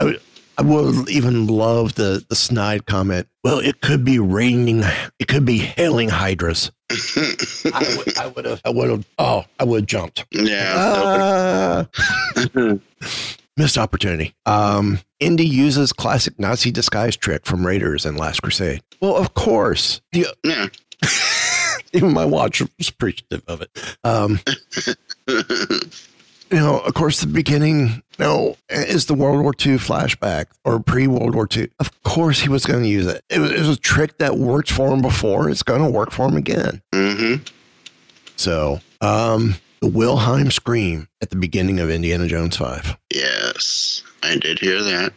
I 0.00 0.04
would, 0.04 0.20
I 0.58 0.62
would 0.62 1.08
even 1.10 1.46
love 1.48 1.94
the 1.96 2.24
the 2.28 2.36
snide 2.36 2.86
comment. 2.86 3.26
Well, 3.44 3.58
it 3.58 3.80
could 3.80 4.04
be 4.04 4.18
raining. 4.18 4.84
It 5.18 5.26
could 5.28 5.44
be 5.44 5.58
hailing 5.58 6.08
hydras. 6.08 6.70
I 6.90 7.94
would, 7.96 8.18
I 8.18 8.26
would 8.28 8.44
have, 8.44 8.60
I 8.64 8.70
would 8.70 8.90
have, 8.90 9.06
oh, 9.18 9.44
I 9.58 9.64
would 9.64 9.80
have 9.80 9.86
jumped. 9.86 10.24
Yeah. 10.30 10.74
Ah. 10.76 11.86
missed 13.56 13.78
opportunity. 13.78 14.34
Um, 14.44 15.00
Indy 15.18 15.46
uses 15.46 15.92
classic 15.92 16.38
Nazi 16.38 16.70
disguise 16.70 17.16
trick 17.16 17.44
from 17.46 17.66
Raiders 17.66 18.04
and 18.06 18.18
Last 18.18 18.42
Crusade. 18.42 18.82
Well, 19.00 19.16
of 19.16 19.34
course. 19.34 20.00
The, 20.12 20.26
yeah. 20.44 20.66
even 22.02 22.12
my 22.12 22.24
watch 22.24 22.60
was 22.60 22.88
appreciative 22.88 23.42
of 23.48 23.62
it. 23.62 23.70
Um, 24.04 24.40
you 26.50 26.58
know, 26.58 26.78
of 26.80 26.94
course, 26.94 27.20
the 27.20 27.26
beginning, 27.26 27.88
you 27.88 28.18
know, 28.18 28.56
is 28.68 29.06
the 29.06 29.14
World 29.14 29.40
War 29.42 29.52
II 29.52 29.76
flashback 29.76 30.46
or 30.64 30.78
pre 30.80 31.06
World 31.06 31.34
War 31.34 31.48
II. 31.54 31.68
Of 31.80 32.02
course, 32.02 32.40
he 32.40 32.48
was 32.48 32.64
going 32.66 32.82
to 32.82 32.88
use 32.88 33.06
it. 33.06 33.24
It 33.28 33.38
was, 33.40 33.50
it 33.50 33.58
was 33.58 33.68
a 33.70 33.76
trick 33.80 34.18
that 34.18 34.36
worked 34.38 34.70
for 34.70 34.92
him 34.92 35.02
before. 35.02 35.50
It's 35.50 35.62
going 35.62 35.82
to 35.82 35.90
work 35.90 36.10
for 36.12 36.28
him 36.28 36.36
again. 36.36 36.82
Mm-hmm. 36.92 37.42
So, 38.36 38.80
um, 39.00 39.56
the 39.80 39.88
Wilhelm 39.88 40.50
scream 40.50 41.08
at 41.22 41.30
the 41.30 41.36
beginning 41.36 41.80
of 41.80 41.90
Indiana 41.90 42.26
Jones 42.28 42.56
5 42.56 42.96
Yes, 43.12 44.02
I 44.22 44.36
did 44.36 44.58
hear 44.58 44.82
that. 44.82 45.12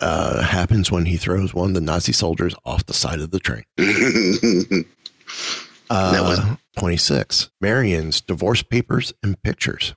uh, 0.00 0.42
happens 0.42 0.90
when 0.90 1.04
he 1.06 1.16
throws 1.16 1.54
one 1.54 1.68
of 1.70 1.74
the 1.74 1.80
Nazi 1.80 2.12
soldiers 2.12 2.54
off 2.64 2.86
the 2.86 2.94
side 2.94 3.20
of 3.20 3.30
the 3.30 3.38
train. 3.40 3.64
Uh, 5.94 6.12
That 6.12 6.22
was- 6.22 6.58
26. 6.78 7.50
Marion's 7.60 8.20
divorce 8.20 8.62
papers 8.62 9.12
and 9.22 9.40
pictures. 9.42 9.94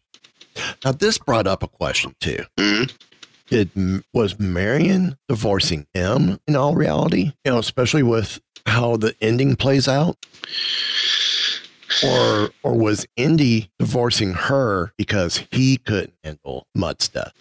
Now, 0.85 0.91
this 0.91 1.17
brought 1.17 1.47
up 1.47 1.63
a 1.63 1.67
question 1.67 2.15
too. 2.19 2.45
Mhm. 2.57 2.91
Did 3.49 4.03
was 4.13 4.37
Marion 4.39 5.17
divorcing 5.29 5.87
him 5.93 6.39
in 6.47 6.55
all 6.55 6.75
reality? 6.75 7.31
You 7.45 7.51
know, 7.51 7.59
especially 7.59 8.03
with 8.03 8.39
how 8.65 8.97
the 8.97 9.15
ending 9.21 9.55
plays 9.55 9.87
out, 9.87 10.17
or 12.03 12.49
or 12.63 12.73
was 12.77 13.05
Indy 13.15 13.71
divorcing 13.79 14.33
her 14.33 14.91
because 14.97 15.43
he 15.51 15.77
couldn't 15.77 16.13
handle 16.23 16.67
Mutt's 16.75 17.07
death? 17.07 17.31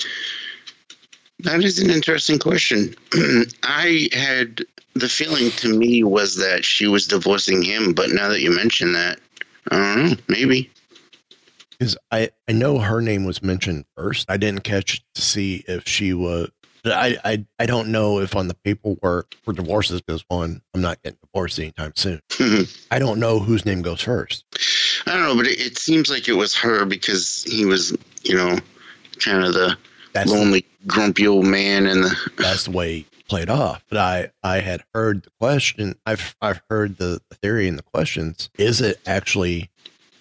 That 1.40 1.62
is 1.62 1.78
an 1.78 1.90
interesting 1.90 2.38
question. 2.38 2.94
I 3.62 4.08
had 4.12 4.62
the 4.94 5.08
feeling 5.08 5.50
to 5.52 5.68
me 5.68 6.02
was 6.02 6.36
that 6.36 6.64
she 6.64 6.86
was 6.86 7.06
divorcing 7.06 7.62
him, 7.62 7.92
but 7.92 8.10
now 8.10 8.28
that 8.28 8.40
you 8.40 8.50
mention 8.50 8.92
that, 8.94 9.20
I 9.70 9.76
don't 9.76 10.10
know. 10.10 10.16
Maybe. 10.28 10.70
Because 11.78 11.96
I, 12.10 12.30
I 12.48 12.52
know 12.52 12.78
her 12.78 13.02
name 13.02 13.24
was 13.24 13.42
mentioned 13.42 13.84
first. 13.96 14.30
I 14.30 14.38
didn't 14.38 14.64
catch 14.64 15.02
to 15.14 15.20
see 15.20 15.64
if 15.68 15.86
she 15.86 16.14
was. 16.14 16.50
I, 16.86 17.18
I 17.24 17.44
I 17.58 17.66
don't 17.66 17.88
know 17.88 18.20
if 18.20 18.36
on 18.36 18.46
the 18.46 18.54
paperwork 18.54 19.34
for 19.42 19.52
divorces 19.52 20.00
because 20.00 20.24
one, 20.28 20.62
I'm 20.72 20.80
not 20.80 21.02
getting 21.02 21.18
divorced 21.20 21.58
anytime 21.58 21.92
soon. 21.96 22.20
Hmm. 22.32 22.62
I 22.90 22.98
don't 22.98 23.18
know 23.18 23.38
whose 23.38 23.64
name 23.64 23.82
goes 23.82 24.02
first. 24.02 24.44
I 25.06 25.14
don't 25.14 25.22
know, 25.22 25.36
but 25.36 25.46
it, 25.46 25.58
it 25.58 25.78
seems 25.78 26.10
like 26.10 26.28
it 26.28 26.34
was 26.34 26.54
her 26.54 26.84
because 26.84 27.44
he 27.44 27.64
was, 27.64 27.96
you 28.22 28.36
know, 28.36 28.58
kind 29.18 29.42
of 29.42 29.54
the 29.54 29.76
That's 30.12 30.30
lonely, 30.30 30.66
grumpy 30.86 31.26
old 31.26 31.46
man, 31.46 31.86
and 31.86 32.04
the 32.04 32.30
that's 32.38 32.64
the 32.64 32.70
way 32.70 32.98
it 33.00 33.28
played 33.28 33.50
off. 33.50 33.84
But 33.88 33.98
I 33.98 34.30
I 34.42 34.60
had 34.60 34.82
heard 34.94 35.22
the 35.22 35.30
question. 35.40 35.96
I've 36.06 36.36
I've 36.40 36.60
heard 36.70 36.98
the, 36.98 37.20
the 37.28 37.36
theory 37.36 37.68
and 37.68 37.78
the 37.78 37.82
questions. 37.82 38.50
Is 38.58 38.80
it 38.80 39.00
actually? 39.06 39.70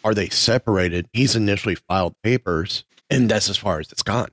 Are 0.03 0.13
they 0.13 0.29
separated? 0.29 1.07
He's 1.13 1.35
initially 1.35 1.73
filed 1.73 2.13
papers, 2.23 2.83
and 3.09 3.27
that's 3.29 3.49
as 3.49 3.57
far 3.57 3.79
as 3.79 3.91
it's 3.91 4.03
gone. 4.03 4.29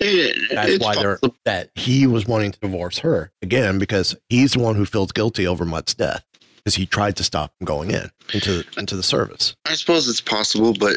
It- 0.00 0.50
That's 0.50 0.72
it's 0.72 0.84
why 0.84 0.96
they're 0.96 1.20
that 1.44 1.70
he 1.76 2.06
was 2.08 2.26
wanting 2.26 2.50
to 2.52 2.58
divorce 2.58 2.98
her 2.98 3.30
again 3.40 3.78
because 3.78 4.16
he's 4.28 4.54
the 4.54 4.58
one 4.58 4.74
who 4.74 4.84
feels 4.84 5.12
guilty 5.12 5.46
over 5.46 5.64
Mutt's 5.64 5.94
death 5.94 6.24
because 6.56 6.74
he 6.74 6.86
tried 6.86 7.14
to 7.16 7.24
stop 7.24 7.52
him 7.60 7.64
going 7.66 7.92
in 7.92 8.10
into 8.34 8.64
into 8.76 8.96
the 8.96 9.02
service. 9.04 9.54
I 9.66 9.74
suppose 9.74 10.08
it's 10.08 10.20
possible, 10.20 10.72
but 10.72 10.96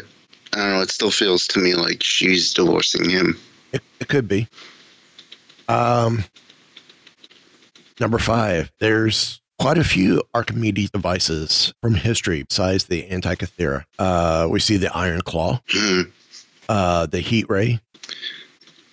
I 0.54 0.56
don't 0.58 0.70
know. 0.72 0.80
It 0.80 0.90
still 0.90 1.12
feels 1.12 1.46
to 1.48 1.60
me 1.60 1.74
like 1.76 2.02
she's 2.02 2.52
divorcing 2.52 3.08
him. 3.08 3.38
It, 3.72 3.82
it 4.00 4.08
could 4.08 4.26
be. 4.28 4.48
Um, 5.68 6.24
number 8.00 8.18
five. 8.18 8.72
There's 8.78 9.40
quite 9.58 9.78
a 9.78 9.84
few 9.84 10.22
Archimedes 10.34 10.90
devices 10.90 11.72
from 11.82 11.94
history 11.94 12.42
besides 12.42 12.84
the 12.86 13.06
Antikythera. 13.08 13.84
Uh, 13.98 14.48
we 14.50 14.58
see 14.60 14.76
the 14.76 14.94
Iron 14.96 15.20
Claw, 15.20 15.60
Hmm. 15.70 16.02
uh, 16.68 17.06
the 17.06 17.20
Heat 17.20 17.46
Ray, 17.48 17.80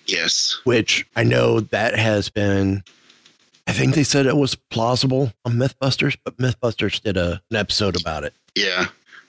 Yes. 0.06 0.60
which 0.64 1.06
I 1.16 1.24
know 1.24 1.60
that 1.60 1.96
has 1.98 2.28
been. 2.28 2.82
I 3.66 3.72
think 3.72 3.94
they 3.94 4.04
said 4.04 4.24
it 4.26 4.36
was 4.36 4.54
plausible 4.54 5.32
on 5.44 5.54
MythBusters, 5.54 6.16
but 6.24 6.36
MythBusters 6.38 7.02
did 7.02 7.16
a, 7.18 7.42
an 7.50 7.56
episode 7.56 8.00
about 8.00 8.24
it. 8.24 8.32
Yeah. 8.54 8.86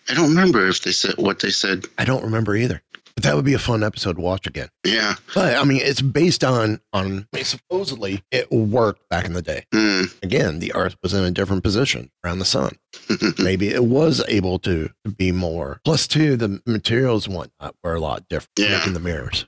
I 0.09 0.13
don't 0.13 0.29
remember 0.29 0.67
if 0.67 0.81
they 0.81 0.91
said 0.91 1.15
what 1.17 1.39
they 1.39 1.51
said. 1.51 1.85
I 1.97 2.05
don't 2.05 2.23
remember 2.23 2.55
either, 2.55 2.81
that 3.23 3.35
would 3.35 3.45
be 3.45 3.53
a 3.53 3.59
fun 3.59 3.83
episode 3.83 4.15
to 4.17 4.21
watch 4.21 4.47
again. 4.47 4.69
Yeah. 4.85 5.15
But 5.33 5.55
I 5.57 5.63
mean, 5.63 5.81
it's 5.83 6.01
based 6.01 6.43
on 6.43 6.79
on 6.93 7.27
I 7.33 7.37
mean, 7.37 7.45
supposedly 7.45 8.23
it 8.31 8.51
worked 8.51 9.07
back 9.09 9.25
in 9.25 9.33
the 9.33 9.41
day. 9.41 9.65
Hmm. 9.73 10.03
Again, 10.23 10.59
the 10.59 10.73
Earth 10.75 10.95
was 11.03 11.13
in 11.13 11.23
a 11.23 11.31
different 11.31 11.63
position 11.63 12.09
around 12.23 12.39
the 12.39 12.45
sun. 12.45 12.77
Maybe 13.39 13.69
it 13.69 13.83
was 13.85 14.23
able 14.27 14.59
to, 14.59 14.89
be 15.17 15.31
more. 15.31 15.79
Plus, 15.85 16.07
two, 16.07 16.35
the 16.35 16.61
materials 16.65 17.25
and 17.27 17.35
whatnot 17.35 17.75
were 17.83 17.95
a 17.95 17.99
lot 17.99 18.27
different, 18.29 18.51
Yeah. 18.57 18.77
making 18.77 18.93
the 18.93 18.99
mirrors. 18.99 19.45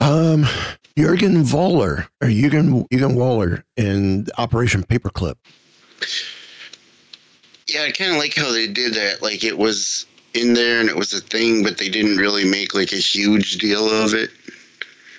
Um, 0.00 0.46
Jurgen 0.96 1.42
Voller 1.44 2.08
or 2.20 2.28
Jurgen 2.28 2.86
Jurgen 2.92 3.14
Waller 3.14 3.64
in 3.76 4.26
Operation 4.38 4.82
Paperclip. 4.84 5.34
Yeah, 7.68 7.82
I 7.82 7.90
kind 7.92 8.12
of 8.12 8.18
like 8.18 8.34
how 8.34 8.50
they 8.52 8.66
did 8.66 8.94
that. 8.94 9.22
Like 9.22 9.44
it 9.44 9.58
was 9.58 10.06
in 10.34 10.54
there 10.54 10.80
and 10.80 10.88
it 10.88 10.96
was 10.96 11.12
a 11.12 11.20
thing, 11.20 11.62
but 11.62 11.78
they 11.78 11.88
didn't 11.88 12.16
really 12.16 12.44
make 12.44 12.74
like 12.74 12.92
a 12.92 12.96
huge 12.96 13.58
deal 13.58 13.88
of 14.02 14.14
it. 14.14 14.30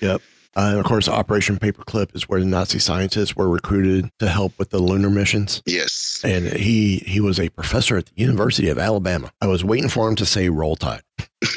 Yep. 0.01 0.21
Uh, 0.55 0.69
and 0.71 0.79
of 0.79 0.85
course, 0.85 1.07
Operation 1.07 1.57
Paperclip 1.57 2.15
is 2.15 2.27
where 2.27 2.39
the 2.39 2.45
Nazi 2.45 2.79
scientists 2.79 3.35
were 3.35 3.47
recruited 3.47 4.09
to 4.19 4.27
help 4.27 4.57
with 4.57 4.71
the 4.71 4.79
lunar 4.79 5.09
missions. 5.09 5.61
Yes. 5.65 6.21
And 6.23 6.47
he 6.47 6.97
he 6.97 7.19
was 7.19 7.39
a 7.39 7.49
professor 7.49 7.97
at 7.97 8.07
the 8.07 8.11
University 8.15 8.69
of 8.69 8.77
Alabama. 8.77 9.31
I 9.41 9.47
was 9.47 9.63
waiting 9.63 9.89
for 9.89 10.07
him 10.09 10.15
to 10.15 10.25
say 10.25 10.49
roll 10.49 10.75
tide. 10.75 11.01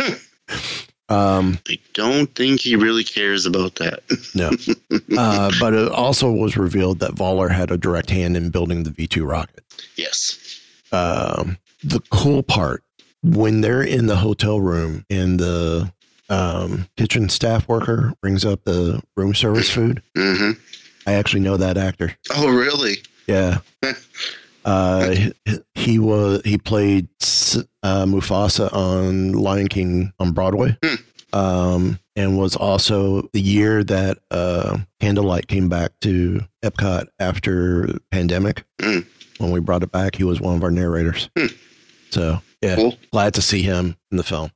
um, 1.09 1.59
I 1.69 1.79
don't 1.95 2.33
think 2.35 2.61
he 2.61 2.77
really 2.77 3.03
cares 3.03 3.47
about 3.47 3.77
that. 3.77 4.03
no, 4.35 4.51
uh, 5.19 5.51
but 5.59 5.75
it 5.75 5.91
also 5.91 6.31
was 6.31 6.57
revealed 6.57 6.99
that 7.01 7.13
Voller 7.13 7.51
had 7.51 7.71
a 7.71 7.79
direct 7.79 8.11
hand 8.11 8.37
in 8.37 8.51
building 8.51 8.83
the 8.83 8.91
V 8.91 9.07
two 9.07 9.25
rocket. 9.25 9.65
yes. 9.97 10.39
Um, 10.93 11.57
the 11.83 12.01
cool 12.11 12.43
part 12.43 12.85
when 13.23 13.61
they're 13.61 13.83
in 13.83 14.07
the 14.07 14.17
hotel 14.17 14.61
room 14.61 15.05
and 15.09 15.39
the 15.39 15.93
um, 16.29 16.89
kitchen 16.97 17.29
staff 17.29 17.69
worker 17.69 18.15
brings 18.21 18.45
up 18.45 18.65
the 18.65 19.03
room 19.17 19.35
service 19.35 19.71
food, 19.71 20.03
hmm 20.17 20.53
I 21.07 21.15
actually 21.15 21.41
know 21.41 21.57
that 21.57 21.77
actor. 21.77 22.15
Oh, 22.35 22.49
really? 22.49 22.99
Yeah. 23.27 23.59
Uh, 24.65 25.17
he, 25.75 25.99
was 25.99 26.41
he 26.45 26.57
played 26.57 27.09
uh, 27.83 28.05
Mufasa 28.07 28.73
on 28.73 29.33
Lion 29.33 29.67
King 29.67 30.13
on 30.21 30.31
Broadway, 30.31 30.79
um, 31.33 31.99
and 32.15 32.39
was 32.39 32.55
also 32.55 33.23
the 33.33 33.41
year 33.41 33.83
that 33.83 34.19
uh, 34.31 34.79
Candlelight 35.01 35.49
came 35.49 35.69
back 35.69 35.91
to 36.03 36.43
Epcot 36.63 37.09
after 37.19 37.89
pandemic. 38.13 38.63
Mm. 38.79 39.05
When 39.39 39.51
we 39.51 39.59
brought 39.59 39.83
it 39.83 39.91
back, 39.91 40.15
he 40.15 40.23
was 40.23 40.41
one 40.41 40.55
of 40.55 40.63
our 40.63 40.71
narrators. 40.71 41.29
Hmm. 41.37 41.47
So 42.11 42.41
yeah, 42.63 42.77
Cool. 42.77 42.97
glad 43.11 43.35
to 43.35 43.43
see 43.43 43.63
him 43.63 43.97
in 44.11 44.17
the 44.17 44.23
film. 44.23 44.51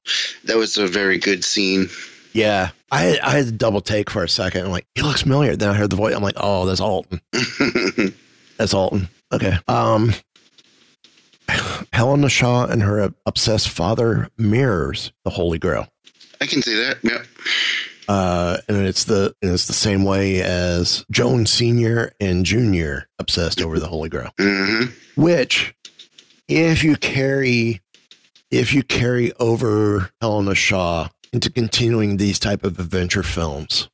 That 0.45 0.57
was 0.57 0.77
a 0.79 0.87
very 0.87 1.19
good 1.19 1.45
scene. 1.45 1.89
Yeah, 2.33 2.71
I 2.91 3.19
I 3.23 3.31
had 3.31 3.47
to 3.47 3.53
double 3.53 3.81
take 3.81 4.11
for 4.11 4.23
a 4.23 4.29
second. 4.29 4.65
I'm 4.67 4.71
like, 4.71 4.87
he 4.95 5.03
looks 5.03 5.23
familiar. 5.23 5.57
Then 5.57 5.71
I 5.71 5.75
heard 5.75 5.91
the 5.91 5.97
voice. 5.97 6.15
I'm 6.15 6.23
like, 6.23 6.35
oh, 6.37 6.67
that's 6.67 6.81
Alton. 6.81 7.21
That's 8.59 8.73
Alton. 8.73 9.09
Okay. 9.33 9.53
Um, 9.69 10.15
Helena 11.93 12.29
Shaw 12.29 12.65
and 12.67 12.83
her 12.83 13.13
obsessed 13.27 13.69
father 13.69 14.29
mirrors 14.39 15.13
the 15.25 15.31
Holy 15.31 15.59
Grail. 15.59 15.89
I 16.41 16.47
can 16.47 16.63
see 16.63 16.75
that. 16.75 16.99
Yep. 17.03 17.27
Uh, 18.09 18.59
and 18.69 18.87
it's 18.87 19.05
the 19.05 19.35
and 19.43 19.53
it's 19.53 19.67
the 19.67 19.73
same 19.73 20.05
way 20.05 20.41
as 20.43 21.05
Jones 21.11 21.51
Senior 21.53 22.13
and 22.21 22.45
Junior 22.45 23.09
obsessed 23.19 23.61
over 23.61 23.79
the 23.79 23.89
Holy 23.89 24.09
Grail. 24.09 24.31
mm-hmm. 24.39 25.21
Which, 25.21 25.75
if 26.49 26.85
you 26.85 26.97
carry, 26.97 27.81
if 28.51 28.73
you 28.73 28.83
carry 28.83 29.33
over 29.41 30.11
Helena 30.21 30.55
Shaw 30.55 31.09
into 31.33 31.51
continuing 31.51 32.17
these 32.17 32.39
type 32.39 32.65
of 32.65 32.79
adventure 32.79 33.23
films, 33.23 33.89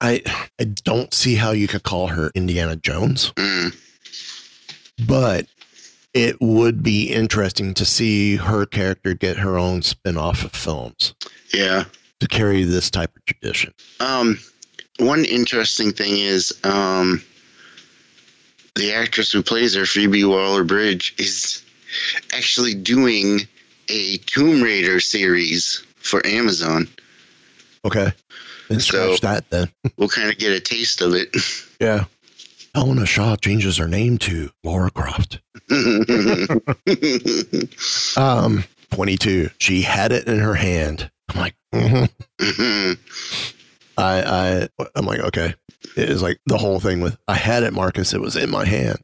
I 0.00 0.22
I 0.60 0.64
don't 0.64 1.12
see 1.12 1.34
how 1.36 1.50
you 1.52 1.68
could 1.68 1.82
call 1.82 2.08
her 2.08 2.30
Indiana 2.34 2.76
Jones. 2.76 3.32
Mm. 3.36 3.76
but 5.06 5.46
it 6.14 6.36
would 6.40 6.82
be 6.82 7.04
interesting 7.12 7.74
to 7.74 7.84
see 7.84 8.36
her 8.36 8.66
character 8.66 9.14
get 9.14 9.36
her 9.36 9.56
own 9.58 9.82
spin-off 9.82 10.42
of 10.44 10.52
films 10.52 11.14
Yeah. 11.52 11.84
to 12.20 12.26
carry 12.26 12.64
this 12.64 12.90
type 12.90 13.14
of 13.14 13.24
tradition. 13.26 13.72
Um, 14.00 14.38
one 14.98 15.24
interesting 15.24 15.92
thing 15.92 16.18
is 16.18 16.52
um, 16.64 17.22
the 18.74 18.92
actress 18.92 19.30
who 19.30 19.42
plays 19.42 19.74
her, 19.76 19.86
Phoebe 19.86 20.24
Waller-Bridge, 20.24 21.14
is 21.18 21.62
actually 22.34 22.74
doing 22.74 23.46
a 23.88 24.18
Tomb 24.18 24.62
Raider 24.62 25.00
series 25.00 25.82
for 25.96 26.24
Amazon. 26.26 26.88
Okay. 27.84 28.12
Then 28.68 28.80
So- 28.80 29.16
scratch 29.16 29.20
that 29.22 29.50
then. 29.50 29.70
We'll 29.96 30.08
kind 30.08 30.30
of 30.30 30.38
get 30.38 30.52
a 30.52 30.60
taste 30.60 31.00
of 31.00 31.14
it. 31.14 31.34
Yeah. 31.80 32.04
Helena 32.74 33.06
Shaw 33.06 33.36
changes 33.36 33.76
her 33.76 33.86
name 33.88 34.18
to 34.18 34.50
Lara 34.64 34.90
Croft. 34.90 35.38
Um, 38.16 38.64
22. 38.92 39.50
She 39.58 39.82
had 39.82 40.12
it 40.12 40.26
in 40.26 40.38
her 40.40 40.54
hand. 40.54 41.10
I'm 41.28 41.40
like, 41.40 41.54
mhm. 41.72 42.98
I, 43.96 44.68
I, 44.78 44.86
I'm 44.94 45.06
like, 45.06 45.20
okay. 45.20 45.54
It 45.96 46.08
is 46.08 46.22
like 46.22 46.38
the 46.46 46.58
whole 46.58 46.80
thing 46.80 47.00
with, 47.00 47.16
I 47.28 47.34
had 47.34 47.62
it, 47.62 47.72
Marcus. 47.72 48.12
It 48.12 48.20
was 48.20 48.36
in 48.36 48.50
my 48.50 48.64
hand. 48.64 48.98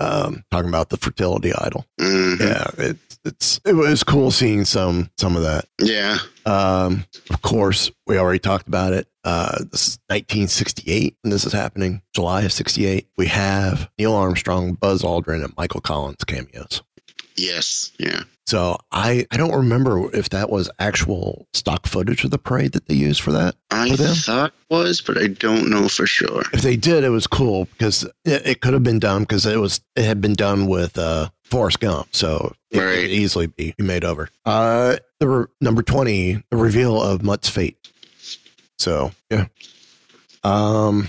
Um, 0.00 0.44
talking 0.50 0.68
about 0.70 0.88
the 0.88 0.96
fertility 0.96 1.52
idol. 1.54 1.84
Yeah. 1.98 2.70
It's, 2.78 3.18
it's, 3.24 3.60
it 3.66 3.74
was 3.74 4.02
cool 4.02 4.30
seeing 4.30 4.64
some, 4.64 5.10
some 5.18 5.36
of 5.36 5.42
that. 5.42 5.66
yeah. 5.78 6.18
Um, 6.46 7.04
of 7.28 7.42
course, 7.42 7.90
we 8.06 8.16
already 8.18 8.38
talked 8.38 8.66
about 8.66 8.94
it. 8.94 9.06
Uh, 9.24 9.58
this 9.70 9.88
is 9.88 9.98
1968, 10.08 11.16
and 11.22 11.32
this 11.32 11.44
is 11.44 11.52
happening 11.52 12.00
July 12.14 12.42
of 12.42 12.52
68. 12.52 13.06
We 13.18 13.26
have 13.26 13.90
Neil 13.98 14.14
Armstrong, 14.14 14.72
Buzz 14.72 15.02
Aldrin, 15.02 15.44
and 15.44 15.52
Michael 15.58 15.82
Collins 15.82 16.24
cameos. 16.24 16.82
Yes. 17.40 17.90
Yeah. 17.98 18.22
So 18.46 18.78
I, 18.90 19.26
I 19.30 19.36
don't 19.36 19.54
remember 19.54 20.12
if 20.14 20.30
that 20.30 20.50
was 20.50 20.68
actual 20.80 21.46
stock 21.52 21.86
footage 21.86 22.24
of 22.24 22.30
the 22.32 22.38
parade 22.38 22.72
that 22.72 22.86
they 22.86 22.94
used 22.96 23.20
for 23.20 23.30
that. 23.32 23.54
I 23.70 23.90
For 23.90 23.96
thought 24.08 24.52
it 24.68 24.74
was, 24.74 25.00
but 25.00 25.16
I 25.18 25.28
don't 25.28 25.70
know 25.70 25.88
for 25.88 26.06
sure. 26.06 26.42
If 26.52 26.62
they 26.62 26.76
did, 26.76 27.04
it 27.04 27.10
was 27.10 27.28
cool 27.28 27.66
because 27.66 28.02
it, 28.24 28.46
it 28.46 28.60
could 28.60 28.72
have 28.74 28.82
been 28.82 28.98
done 28.98 29.22
because 29.22 29.46
it 29.46 29.58
was 29.58 29.80
it 29.94 30.04
had 30.04 30.20
been 30.20 30.34
done 30.34 30.66
with 30.66 30.98
uh, 30.98 31.28
Forrest 31.44 31.78
Gump, 31.78 32.08
so 32.14 32.52
it, 32.72 32.78
it 32.78 32.80
Right. 32.82 32.94
could 33.02 33.10
easily 33.10 33.46
be 33.46 33.72
made 33.78 34.04
over. 34.04 34.28
Uh, 34.44 34.96
the 35.20 35.28
re- 35.28 35.46
number 35.60 35.82
twenty, 35.82 36.42
the 36.50 36.56
reveal 36.56 37.00
of 37.00 37.22
Mutt's 37.22 37.48
fate. 37.48 37.76
So 38.80 39.12
yeah, 39.30 39.46
um, 40.42 41.08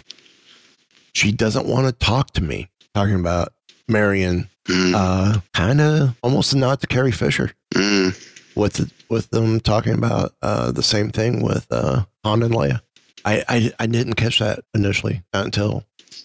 she 1.14 1.32
doesn't 1.32 1.66
want 1.66 1.88
to 1.88 2.06
talk 2.06 2.32
to 2.34 2.44
me. 2.44 2.70
Talking 2.94 3.16
about 3.16 3.54
Marion, 3.88 4.48
Mm, 4.72 4.94
uh, 4.96 5.40
kind 5.54 5.82
of 5.82 6.16
almost 6.24 6.54
a 6.54 6.58
nod 6.58 6.80
to 6.82 6.88
Carrie 6.88 7.12
Fisher. 7.12 7.52
mm, 7.74 8.16
with 8.56 8.92
with 9.10 9.30
them 9.32 9.60
talking 9.60 9.94
about 9.94 10.34
uh, 10.42 10.72
the 10.72 10.84
same 10.84 11.10
thing 11.10 11.42
with 11.42 11.68
uh, 11.72 12.04
Han 12.24 12.44
and 12.44 12.54
Leia. 12.54 12.82
I, 13.26 13.44
I 13.50 13.72
I 13.80 13.86
didn't 13.88 14.14
catch 14.16 14.40
that 14.40 14.60
initially 14.74 15.24
until 15.34 15.84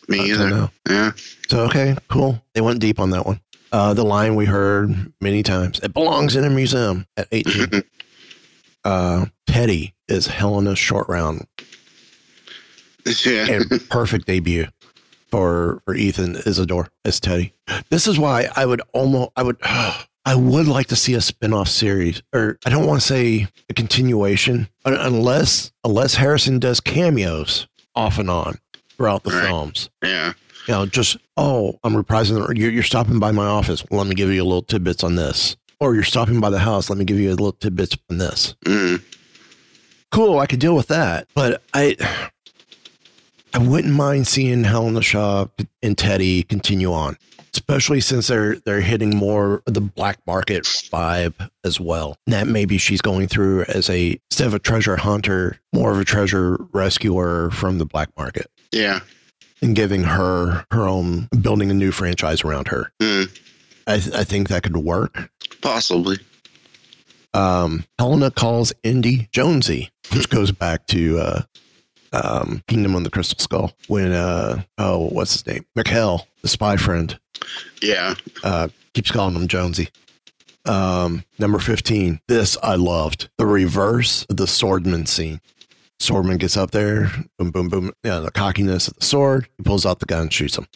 me 0.09 0.31
until 0.31 0.47
either. 0.47 0.51
now. 0.51 0.71
Yeah. 0.89 1.11
So 1.49 1.61
okay, 1.65 1.97
cool. 2.09 2.41
They 2.55 2.61
went 2.61 2.81
deep 2.81 3.01
on 3.01 3.11
that 3.11 3.27
one. 3.27 3.41
Uh, 3.73 3.95
the 3.95 4.05
line 4.05 4.35
we 4.37 4.45
heard 4.47 5.13
many 5.21 5.43
times. 5.43 5.81
It 5.83 5.93
belongs 5.93 6.37
in 6.37 6.45
a 6.45 6.51
museum 6.51 7.07
at 7.17 7.29
eighteen. 7.33 7.83
uh, 8.85 9.27
Teddy 9.47 9.95
is 10.09 10.27
Helena's 10.29 10.79
short 10.79 11.09
round 11.09 11.47
yeah. 13.25 13.47
and 13.51 13.89
perfect 13.91 14.27
debut 14.27 14.67
for 15.37 15.83
for 15.85 15.95
Ethan 15.95 16.37
Isidore 16.47 16.89
as 17.05 17.21
Teddy. 17.21 17.53
This 17.91 18.07
is 18.07 18.19
why 18.19 18.49
I 18.57 18.65
would 18.65 18.81
almost 18.95 19.33
I 19.37 19.43
would 19.43 19.59
I 19.65 20.35
would 20.35 20.67
like 20.67 20.87
to 20.89 20.97
see 20.97 21.15
a 21.15 21.21
spin-off 21.21 21.69
series 21.69 22.23
or 22.33 22.59
I 22.67 22.71
don't 22.71 22.87
want 22.87 23.01
to 23.03 23.07
say 23.07 23.47
a 23.69 23.75
continuation 23.75 24.69
unless 24.87 25.73
unless 25.85 26.15
Harrison 26.15 26.59
does 26.59 26.81
cameos 26.81 27.69
off 27.95 28.19
and 28.19 28.31
on 28.31 28.59
throughout 28.97 29.25
the 29.25 29.31
Right. 29.31 29.45
films. 29.47 29.91
yeah. 30.03 30.33
You 30.67 30.75
know, 30.75 30.87
just 30.87 31.17
oh, 31.37 31.79
I'm 31.85 31.95
reprising. 31.95 32.45
the- 32.45 32.59
You're, 32.59 32.71
you're 32.73 32.83
stopping 32.83 33.19
by 33.21 33.31
my 33.31 33.47
office. 33.47 33.85
Well, 33.91 33.99
let 34.01 34.09
me 34.09 34.15
give 34.17 34.31
you 34.31 34.43
a 34.43 34.45
little 34.45 34.63
tidbits 34.63 35.05
on 35.05 35.15
this. 35.15 35.55
Or 35.79 35.95
you're 35.95 36.03
stopping 36.03 36.41
by 36.41 36.49
the 36.51 36.59
house. 36.59 36.89
Let 36.91 36.99
me 36.99 37.05
give 37.05 37.21
you 37.21 37.29
a 37.29 37.37
little 37.39 37.53
tidbits 37.53 37.97
on 38.11 38.17
this 38.19 38.55
Mm, 38.65 39.01
cool. 40.11 40.39
I 40.39 40.47
could 40.47 40.59
deal 40.61 40.75
with 40.75 40.89
that, 40.89 41.29
but 41.35 41.63
I, 41.75 41.95
I 43.57 43.59
wouldn't 43.59 43.95
mind 43.95 44.27
seeing 44.27 44.65
Helena 44.65 45.01
Shaw 45.01 45.47
and 45.83 45.97
Teddy 45.97 46.43
continue 46.43 46.93
on, 46.93 47.17
especially 47.55 48.03
since 48.03 48.27
they're 48.27 48.57
they're 48.57 48.83
hitting 48.83 49.17
more 49.17 49.63
the 49.65 49.81
black 49.81 50.19
market 50.27 50.65
vibe 50.65 51.49
as 51.65 51.81
well. 51.81 52.19
That 52.27 52.49
maybe 52.49 52.77
she's 52.77 53.01
going 53.01 53.29
through 53.29 53.63
as 53.63 53.89
a 53.89 54.21
instead 54.31 54.49
of 54.49 54.53
a 54.53 54.59
treasure 54.59 54.99
hunter, 54.99 55.59
more 55.73 55.91
of 55.91 55.99
a 55.99 56.05
treasure 56.05 56.59
rescuer 56.75 57.51
from 57.51 57.79
the 57.79 57.87
black 57.87 58.11
market, 58.19 58.51
yeah. 58.73 59.01
and 59.63 59.75
giving 59.75 60.03
her 60.03 60.67
her 60.71 60.83
own 60.87 61.27
building 61.41 61.71
a 61.71 61.75
new 61.75 61.93
franchise 61.93 62.45
around 62.45 62.69
her. 62.69 62.93
Mm, 63.01 63.41
I, 63.87 63.99
th- 64.01 64.15
I 64.15 64.25
think 64.25 64.49
that 64.49 64.65
could 64.65 64.77
work. 64.77 65.31
possibly. 65.63 66.19
um, 67.33 67.87
Helena 67.99 68.31
calls 68.31 68.75
Indy 68.83 69.31
Jonesy, 69.33 69.89
which 70.13 70.29
goes 70.29 70.53
back 70.53 70.87
to 70.89 71.19
uh, 71.21 71.43
um, 72.25 72.63
Kingdom 72.69 72.95
of 72.95 73.05
the 73.05 73.11
Crystal 73.11 73.39
Skull. 73.39 73.73
When 73.89 74.13
uh, 74.13 74.63
oh, 74.79 75.09
what's 75.09 75.33
his 75.33 75.47
name? 75.47 75.65
McHale, 75.77 76.23
the 76.43 76.49
spy 76.49 76.77
friend, 76.77 77.19
Yeah. 77.83 78.15
uh, 78.45 78.69
keeps 78.95 79.11
calling 79.11 79.35
him 79.35 79.49
Jonesy. 79.49 79.89
Um, 80.65 81.25
number 81.39 81.59
fifteen. 81.59 82.21
This 82.29 82.57
I 82.63 82.75
loved 82.75 83.29
the 83.39 83.47
reverse 83.47 84.25
of 84.29 84.37
the 84.37 84.47
swordman 84.47 85.07
scene. 85.07 85.41
Swordman 86.01 86.39
gets 86.39 86.57
up 86.57 86.73
there, 86.73 87.11
boom, 87.39 87.51
boom, 87.51 87.69
boom. 87.69 87.93
Yeah, 88.05 88.19
the 88.19 88.31
cockiness 88.31 88.89
of 88.89 88.97
the 88.99 89.05
sword. 89.05 89.49
He 89.57 89.63
pulls 89.63 89.87
out 89.87 90.01
the 90.01 90.07
gun, 90.07 90.29
shoots 90.29 90.59
him. 90.59 90.67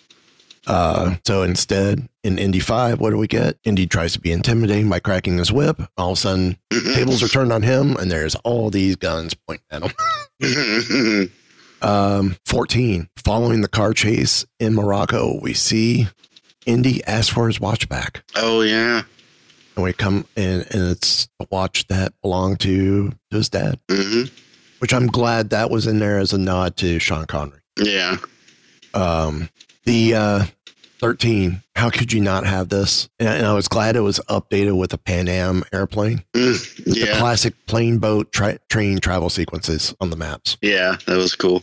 Uh, 0.71 1.17
so 1.27 1.43
instead, 1.43 2.09
in 2.23 2.39
Indy 2.39 2.61
5, 2.61 3.01
what 3.01 3.11
do 3.11 3.17
we 3.19 3.27
get? 3.27 3.57
Indy 3.65 3.87
tries 3.87 4.13
to 4.13 4.21
be 4.21 4.31
intimidating 4.31 4.89
by 4.89 5.01
cracking 5.01 5.37
his 5.39 5.51
whip. 5.53 5.81
All 5.97 6.13
of 6.13 6.19
a 6.19 6.21
sudden, 6.21 6.57
tables 6.95 7.23
are 7.23 7.29
turned 7.29 7.53
on 7.53 7.63
him, 7.63 7.97
and 7.97 8.11
there's 8.11 8.37
all 8.37 8.71
these 8.71 8.95
guns 8.97 9.35
pointing 9.35 9.65
at 9.71 9.83
him. 9.83 11.31
Um, 11.83 12.37
14. 12.47 13.09
Following 13.25 13.63
the 13.63 13.69
car 13.69 13.93
chase 13.95 14.45
in 14.59 14.75
Morocco, 14.75 15.41
we 15.41 15.55
see 15.55 16.09
Indy 16.67 17.03
ask 17.05 17.33
for 17.33 17.47
his 17.47 17.59
watch 17.59 17.89
back. 17.89 18.23
oh 18.37 18.61
yeah. 18.63 19.03
And 19.77 19.85
we 19.85 19.93
come 19.93 20.27
in, 20.37 20.61
and 20.71 20.91
it's 20.91 21.29
a 21.41 21.47
watch 21.51 21.87
that 21.89 22.13
belonged 22.23 22.61
to, 22.61 23.13
his 23.31 23.49
dad, 23.49 23.79
hmm 23.91 24.25
which 24.79 24.95
I'm 24.95 25.09
glad 25.09 25.51
that 25.51 25.69
was 25.71 25.87
in 25.87 25.99
there 25.99 26.19
as 26.19 26.33
a 26.33 26.39
nod 26.39 26.77
to 26.79 26.99
Sean 26.99 27.27
Connery. 27.27 27.61
Yeah. 27.77 28.17
Um, 28.95 29.51
the 29.85 30.15
uh, 30.15 30.45
13, 31.01 31.63
how 31.77 31.89
could 31.91 32.13
you 32.13 32.21
not 32.21 32.47
have 32.47 32.69
this? 32.69 33.09
And, 33.19 33.29
and 33.29 33.47
I 33.47 33.55
was 33.55 33.69
glad 33.69 33.97
it 33.97 34.01
was 34.01 34.19
updated 34.29 34.77
with 34.79 34.93
a 34.93 34.99
Pan 34.99 35.29
Am 35.29 35.65
airplane. 35.73 36.23
Mm, 36.35 36.85
The 36.85 37.01
yeah. 37.07 37.19
classic 37.19 37.55
plane, 37.67 37.99
boat, 37.99 38.31
tra- 38.33 38.59
train 38.69 38.99
travel 39.01 39.31
sequences 39.31 39.95
on 40.01 40.11
the 40.11 40.17
maps. 40.17 40.57
Yeah. 40.61 40.97
That 41.07 41.17
was 41.17 41.35
cool. 41.35 41.63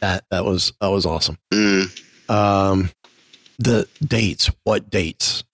That 0.00 0.24
that 0.30 0.44
was 0.44 0.72
that 0.80 0.88
was 0.88 1.04
awesome. 1.06 1.38
Mm, 1.52 2.02
Um, 2.30 2.90
the 3.58 3.88
dates, 4.04 4.50
what 4.64 4.90
dates? 4.90 5.44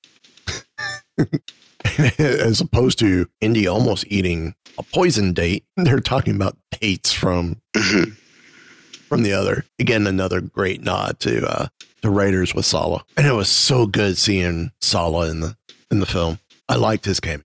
As 2.18 2.60
opposed 2.60 2.98
to 3.00 3.26
Indy 3.40 3.66
almost 3.66 4.04
eating 4.08 4.54
a 4.78 4.82
poison 4.82 5.32
date, 5.32 5.64
they're 5.76 6.00
talking 6.00 6.34
about 6.34 6.56
dates 6.80 7.12
from 7.12 7.60
mhm. 7.76 8.16
From 9.08 9.22
the 9.22 9.32
other. 9.32 9.64
Again, 9.78 10.06
another 10.06 10.40
great 10.40 10.82
nod 10.82 11.18
to 11.20 11.46
uh 11.48 11.68
to 12.02 12.10
Raiders 12.10 12.54
with 12.54 12.66
Sallah. 12.66 13.04
And 13.16 13.26
it 13.26 13.32
was 13.32 13.48
so 13.48 13.86
good 13.86 14.16
seeing 14.18 14.70
Sallah 14.80 15.30
in 15.30 15.40
the 15.40 15.56
in 15.90 16.00
the 16.00 16.06
film. 16.06 16.38
I 16.68 16.76
liked 16.76 17.04
his 17.04 17.18
game. 17.20 17.42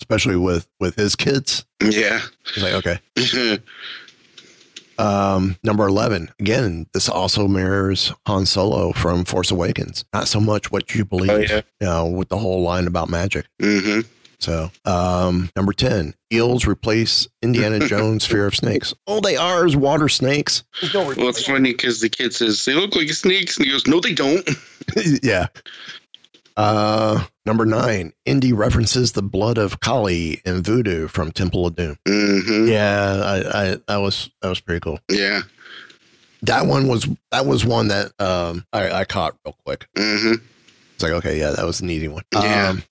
Especially 0.00 0.36
with 0.36 0.66
with 0.78 0.96
his 0.96 1.16
kids. 1.16 1.64
yeah. 1.82 2.20
It's 2.46 2.62
like, 2.62 2.74
okay. 2.74 3.58
Um, 4.98 5.56
number 5.64 5.86
11. 5.86 6.30
Again, 6.40 6.86
this 6.92 7.08
also 7.08 7.48
mirrors 7.48 8.12
Han 8.26 8.44
Solo 8.44 8.92
from 8.92 9.24
Force 9.24 9.50
Awakens. 9.50 10.04
Not 10.12 10.28
so 10.28 10.40
much 10.40 10.70
what 10.70 10.94
you 10.94 11.06
believe, 11.06 11.30
Oh, 11.30 11.36
yeah. 11.38 11.60
you 11.80 11.86
know, 11.86 12.06
with 12.06 12.28
the 12.28 12.36
whole 12.36 12.62
line 12.62 12.86
about 12.86 13.08
magic. 13.08 13.46
hmm 13.60 14.00
So, 14.40 14.70
um, 14.86 15.50
number 15.54 15.72
10. 15.72 16.14
Eels 16.32 16.66
replace 16.66 17.28
Indiana 17.42 17.78
Jones' 17.88 18.24
fear 18.24 18.46
of 18.46 18.56
snakes. 18.56 18.94
All 19.06 19.20
they 19.20 19.36
are 19.36 19.66
is 19.66 19.76
water 19.76 20.08
snakes. 20.08 20.64
Well, 21.18 21.28
it's 21.28 21.44
funny 21.46 21.72
because 21.72 22.00
the 22.00 22.08
kid 22.08 22.32
says 22.34 22.64
they 22.64 22.74
look 22.74 22.96
like 22.96 23.08
snakes, 23.10 23.56
and 23.58 23.66
he 23.66 23.72
goes, 23.72 23.86
"No, 23.86 24.00
they 24.00 24.14
don't." 24.14 24.48
yeah. 25.22 25.48
Uh, 26.56 27.24
number 27.46 27.64
nine. 27.64 28.12
Indy 28.26 28.52
references 28.52 29.12
the 29.12 29.22
blood 29.22 29.56
of 29.58 29.80
Kali 29.80 30.40
and 30.44 30.64
voodoo 30.64 31.08
from 31.08 31.32
Temple 31.32 31.66
of 31.66 31.76
Doom. 31.76 31.96
hmm 32.06 32.66
Yeah, 32.68 33.22
I, 33.24 33.62
I, 33.72 33.76
that 33.88 33.96
was, 33.96 34.30
that 34.42 34.48
was 34.48 34.60
pretty 34.60 34.80
cool. 34.80 34.98
Yeah. 35.10 35.42
That 36.42 36.66
one 36.66 36.86
was, 36.88 37.08
that 37.30 37.46
was 37.46 37.64
one 37.64 37.88
that, 37.88 38.12
um, 38.20 38.64
I, 38.72 38.90
I 38.90 39.04
caught 39.04 39.36
real 39.44 39.56
quick. 39.64 39.86
hmm 39.96 40.34
It's 40.94 41.02
like, 41.02 41.12
okay, 41.12 41.38
yeah, 41.38 41.50
that 41.52 41.64
was 41.64 41.80
an 41.80 41.88
easy 41.90 42.08
one. 42.08 42.24
Yeah. 42.34 42.68
Um, 42.70 42.82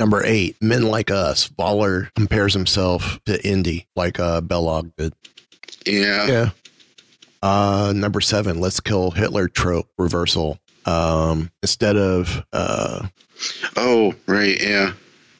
number 0.00 0.24
eight, 0.24 0.56
Men 0.60 0.82
Like 0.82 1.10
Us. 1.12 1.48
Waller 1.56 2.10
compares 2.16 2.52
himself 2.54 3.20
to 3.26 3.46
Indy 3.46 3.86
like 3.94 4.18
uh, 4.18 4.40
Belloq 4.40 4.90
did. 4.96 5.12
Yeah. 5.86 6.26
Yeah. 6.26 6.50
Uh, 7.42 7.92
number 7.94 8.20
seven, 8.20 8.60
Let's 8.60 8.80
Kill 8.80 9.12
Hitler 9.12 9.46
trope 9.48 9.88
reversal. 9.96 10.58
Um, 10.86 11.50
instead 11.62 11.96
of 11.96 12.42
uh, 12.52 13.06
Oh, 13.76 14.14
right, 14.26 14.60
yeah. 14.60 14.92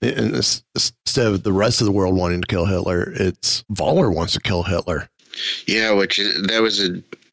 and 0.03 0.35
instead 0.75 1.27
of 1.27 1.43
the 1.43 1.53
rest 1.53 1.81
of 1.81 1.87
the 1.87 1.93
world 1.93 2.17
wanting 2.17 2.41
to 2.43 2.47
kill 2.47 2.67
Hitler, 2.67 3.13
it's 3.17 3.65
Voller 3.73 4.15
wants 4.15 4.33
to 4.35 4.41
kill 4.41 4.63
Hitler. 4.63 5.09
Yeah, 5.67 5.93
which 5.93 6.19
is, 6.19 6.43
that 6.49 6.63
was 6.63 6.81
a 6.83 6.93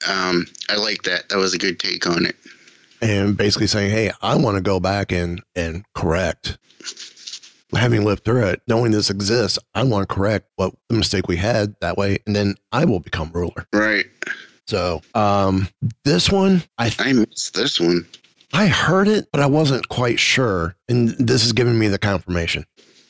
um 0.10 0.46
I 0.70 0.76
like 0.78 1.04
that. 1.04 1.30
That 1.30 1.38
was 1.38 1.54
a 1.54 1.58
good 1.58 1.80
take 1.80 2.06
on 2.08 2.26
it. 2.26 2.36
and 3.02 3.36
basically 3.38 3.68
saying, 3.68 3.92
"Hey, 3.92 4.12
I 4.22 4.36
want 4.36 4.56
to 4.56 4.62
go 4.62 4.80
back 4.80 5.12
and 5.12 5.42
and 5.56 5.84
correct." 5.94 6.58
Having 7.76 8.06
lived 8.06 8.24
through 8.24 8.46
it, 8.46 8.62
knowing 8.68 8.92
this 8.92 9.10
exists, 9.10 9.60
I 9.76 9.84
want 9.84 10.08
to 10.08 10.14
correct 10.14 10.48
what 10.56 10.74
the 10.88 10.96
mistake 10.96 11.28
we 11.28 11.36
had 11.36 11.76
that 11.82 11.98
way, 11.98 12.18
and 12.26 12.36
then 12.36 12.56
I 12.72 12.86
will 12.86 13.02
become 13.02 13.30
ruler. 13.34 13.68
Right. 13.74 14.06
So, 14.68 15.02
um, 15.14 15.68
this 16.06 16.30
one, 16.30 16.64
I 16.78 16.94
I 17.00 17.14
missed 17.14 17.56
this 17.56 17.80
one. 17.80 18.08
I 18.54 18.68
heard 18.68 19.08
it, 19.08 19.28
but 19.32 19.42
I 19.42 19.46
wasn't 19.46 19.90
quite 19.90 20.20
sure, 20.20 20.76
and 20.88 21.10
this 21.10 21.46
is 21.46 21.52
giving 21.52 21.78
me 21.78 21.90
the 21.90 22.00
confirmation. 22.00 22.66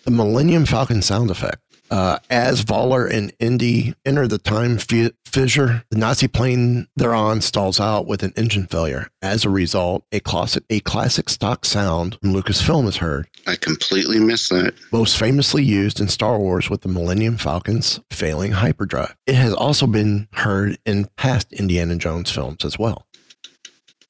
The 0.05 0.12
Millennium 0.12 0.66
Falcon 0.66 1.01
sound 1.01 1.30
effect. 1.30 1.62
Uh, 1.90 2.20
as 2.30 2.64
Voller 2.66 3.10
and 3.10 3.34
Indy 3.40 3.94
enter 4.06 4.28
the 4.28 4.38
time 4.38 4.78
fi- 4.78 5.12
fissure, 5.26 5.84
the 5.90 5.98
Nazi 5.98 6.28
plane 6.28 6.88
they're 6.96 7.14
on 7.14 7.40
stalls 7.42 7.80
out 7.80 8.06
with 8.08 8.24
an 8.24 8.34
engine 8.36 8.68
failure. 8.68 9.10
As 9.22 9.46
a 9.46 9.50
result, 9.50 10.04
a 10.12 10.20
classic, 10.20 10.64
a 10.70 10.80
classic 10.82 11.30
stock 11.30 11.64
sound 11.64 12.18
from 12.22 12.34
Lucasfilm 12.34 12.88
is 12.88 12.98
heard, 12.98 13.28
I 13.46 13.56
completely 13.56 14.20
missed 14.20 14.50
that. 14.50 14.74
most 14.92 15.18
famously 15.18 15.64
used 15.64 16.02
in 16.02 16.10
Star 16.10 16.38
Wars 16.38 16.70
with 16.70 16.82
the 16.82 16.90
Millennium 16.90 17.38
Falcon's 17.38 18.02
failing 18.12 18.52
hyperdrive. 18.52 19.16
It 19.26 19.36
has 19.36 19.54
also 19.54 19.88
been 19.88 20.28
heard 20.34 20.78
in 20.86 21.08
past 21.16 21.54
Indiana 21.54 21.96
Jones 21.96 22.30
films 22.32 22.66
as 22.66 22.78
well. 22.78 23.06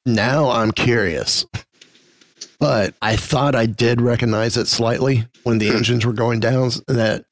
Now 0.06 0.50
I'm 0.50 0.72
curious, 0.72 1.46
but 2.60 2.96
I 3.02 3.16
thought 3.16 3.56
I 3.56 3.66
did 3.66 4.02
recognize 4.02 4.58
it 4.58 4.68
slightly 4.68 5.26
when 5.44 5.60
the 5.60 5.70
engines 5.70 6.06
were 6.06 6.14
going 6.14 6.40
down. 6.40 6.72
That 6.88 7.26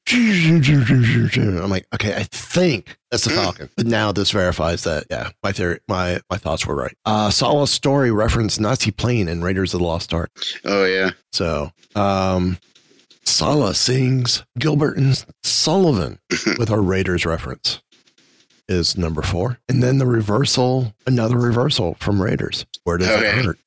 I'm 1.62 1.70
like, 1.70 1.86
okay, 1.94 2.14
I 2.14 2.22
think 2.24 2.96
that's 3.10 3.24
the 3.24 3.30
Falcon. 3.30 3.68
But 3.76 3.86
now 3.86 4.12
this 4.12 4.30
verifies 4.30 4.84
that, 4.84 5.04
yeah, 5.10 5.30
my 5.42 5.52
theory, 5.52 5.80
my 5.88 6.20
my 6.30 6.36
thoughts 6.36 6.66
were 6.66 6.76
right. 6.76 6.96
Uh, 7.04 7.30
Sallah's 7.30 7.70
story 7.70 8.10
referenced 8.10 8.60
Nazi 8.60 8.90
plane 8.90 9.28
in 9.28 9.42
Raiders 9.42 9.74
of 9.74 9.80
the 9.80 9.86
Lost 9.86 10.14
Ark. 10.14 10.30
Oh 10.64 10.84
yeah. 10.84 11.10
So, 11.32 11.72
um, 11.94 12.58
Sala 13.24 13.74
sings 13.74 14.44
Gilbert 14.58 14.96
and 14.96 15.24
Sullivan 15.42 16.20
with 16.58 16.70
our 16.70 16.80
Raiders 16.80 17.26
reference 17.26 17.82
is 18.68 18.96
number 18.98 19.22
four. 19.22 19.58
And 19.68 19.82
then 19.82 19.98
the 19.98 20.06
reversal, 20.06 20.94
another 21.06 21.36
reversal 21.36 21.96
from 22.00 22.20
Raiders. 22.20 22.66
Where 22.84 22.98
does 22.98 23.08
Okay. 23.08 23.38
it 23.38 23.44
hurt? 23.44 23.58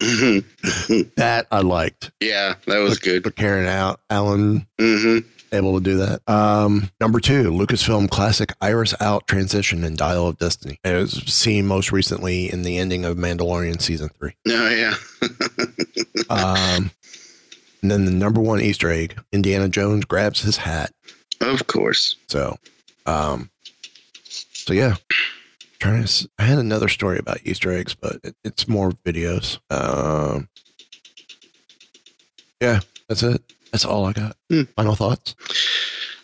That 1.16 1.46
I 1.50 1.60
liked. 1.60 2.10
yeah, 2.20 2.54
that 2.66 2.78
was 2.78 2.98
good. 2.98 3.24
For 3.24 3.30
Karen 3.30 3.66
out, 3.66 4.00
Allen 4.10 4.66
hmm 4.78 5.18
able 5.52 5.78
to 5.78 5.84
do 5.84 5.98
that. 5.98 6.20
Um, 6.28 6.90
number 7.00 7.20
two, 7.20 7.52
Lucasfilm 7.52 8.10
classic 8.10 8.52
Iris 8.60 8.92
out 9.00 9.28
transition 9.28 9.84
and 9.84 9.96
Dial 9.96 10.26
of 10.26 10.36
Destiny. 10.38 10.80
It 10.82 10.92
was 10.94 11.12
seen 11.32 11.64
most 11.68 11.92
recently 11.92 12.52
in 12.52 12.62
the 12.62 12.76
ending 12.78 13.04
of 13.04 13.16
Mandalorian 13.16 13.80
season 13.80 14.08
three. 14.18 14.32
Oh 14.48 14.68
yeah. 14.68 14.94
Um, 16.30 16.90
and 17.82 17.90
then 17.90 18.04
the 18.06 18.10
number 18.10 18.40
one 18.40 18.60
Easter 18.60 18.90
egg, 18.90 19.14
Indiana 19.30 19.68
Jones 19.68 20.04
grabs 20.06 20.40
his 20.40 20.56
hat. 20.56 20.90
of 21.40 21.66
course. 21.66 22.16
So, 22.28 22.56
um, 23.04 23.50
so 24.66 24.72
yeah, 24.72 24.94
trying 25.78 26.04
to. 26.04 26.28
I 26.38 26.44
had 26.44 26.58
another 26.58 26.88
story 26.88 27.18
about 27.18 27.38
Easter 27.44 27.72
eggs, 27.72 27.94
but 27.94 28.16
it, 28.24 28.34
it's 28.44 28.66
more 28.68 28.90
videos. 28.90 29.58
Um, 29.70 30.48
yeah, 32.60 32.80
that's 33.08 33.22
it. 33.22 33.42
That's 33.72 33.84
all 33.84 34.06
I 34.06 34.12
got. 34.12 34.36
Hmm. 34.50 34.62
Final 34.76 34.94
thoughts 34.94 35.34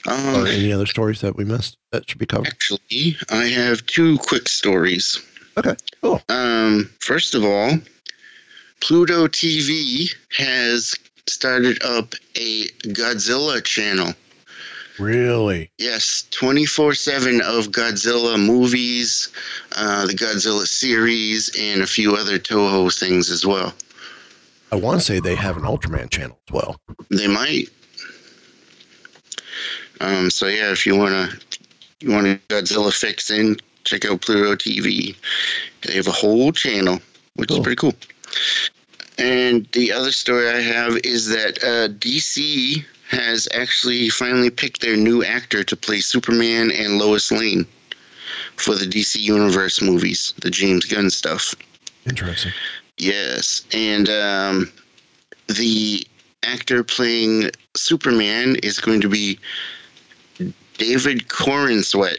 Um, 0.07 0.37
or 0.37 0.47
any 0.47 0.73
other 0.73 0.87
stories 0.87 1.21
that 1.21 1.37
we 1.37 1.45
missed 1.45 1.77
that 1.93 2.09
should 2.09 2.19
be 2.19 2.27
covered? 2.27 2.47
actually, 2.47 3.17
I 3.29 3.45
have 3.47 3.85
two 3.87 4.19
quick 4.19 4.49
stories. 4.49 5.19
Okay, 5.59 5.75
cool. 6.01 6.23
Um, 6.29 6.89
first 7.01 7.35
of 7.35 7.45
all, 7.45 7.73
Pluto 8.81 9.27
TV 9.27 10.15
has 10.39 10.95
started 11.29 11.83
up 11.83 12.15
a 12.37 12.67
Godzilla 12.87 13.63
channel. 13.65 14.15
Really? 15.01 15.71
Yes, 15.79 16.27
24 16.31 16.95
7 16.95 17.41
of 17.41 17.69
Godzilla 17.69 18.39
movies, 18.39 19.31
uh, 19.77 20.07
the 20.07 20.13
Godzilla 20.13 20.67
series, 20.67 21.51
and 21.59 21.81
a 21.83 21.87
few 21.87 22.15
other 22.17 22.39
Toho 22.39 22.97
things 22.97 23.31
as 23.31 23.47
well. 23.47 23.73
I 24.73 24.77
want 24.77 25.01
to 25.01 25.05
say 25.05 25.19
they 25.19 25.35
have 25.35 25.57
an 25.57 25.63
Ultraman 25.65 26.11
channel 26.11 26.39
as 26.49 26.53
well. 26.53 26.77
They 27.09 27.27
might. 27.27 27.69
Um, 30.01 30.31
so 30.31 30.47
yeah, 30.47 30.71
if 30.71 30.87
you 30.87 30.97
wanna 30.97 31.31
you 32.01 32.11
want 32.11 32.27
a 32.27 32.41
Godzilla 32.49 32.93
fix 32.93 33.31
in, 33.31 33.57
check 33.85 34.05
out 34.05 34.21
Pluto 34.23 34.55
TV. 34.55 35.17
They 35.83 35.95
have 35.95 36.07
a 36.07 36.13
whole 36.13 36.53
channel, 36.53 37.01
which 37.35 37.49
Cool. 37.49 37.59
is 37.59 37.63
pretty 37.63 37.77
cool. 37.77 37.95
And 39.19 39.67
the 39.73 39.93
other 39.93 40.13
story 40.13 40.49
I 40.49 40.61
have 40.61 40.97
is 41.05 41.29
that 41.29 41.59
uh, 41.63 41.93
DC 41.95 42.85
has 43.11 43.49
actually 43.53 44.09
finally 44.09 44.51
picked 44.51 44.81
their 44.81 44.97
new 44.97 45.25
actor 45.25 45.65
to 45.65 45.77
play 45.77 46.01
Superman 46.01 46.71
and 46.71 46.99
Lois 46.99 47.33
Lane 47.33 47.67
for 48.55 48.77
the 48.77 48.87
DC 48.87 49.19
Universe 49.19 49.83
movies, 49.83 50.33
the 50.41 50.51
James 50.51 50.85
Gunn 50.85 51.11
stuff. 51.11 51.55
Interesting. 52.07 52.53
Yes, 52.99 53.63
and 53.73 54.09
um, 54.09 54.73
the 55.49 56.07
actor 56.45 56.85
playing 56.85 57.51
Superman 57.75 58.57
is 58.63 58.79
going 58.79 59.01
to 59.01 59.09
be 59.09 59.41
David 60.79 61.27
Corenswet, 61.29 62.19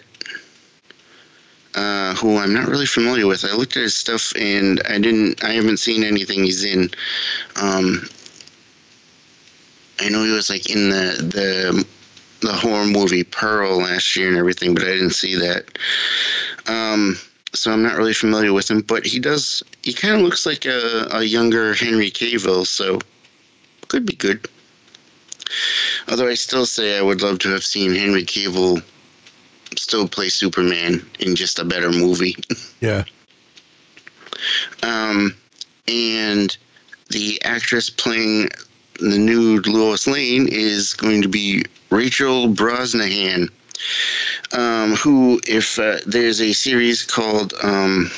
uh, 1.75 2.15
who 2.15 2.37
I'm 2.37 2.53
not 2.53 2.67
really 2.67 2.85
familiar 2.85 3.27
with. 3.27 3.45
I 3.45 3.55
looked 3.55 3.77
at 3.77 3.83
his 3.83 3.95
stuff 3.95 4.33
and 4.35 4.81
I 4.89 4.99
didn't. 4.99 5.41
I 5.41 5.51
haven't 5.51 5.77
seen 5.77 6.03
anything 6.03 6.43
he's 6.43 6.65
in. 6.65 6.89
Um, 7.61 8.09
I 10.01 10.09
know 10.09 10.23
he 10.23 10.31
was 10.31 10.49
like 10.49 10.69
in 10.69 10.89
the 10.89 11.15
the 11.19 11.85
the 12.41 12.53
horror 12.53 12.85
movie 12.85 13.23
Pearl 13.23 13.77
last 13.77 14.15
year 14.15 14.27
and 14.27 14.37
everything, 14.37 14.73
but 14.73 14.83
I 14.83 14.93
didn't 14.93 15.11
see 15.11 15.35
that. 15.35 15.65
Um, 16.67 17.17
so 17.53 17.71
I'm 17.71 17.83
not 17.83 17.97
really 17.97 18.13
familiar 18.13 18.51
with 18.51 18.69
him, 18.69 18.81
but 18.81 19.05
he 19.05 19.19
does. 19.19 19.61
He 19.83 19.93
kind 19.93 20.15
of 20.15 20.21
looks 20.21 20.45
like 20.45 20.65
a, 20.65 21.07
a 21.11 21.23
younger 21.23 21.75
Henry 21.75 22.09
Cavill, 22.09 22.65
so 22.65 22.99
could 23.89 24.05
be 24.05 24.15
good. 24.15 24.47
Although 26.09 26.29
I 26.29 26.33
still 26.33 26.65
say 26.65 26.97
I 26.97 27.01
would 27.01 27.21
love 27.21 27.39
to 27.39 27.49
have 27.49 27.63
seen 27.63 27.93
Henry 27.93 28.23
Cavill 28.23 28.81
still 29.77 30.07
play 30.07 30.29
Superman 30.29 31.05
in 31.19 31.35
just 31.35 31.59
a 31.59 31.65
better 31.65 31.91
movie. 31.91 32.35
Yeah. 32.81 33.03
Um, 34.81 35.35
and 35.87 36.57
the 37.09 37.39
actress 37.43 37.91
playing 37.91 38.49
the 39.01 39.17
new 39.17 39.59
Lois 39.61 40.07
Lane 40.07 40.47
is 40.49 40.93
going 40.93 41.21
to 41.21 41.27
be 41.27 41.65
Rachel 41.89 42.47
Brosnahan, 42.47 43.49
um, 44.53 44.93
who, 44.95 45.41
if 45.47 45.77
uh, 45.79 45.97
there's 46.05 46.39
a 46.41 46.53
series 46.53 47.03
called 47.03 47.53
um, 47.63 48.11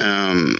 um, 0.00 0.58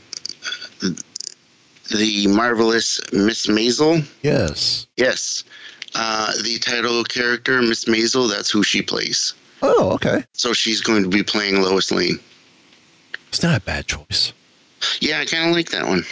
The 1.91 2.27
Marvelous 2.29 3.01
Miss 3.13 3.47
Maisel, 3.47 4.07
Yes. 4.23 4.87
yes, 4.97 5.45
uh, 5.95 6.33
the 6.45 6.59
title 6.59 7.03
character, 7.05 7.63
Miss 7.63 7.87
Maisel, 7.87 8.31
that's 8.31 8.51
who 8.51 8.63
she 8.63 8.83
plays. 8.83 9.35
Oh, 9.63 9.93
okay. 9.93 10.25
So 10.35 10.53
she's 10.53 10.81
going 10.81 11.03
to 11.03 11.09
be 11.09 11.23
playing 11.23 11.63
Lois 11.63 11.91
Lane. 11.91 12.21
It's 13.29 13.43
not 13.43 13.57
a 13.57 13.61
bad 13.61 13.87
choice. 13.87 14.33
Yeah, 15.01 15.21
I 15.21 15.25
kind 15.25 15.49
of 15.51 15.57
like 15.57 15.71
that 15.71 15.87
one. 15.87 16.05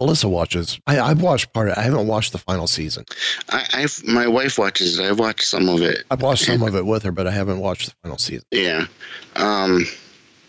Alyssa 0.00 0.30
watches. 0.30 0.78
I, 0.86 1.00
I've 1.00 1.20
watched 1.22 1.52
part 1.52 1.68
of 1.68 1.72
it. 1.72 1.78
I 1.78 1.82
haven't 1.82 2.06
watched 2.06 2.32
the 2.32 2.38
final 2.38 2.66
season. 2.68 3.04
I, 3.48 3.64
I've 3.74 4.00
my 4.06 4.28
wife 4.28 4.56
watches 4.58 4.98
it. 4.98 5.04
I've 5.04 5.18
watched 5.18 5.44
some 5.44 5.68
of 5.68 5.82
it. 5.82 6.04
I've 6.10 6.22
watched 6.22 6.44
some 6.44 6.62
of 6.62 6.74
it 6.76 6.86
with 6.86 7.02
her, 7.02 7.10
but 7.12 7.26
I 7.26 7.32
haven't 7.32 7.58
watched 7.58 7.86
the 7.88 7.94
final 8.02 8.18
season. 8.18 8.44
Yeah, 8.52 8.86
um, 9.36 9.84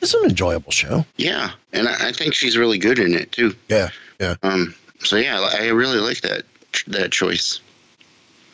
It's 0.02 0.14
an 0.14 0.26
enjoyable 0.30 0.72
show. 0.72 1.04
yeah, 1.18 1.52
and 1.74 1.88
I, 1.88 2.10
I 2.10 2.12
think 2.12 2.36
she's 2.36 2.58
really 2.58 2.78
good 2.78 3.00
in 3.00 3.14
it 3.16 3.32
too. 3.32 3.56
Yeah. 3.70 3.90
Yeah. 4.20 4.36
Um, 4.44 4.76
so 5.00 5.16
yeah, 5.16 5.40
I 5.60 5.70
really 5.70 5.98
like 6.00 6.22
that 6.22 6.44
that 6.88 7.12
choice. 7.12 7.60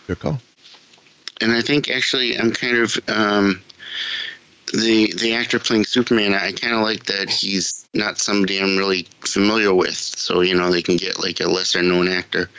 Good 0.08 0.20
call. 0.20 0.40
And 1.42 1.52
I 1.52 1.62
think 1.62 1.90
actually 1.90 2.38
I'm 2.40 2.52
kind 2.54 2.78
of 2.78 2.98
um, 3.10 3.62
the 4.74 5.12
the 5.20 5.34
actor 5.34 5.60
playing 5.60 5.84
Superman. 5.86 6.34
I 6.34 6.54
kind 6.54 6.74
of 6.74 6.82
like 6.82 7.06
that 7.06 7.30
he's 7.30 7.85
not 7.96 8.20
somebody 8.20 8.60
I'm 8.60 8.78
really 8.78 9.08
familiar 9.22 9.74
with. 9.74 9.96
So 9.96 10.42
you 10.42 10.54
know 10.56 10.72
they 10.72 10.82
can 10.82 10.98
get 10.98 11.20
like 11.20 11.40
a 11.40 11.46
lesser 11.48 11.82
known 11.82 12.08
actor. 12.08 12.50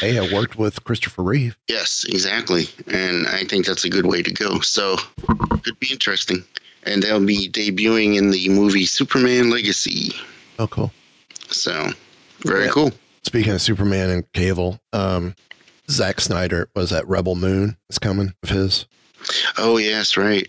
Hey, 0.00 0.18
I 0.18 0.32
worked 0.32 0.56
with 0.56 0.82
Christopher 0.84 1.22
Reeve. 1.22 1.56
Yes, 1.68 2.04
exactly. 2.08 2.66
And 2.86 3.26
I 3.26 3.44
think 3.44 3.66
that's 3.66 3.84
a 3.84 3.90
good 3.90 4.06
way 4.06 4.22
to 4.22 4.30
go. 4.32 4.60
So 4.60 4.96
could 5.62 5.78
be 5.80 5.88
interesting. 5.90 6.44
And 6.84 7.02
they'll 7.02 7.24
be 7.24 7.48
debuting 7.48 8.16
in 8.16 8.30
the 8.30 8.48
movie 8.48 8.86
Superman 8.86 9.50
Legacy. 9.50 10.12
Oh, 10.58 10.68
cool. 10.68 10.92
So 11.48 11.90
very 12.44 12.66
Yeah. 12.66 12.70
cool. 12.70 12.92
Speaking 13.24 13.52
of 13.54 13.60
Superman 13.62 14.10
and 14.10 14.32
Cavill, 14.32 14.78
um, 14.92 15.34
Zack 15.90 16.20
Snyder 16.20 16.68
was 16.76 16.90
that 16.90 17.08
Rebel 17.08 17.34
Moon 17.34 17.76
is 17.90 17.98
coming 17.98 18.34
of 18.42 18.50
his. 18.50 18.86
Oh 19.58 19.78
yes, 19.78 20.16
right. 20.16 20.48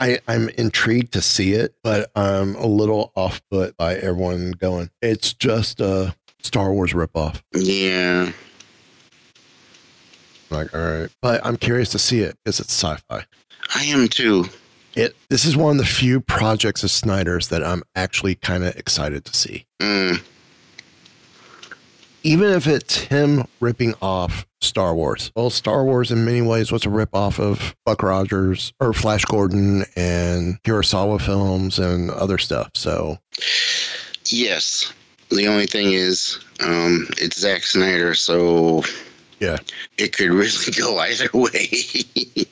I, 0.00 0.20
I'm 0.28 0.48
intrigued 0.50 1.12
to 1.14 1.22
see 1.22 1.52
it, 1.52 1.74
but 1.82 2.10
I'm 2.14 2.54
a 2.56 2.66
little 2.66 3.12
off 3.16 3.40
put 3.50 3.76
by 3.76 3.96
everyone 3.96 4.52
going, 4.52 4.90
it's 5.02 5.32
just 5.32 5.80
a 5.80 6.14
Star 6.42 6.72
Wars 6.72 6.92
ripoff. 6.92 7.42
Yeah. 7.54 8.32
Like, 10.50 10.74
all 10.74 10.80
right. 10.80 11.10
But 11.20 11.44
I'm 11.44 11.56
curious 11.56 11.90
to 11.90 11.98
see 11.98 12.20
it 12.20 12.36
because 12.44 12.60
it's 12.60 12.72
sci 12.72 12.96
fi. 13.08 13.24
I 13.74 13.84
am 13.84 14.08
too. 14.08 14.46
It 14.94 15.14
this 15.28 15.44
is 15.44 15.56
one 15.56 15.72
of 15.72 15.78
the 15.78 15.84
few 15.84 16.20
projects 16.20 16.82
of 16.82 16.90
Snyder's 16.90 17.48
that 17.48 17.62
I'm 17.62 17.82
actually 17.94 18.34
kind 18.36 18.64
of 18.64 18.74
excited 18.76 19.24
to 19.26 19.36
see. 19.36 19.66
Mm, 19.80 20.22
Even 22.22 22.50
if 22.50 22.66
it's 22.66 22.96
him 23.04 23.44
ripping 23.60 23.94
off 24.02 24.46
Star 24.60 24.94
Wars. 24.94 25.30
Well, 25.36 25.50
Star 25.50 25.84
Wars 25.84 26.10
in 26.10 26.24
many 26.24 26.42
ways 26.42 26.72
was 26.72 26.84
a 26.84 26.90
rip 26.90 27.14
off 27.14 27.38
of 27.38 27.76
Buck 27.84 28.02
Rogers 28.02 28.72
or 28.80 28.92
Flash 28.92 29.24
Gordon 29.24 29.84
and 29.96 30.60
Kurosawa 30.64 31.20
films 31.20 31.78
and 31.78 32.10
other 32.10 32.38
stuff. 32.38 32.70
So 32.74 33.18
yes. 34.26 34.92
The 35.30 35.46
only 35.46 35.66
thing 35.66 35.92
is, 35.92 36.38
um, 36.60 37.06
it's 37.18 37.38
Zack 37.38 37.62
Snyder, 37.62 38.14
so 38.14 38.82
yeah. 39.40 39.58
it 39.98 40.16
could 40.16 40.30
really 40.30 40.72
go 40.76 40.98
either 40.98 41.28
way. 41.34 41.68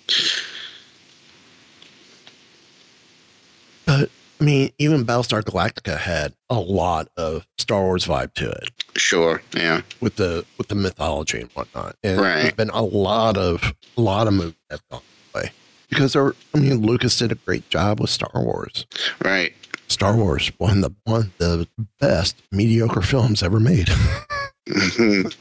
But 3.87 4.11
I 4.41 4.45
mean, 4.45 4.71
even 4.79 5.05
Battlestar 5.07 5.43
Galactica 5.43 5.97
had 5.97 6.35
a 6.51 6.61
lot 6.61 7.09
of 7.17 7.47
Star 7.59 7.83
Wars 7.83 8.05
vibe 8.07 8.35
to 8.35 8.51
it. 8.51 8.71
sure. 8.97 9.43
Yeah. 9.55 9.83
with 10.01 10.17
the 10.17 10.45
with 10.59 10.69
the 10.69 10.75
mythology 10.75 11.41
and 11.41 11.51
whatnot. 11.53 11.97
And 12.03 12.21
Right. 12.21 12.43
there's 12.43 12.53
been 12.55 12.71
a 12.71 12.83
lot 12.83 13.37
of 13.37 13.75
a 13.97 14.01
lot 14.01 14.27
of 14.27 14.35
movies 14.35 14.55
that 14.71 14.81
gone 14.91 15.01
that 15.33 15.43
way 15.45 15.51
because 15.89 16.13
there. 16.13 16.35
I 16.55 16.59
mean, 16.59 16.83
Lucas 16.83 17.17
did 17.19 17.33
a 17.33 17.37
great 17.37 17.69
job 17.71 18.01
with 18.01 18.11
Star 18.11 18.31
Wars. 18.35 18.87
Right. 19.25 19.55
Star 19.89 20.17
Wars, 20.17 20.51
one 20.59 20.79
of 20.79 20.83
the 20.83 20.95
one 21.05 21.33
the 21.39 21.67
best 22.01 22.37
mediocre 22.53 23.03
films 23.03 23.43
ever 23.43 23.61
made, 23.61 23.87
Mhm. 24.69 25.35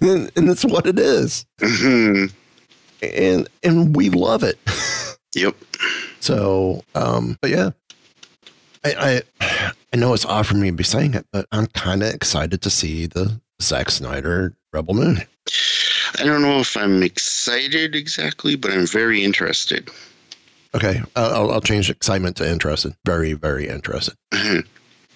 and, 0.00 0.30
and 0.36 0.48
that's 0.48 0.64
what 0.64 0.86
it 0.86 0.98
is. 0.98 1.44
Mhm. 1.60 2.32
And 3.02 3.48
and 3.62 3.94
we 3.96 4.08
love 4.10 4.42
it. 4.44 4.58
Yep. 5.34 5.56
So, 6.20 6.84
um, 6.94 7.36
but 7.42 7.50
yeah, 7.50 7.70
I, 8.84 9.22
I 9.40 9.72
I 9.92 9.96
know 9.96 10.12
it's 10.14 10.24
odd 10.26 10.46
for 10.46 10.56
me 10.56 10.70
to 10.70 10.76
be 10.76 10.84
saying 10.84 11.14
it, 11.14 11.26
but 11.32 11.46
I'm 11.52 11.66
kind 11.68 12.02
of 12.02 12.12
excited 12.12 12.60
to 12.62 12.70
see 12.70 13.06
the 13.06 13.40
Zack 13.62 13.90
Snyder 13.90 14.54
Rebel 14.72 14.94
Moon. 14.94 15.22
I 16.18 16.24
don't 16.24 16.42
know 16.42 16.58
if 16.60 16.76
I'm 16.76 17.02
excited 17.02 17.94
exactly, 17.94 18.56
but 18.56 18.72
I'm 18.72 18.86
very 18.86 19.22
interested. 19.24 19.88
Okay, 20.74 21.00
I'll, 21.14 21.52
I'll 21.52 21.60
change 21.60 21.88
excitement 21.90 22.36
to 22.38 22.50
interested. 22.50 22.94
Very, 23.04 23.32
very 23.34 23.68
interested. 23.68 24.14
Mhm. 24.32 24.66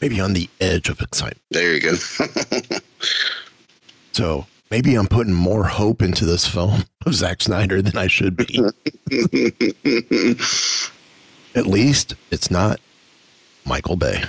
Maybe 0.00 0.20
on 0.20 0.32
the 0.32 0.48
edge 0.60 0.88
of 0.88 1.00
excitement. 1.00 1.42
There 1.50 1.74
you 1.74 1.80
go. 1.80 1.94
So 4.12 4.46
maybe 4.72 4.96
I'm 4.96 5.06
putting 5.06 5.32
more 5.32 5.62
hope 5.62 6.02
into 6.02 6.24
this 6.24 6.44
film 6.44 6.82
of 7.06 7.14
Zack 7.14 7.40
Snyder 7.40 7.80
than 7.80 7.96
I 7.96 8.08
should 8.08 8.36
be. 8.36 8.58
At 11.54 11.66
least 11.66 12.14
it's 12.32 12.50
not 12.50 12.80
Michael 13.68 13.96
Bay. 13.96 14.24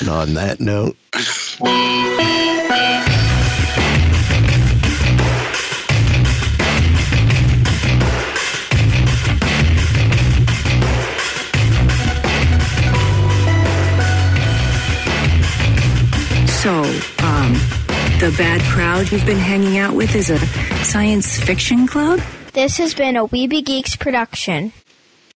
And 0.00 0.08
on 0.08 0.34
that 0.34 0.60
note, 0.60 0.96
So, 16.62 16.82
um, 17.22 17.52
the 18.18 18.34
bad 18.36 18.60
crowd 18.62 19.12
you've 19.12 19.24
been 19.24 19.38
hanging 19.38 19.78
out 19.78 19.94
with 19.94 20.14
is 20.14 20.28
a 20.28 20.38
science 20.84 21.38
fiction 21.38 21.86
club? 21.86 22.20
This 22.52 22.78
has 22.78 22.94
been 22.94 23.16
a 23.16 23.28
Weeby 23.28 23.64
Geeks 23.64 23.94
production. 23.94 24.72